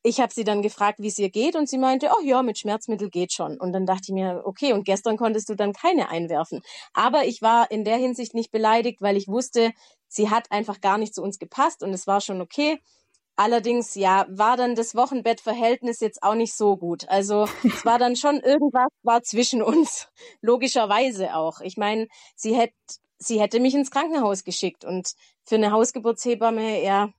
ich 0.06 0.20
habe 0.20 0.32
sie 0.32 0.44
dann 0.44 0.60
gefragt, 0.60 0.98
wie 1.00 1.08
es 1.08 1.18
ihr 1.18 1.30
geht 1.30 1.56
und 1.56 1.66
sie 1.66 1.78
meinte, 1.78 2.10
oh 2.14 2.22
ja, 2.22 2.42
mit 2.42 2.58
Schmerzmittel 2.58 3.08
geht 3.08 3.32
schon. 3.32 3.58
Und 3.58 3.72
dann 3.72 3.86
dachte 3.86 4.02
ich 4.08 4.12
mir, 4.12 4.42
okay, 4.44 4.74
und 4.74 4.84
gestern 4.84 5.16
konntest 5.16 5.48
du 5.48 5.54
dann 5.54 5.72
keine 5.72 6.10
einwerfen. 6.10 6.60
Aber 6.92 7.24
ich 7.24 7.40
war 7.40 7.70
in 7.70 7.84
der 7.84 7.96
Hinsicht 7.96 8.34
nicht 8.34 8.50
beleidigt, 8.50 9.00
weil 9.00 9.16
ich 9.16 9.28
wusste, 9.28 9.72
sie 10.06 10.28
hat 10.28 10.52
einfach 10.52 10.82
gar 10.82 10.98
nicht 10.98 11.14
zu 11.14 11.22
uns 11.22 11.38
gepasst 11.38 11.82
und 11.82 11.94
es 11.94 12.06
war 12.06 12.20
schon 12.20 12.42
okay. 12.42 12.78
Allerdings, 13.36 13.96
ja, 13.96 14.26
war 14.28 14.56
dann 14.56 14.76
das 14.76 14.94
Wochenbettverhältnis 14.94 16.00
jetzt 16.00 16.22
auch 16.22 16.36
nicht 16.36 16.54
so 16.54 16.76
gut. 16.76 17.08
Also 17.08 17.48
es 17.64 17.84
war 17.84 17.98
dann 17.98 18.14
schon 18.14 18.40
irgendwas 18.40 18.88
war 19.02 19.22
zwischen 19.22 19.62
uns, 19.62 20.08
logischerweise 20.40 21.34
auch. 21.34 21.60
Ich 21.60 21.76
meine, 21.76 22.06
sie 22.36 22.54
hätte 22.54 22.74
sie 23.18 23.40
hätte 23.40 23.60
mich 23.60 23.74
ins 23.74 23.90
Krankenhaus 23.90 24.44
geschickt 24.44 24.84
und 24.84 25.14
für 25.44 25.54
eine 25.56 25.72
Hausgeburtshebamme, 25.72 26.82
ja, 26.82 27.12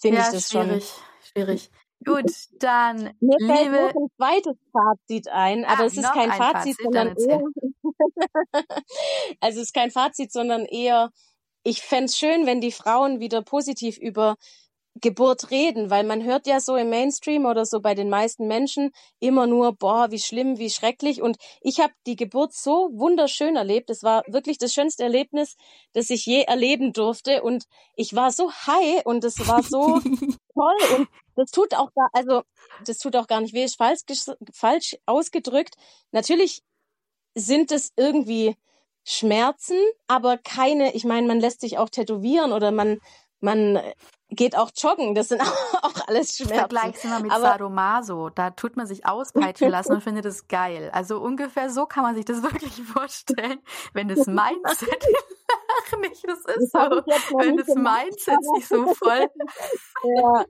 finde 0.00 0.18
ja, 0.18 0.26
ich 0.26 0.32
das 0.32 0.50
schwierig, 0.50 0.84
schon 0.84 1.02
schwierig. 1.32 1.70
Gut, 2.04 2.32
dann 2.58 3.14
Mir 3.20 3.36
fällt 3.46 3.72
liebe... 3.72 3.76
noch 3.76 3.94
ein 3.94 4.08
zweites 4.16 4.56
Fazit 4.72 5.28
ein, 5.28 5.64
aber 5.64 5.82
ah, 5.82 5.86
es 5.86 5.96
ist 5.96 6.12
kein 6.12 6.32
Fazit, 6.32 6.76
Fazit, 6.76 6.76
sondern 6.82 7.14
eher 7.16 7.42
also 9.40 9.60
es 9.60 9.66
ist 9.66 9.74
kein 9.74 9.90
Fazit, 9.90 10.32
sondern 10.32 10.64
eher 10.64 11.10
ich 11.62 11.82
fände 11.82 12.10
schön, 12.10 12.46
wenn 12.46 12.62
die 12.62 12.72
Frauen 12.72 13.20
wieder 13.20 13.42
positiv 13.42 13.98
über 13.98 14.36
Geburt 15.00 15.50
reden, 15.50 15.90
weil 15.90 16.04
man 16.04 16.22
hört 16.24 16.46
ja 16.46 16.60
so 16.60 16.76
im 16.76 16.90
Mainstream 16.90 17.46
oder 17.46 17.64
so 17.64 17.80
bei 17.80 17.94
den 17.94 18.08
meisten 18.08 18.46
Menschen 18.46 18.90
immer 19.18 19.46
nur, 19.46 19.72
boah, 19.74 20.10
wie 20.10 20.18
schlimm, 20.18 20.58
wie 20.58 20.70
schrecklich. 20.70 21.22
Und 21.22 21.36
ich 21.60 21.80
habe 21.80 21.92
die 22.06 22.16
Geburt 22.16 22.52
so 22.52 22.90
wunderschön 22.92 23.56
erlebt. 23.56 23.90
Es 23.90 24.02
war 24.02 24.22
wirklich 24.26 24.58
das 24.58 24.72
schönste 24.72 25.02
Erlebnis, 25.02 25.56
das 25.92 26.10
ich 26.10 26.26
je 26.26 26.42
erleben 26.42 26.92
durfte. 26.92 27.42
Und 27.42 27.64
ich 27.96 28.14
war 28.14 28.30
so 28.30 28.50
high 28.50 29.04
und 29.04 29.24
es 29.24 29.46
war 29.46 29.62
so 29.62 30.00
toll. 30.54 30.98
Und 30.98 31.08
das 31.36 31.50
tut 31.50 31.74
auch 31.74 31.90
da, 31.94 32.06
also 32.12 32.42
das 32.84 32.98
tut 32.98 33.16
auch 33.16 33.26
gar 33.26 33.40
nicht 33.40 33.54
weh, 33.54 33.64
ist 33.64 33.76
falsch, 33.76 34.02
falsch 34.52 34.96
ausgedrückt. 35.06 35.74
Natürlich 36.12 36.62
sind 37.34 37.72
es 37.72 37.92
irgendwie 37.96 38.56
Schmerzen, 39.04 39.78
aber 40.06 40.38
keine, 40.38 40.94
ich 40.94 41.04
meine, 41.04 41.26
man 41.26 41.40
lässt 41.40 41.60
sich 41.60 41.78
auch 41.78 41.88
tätowieren 41.88 42.52
oder 42.52 42.70
man, 42.70 43.00
man 43.40 43.80
geht 44.30 44.56
auch 44.56 44.70
joggen. 44.76 45.14
Das 45.14 45.28
sind 45.28 45.40
auch 45.82 46.08
alles 46.08 46.36
Schmerzen. 46.36 46.54
Vergleich's 46.54 47.04
immer 47.04 47.20
mit 47.20 47.32
Aber 47.32 47.42
Sadomaso. 47.42 48.30
Da 48.30 48.50
tut 48.50 48.76
man 48.76 48.86
sich 48.86 49.06
auspeitschen 49.06 49.68
lassen 49.70 49.92
und 49.92 50.02
findet 50.02 50.24
es 50.24 50.48
geil. 50.48 50.90
Also 50.92 51.18
ungefähr 51.20 51.70
so 51.70 51.86
kann 51.86 52.02
man 52.02 52.14
sich 52.14 52.24
das 52.24 52.42
wirklich 52.42 52.82
vorstellen, 52.82 53.60
wenn 53.92 54.08
das 54.08 54.26
Mindset 54.26 55.04
nicht, 56.00 56.24
das 56.24 56.38
ist 56.56 56.74
das 56.74 56.90
so, 56.90 57.02
wenn 57.38 57.56
das 57.56 57.68
Mindset 57.68 58.38
sich 58.56 58.68
so 58.68 58.94
voll. 58.94 59.28
ja. 60.16 60.44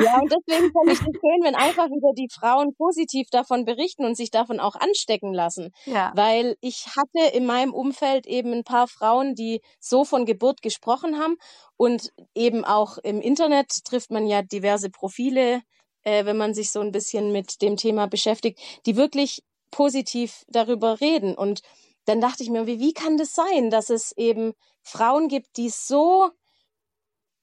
Ja, 0.00 0.20
und 0.20 0.32
deswegen 0.48 0.72
fand 0.72 0.92
ich 0.92 0.98
es 0.98 1.04
schön, 1.04 1.42
wenn 1.42 1.54
einfach 1.54 1.86
wieder 1.86 2.12
die 2.14 2.28
Frauen 2.32 2.74
positiv 2.74 3.28
davon 3.30 3.64
berichten 3.64 4.04
und 4.04 4.16
sich 4.16 4.30
davon 4.30 4.60
auch 4.60 4.76
anstecken 4.76 5.32
lassen. 5.32 5.72
Ja. 5.84 6.12
Weil 6.14 6.56
ich 6.60 6.86
hatte 6.96 7.34
in 7.34 7.46
meinem 7.46 7.74
Umfeld 7.74 8.26
eben 8.26 8.52
ein 8.52 8.64
paar 8.64 8.88
Frauen, 8.88 9.34
die 9.34 9.60
so 9.80 10.04
von 10.04 10.26
Geburt 10.26 10.62
gesprochen 10.62 11.18
haben 11.18 11.36
und 11.76 12.12
eben 12.34 12.64
auch 12.64 12.98
im 12.98 13.20
Internet 13.20 13.84
trifft 13.84 14.10
man 14.10 14.26
ja 14.26 14.42
diverse 14.42 14.90
Profile, 14.90 15.62
äh, 16.02 16.24
wenn 16.24 16.36
man 16.36 16.54
sich 16.54 16.70
so 16.70 16.80
ein 16.80 16.92
bisschen 16.92 17.32
mit 17.32 17.62
dem 17.62 17.76
Thema 17.76 18.06
beschäftigt, 18.06 18.60
die 18.86 18.96
wirklich 18.96 19.42
positiv 19.70 20.44
darüber 20.48 21.00
reden. 21.00 21.34
Und 21.34 21.60
dann 22.06 22.20
dachte 22.20 22.42
ich 22.42 22.50
mir, 22.50 22.66
wie, 22.66 22.80
wie 22.80 22.92
kann 22.92 23.16
das 23.16 23.32
sein, 23.32 23.70
dass 23.70 23.90
es 23.90 24.12
eben 24.16 24.52
Frauen 24.82 25.28
gibt, 25.28 25.56
die 25.56 25.68
so 25.68 26.30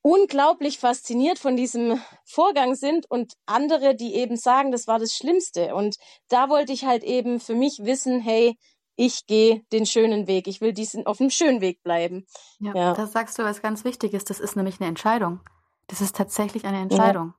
unglaublich 0.03 0.77
fasziniert 0.77 1.39
von 1.39 1.55
diesem 1.55 1.99
Vorgang 2.25 2.75
sind 2.75 3.09
und 3.09 3.33
andere, 3.47 3.95
die 3.95 4.13
eben 4.15 4.37
sagen, 4.37 4.71
das 4.71 4.85
war 4.85 4.99
das 4.99 5.13
Schlimmste. 5.13 5.73
Und 5.73 5.95
da 6.29 6.49
wollte 6.49 6.73
ich 6.73 6.85
halt 6.85 7.03
eben 7.03 7.39
für 7.39 7.55
mich 7.55 7.79
wissen, 7.81 8.19
hey, 8.19 8.57
ich 8.95 9.25
gehe 9.25 9.63
den 9.71 9.87
schönen 9.87 10.27
Weg. 10.27 10.47
Ich 10.47 10.61
will 10.61 10.73
diesen 10.73 11.07
auf 11.07 11.17
dem 11.17 11.31
schönen 11.31 11.61
Weg 11.61 11.81
bleiben. 11.81 12.25
Ja, 12.59 12.75
ja, 12.75 12.93
das 12.93 13.13
sagst 13.13 13.39
du, 13.39 13.43
was 13.43 13.61
ganz 13.61 13.83
wichtig 13.85 14.13
ist. 14.13 14.29
Das 14.29 14.39
ist 14.39 14.55
nämlich 14.55 14.79
eine 14.79 14.89
Entscheidung. 14.89 15.39
Das 15.87 16.01
ist 16.01 16.15
tatsächlich 16.15 16.65
eine 16.65 16.79
Entscheidung. 16.79 17.27
Ja. 17.27 17.35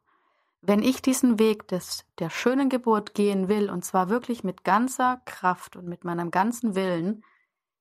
wenn 0.66 0.82
ich 0.82 1.02
diesen 1.02 1.38
Weg 1.38 1.68
des, 1.68 2.04
der 2.18 2.30
schönen 2.30 2.70
Geburt 2.70 3.14
gehen 3.14 3.48
will, 3.48 3.70
und 3.70 3.84
zwar 3.84 4.08
wirklich 4.08 4.42
mit 4.42 4.64
ganzer 4.64 5.20
Kraft 5.26 5.76
und 5.76 5.86
mit 5.86 6.04
meinem 6.04 6.30
ganzen 6.30 6.74
Willen, 6.74 7.22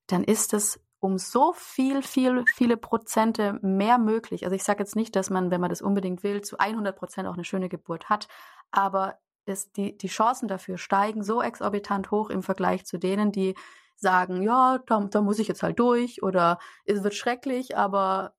dann 0.06 0.22
ist 0.22 0.52
es 0.52 0.78
um 1.04 1.18
so 1.18 1.52
viel, 1.52 2.02
viel, 2.02 2.46
viele 2.46 2.78
Prozente 2.78 3.58
mehr 3.60 3.98
möglich. 3.98 4.44
Also 4.44 4.56
ich 4.56 4.64
sage 4.64 4.78
jetzt 4.78 4.96
nicht, 4.96 5.14
dass 5.14 5.28
man, 5.28 5.50
wenn 5.50 5.60
man 5.60 5.68
das 5.68 5.82
unbedingt 5.82 6.22
will, 6.22 6.40
zu 6.40 6.56
100 6.56 6.96
Prozent 6.96 7.28
auch 7.28 7.34
eine 7.34 7.44
schöne 7.44 7.68
Geburt 7.68 8.08
hat, 8.08 8.26
aber 8.70 9.18
es, 9.44 9.70
die, 9.70 9.98
die 9.98 10.08
Chancen 10.08 10.48
dafür 10.48 10.78
steigen 10.78 11.22
so 11.22 11.42
exorbitant 11.42 12.10
hoch 12.10 12.30
im 12.30 12.42
Vergleich 12.42 12.86
zu 12.86 12.96
denen, 12.96 13.32
die 13.32 13.54
sagen, 13.96 14.40
ja, 14.40 14.78
da, 14.86 15.00
da 15.10 15.20
muss 15.20 15.38
ich 15.38 15.46
jetzt 15.46 15.62
halt 15.62 15.78
durch 15.78 16.22
oder 16.22 16.58
es 16.86 17.04
wird 17.04 17.12
schrecklich, 17.12 17.76
aber 17.76 18.32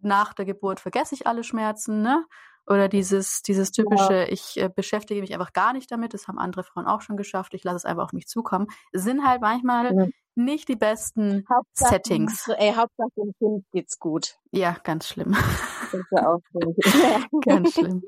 nach 0.00 0.34
der 0.34 0.44
Geburt 0.44 0.80
vergesse 0.80 1.14
ich 1.14 1.28
alle 1.28 1.44
Schmerzen, 1.44 2.02
ne? 2.02 2.26
Oder 2.66 2.88
dieses, 2.88 3.42
dieses 3.42 3.70
typische, 3.70 4.24
ich 4.24 4.60
äh, 4.60 4.68
beschäftige 4.68 5.20
mich 5.20 5.32
einfach 5.32 5.52
gar 5.52 5.72
nicht 5.72 5.90
damit, 5.92 6.14
das 6.14 6.26
haben 6.26 6.40
andere 6.40 6.64
Frauen 6.64 6.86
auch 6.86 7.00
schon 7.00 7.16
geschafft, 7.16 7.54
ich 7.54 7.62
lasse 7.62 7.76
es 7.76 7.84
einfach 7.84 8.04
auf 8.04 8.12
mich 8.12 8.26
zukommen, 8.26 8.66
sind 8.92 9.24
halt 9.24 9.40
manchmal. 9.40 10.10
Nicht 10.38 10.68
die 10.68 10.76
besten 10.76 11.44
Hauptsache, 11.52 11.94
Settings. 11.94 12.48
Ey, 12.48 12.72
Hauptsache 12.72 13.10
dem 13.16 13.32
Kind 13.38 13.64
geht's 13.72 13.98
gut. 13.98 14.38
Ja, 14.52 14.76
ganz 14.84 15.08
schlimm. 15.08 15.32
Das 15.32 15.94
ist 15.94 16.06
ja 16.10 16.28
auch 16.28 16.40
so. 16.52 16.60
ganz 17.44 17.74
schlimm. 17.74 18.02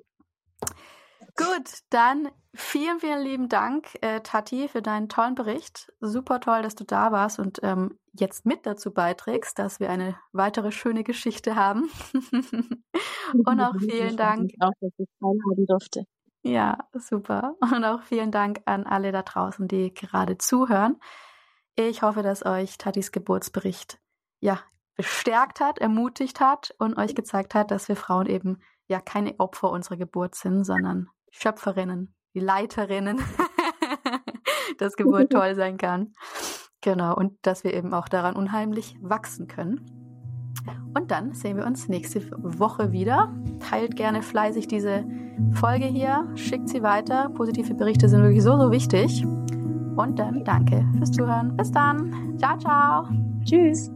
Gut, 1.37 1.81
dann 1.91 2.29
vielen, 2.55 3.01
vielen 3.01 3.23
lieben 3.23 3.49
Dank, 3.49 3.87
äh, 4.03 4.21
Tati, 4.21 4.69
für 4.69 4.83
deinen 4.83 5.09
tollen 5.09 5.35
Bericht. 5.35 5.93
Super 6.01 6.41
toll, 6.41 6.63
dass 6.63 6.75
du 6.75 6.85
da 6.85 7.13
warst 7.13 7.39
und 7.39 7.61
ähm, 7.63 7.99
jetzt 8.13 8.45
mit 8.45 8.67
dazu 8.67 8.93
beiträgst, 8.93 9.59
dass 9.59 9.81
wir 9.81 9.91
eine 9.91 10.17
weitere 10.33 10.73
schöne 10.73 11.05
Geschichte 11.05 11.57
haben. 11.57 11.89
und 13.33 13.61
auch 13.61 13.75
vielen 13.79 14.17
Dank. 14.17 14.51
Auch, 14.61 14.73
dass 14.81 14.93
ich 14.99 15.09
teilhaben 15.21 15.67
durfte. 15.67 16.05
Ja, 16.43 16.79
super. 16.95 17.55
Und 17.61 17.85
auch 17.85 18.03
vielen 18.03 18.31
Dank 18.31 18.61
an 18.65 18.85
alle 18.85 19.13
da 19.13 19.23
draußen, 19.23 19.69
die 19.69 19.93
gerade 19.93 20.39
zuhören. 20.39 20.97
Ich 21.77 22.03
hoffe, 22.03 22.23
dass 22.23 22.45
euch 22.45 22.79
Tatis 22.79 23.13
Geburtsbericht 23.13 23.99
ja 24.41 24.61
bestärkt 24.97 25.61
hat, 25.61 25.79
ermutigt 25.79 26.41
hat 26.41 26.75
und 26.79 26.99
euch 26.99 27.15
gezeigt 27.15 27.55
hat, 27.55 27.71
dass 27.71 27.89
wir 27.89 27.97
Frauen 27.97 28.27
eben 28.27 28.59
ja 28.87 29.01
keine 29.01 29.39
Opfer 29.39 29.71
unserer 29.71 29.97
Geburt 29.97 30.35
sind, 30.35 30.65
sondern 30.65 31.09
Schöpferinnen, 31.31 32.15
die 32.35 32.41
Leiterinnen, 32.41 33.21
dass 34.79 34.97
Geburt 34.97 35.31
toll 35.33 35.55
sein 35.55 35.79
kann. 35.79 36.13
Genau, 36.83 37.15
und 37.15 37.39
dass 37.43 37.65
wir 37.65 37.75
eben 37.75 37.95
auch 37.95 38.09
daran 38.09 38.37
unheimlich 38.37 38.97
wachsen 39.01 39.47
können. 39.47 40.01
Und 40.95 41.11
dann 41.11 41.35
sehen 41.35 41.57
wir 41.57 41.67
uns 41.67 41.89
nächste 41.89 42.23
Woche 42.33 42.93
wieder. 42.93 43.33
Teilt 43.61 43.97
gerne 43.97 44.23
fleißig 44.23 44.67
diese 44.67 45.05
Folge 45.55 45.87
hier, 45.87 46.29
schickt 46.35 46.69
sie 46.69 46.83
weiter. 46.83 47.31
Positive 47.31 47.75
Berichte 47.75 48.09
sind 48.09 48.23
wirklich 48.23 48.43
so, 48.43 48.59
so 48.59 48.71
wichtig. 48.71 49.25
Und 50.01 50.19
dann 50.19 50.43
danke 50.45 50.85
fürs 50.97 51.13
Zuhören. 51.13 51.57
Bis 51.57 51.71
dann. 51.73 52.39
Ciao, 52.39 52.57
ciao. 52.59 53.07
Tschüss. 53.45 53.91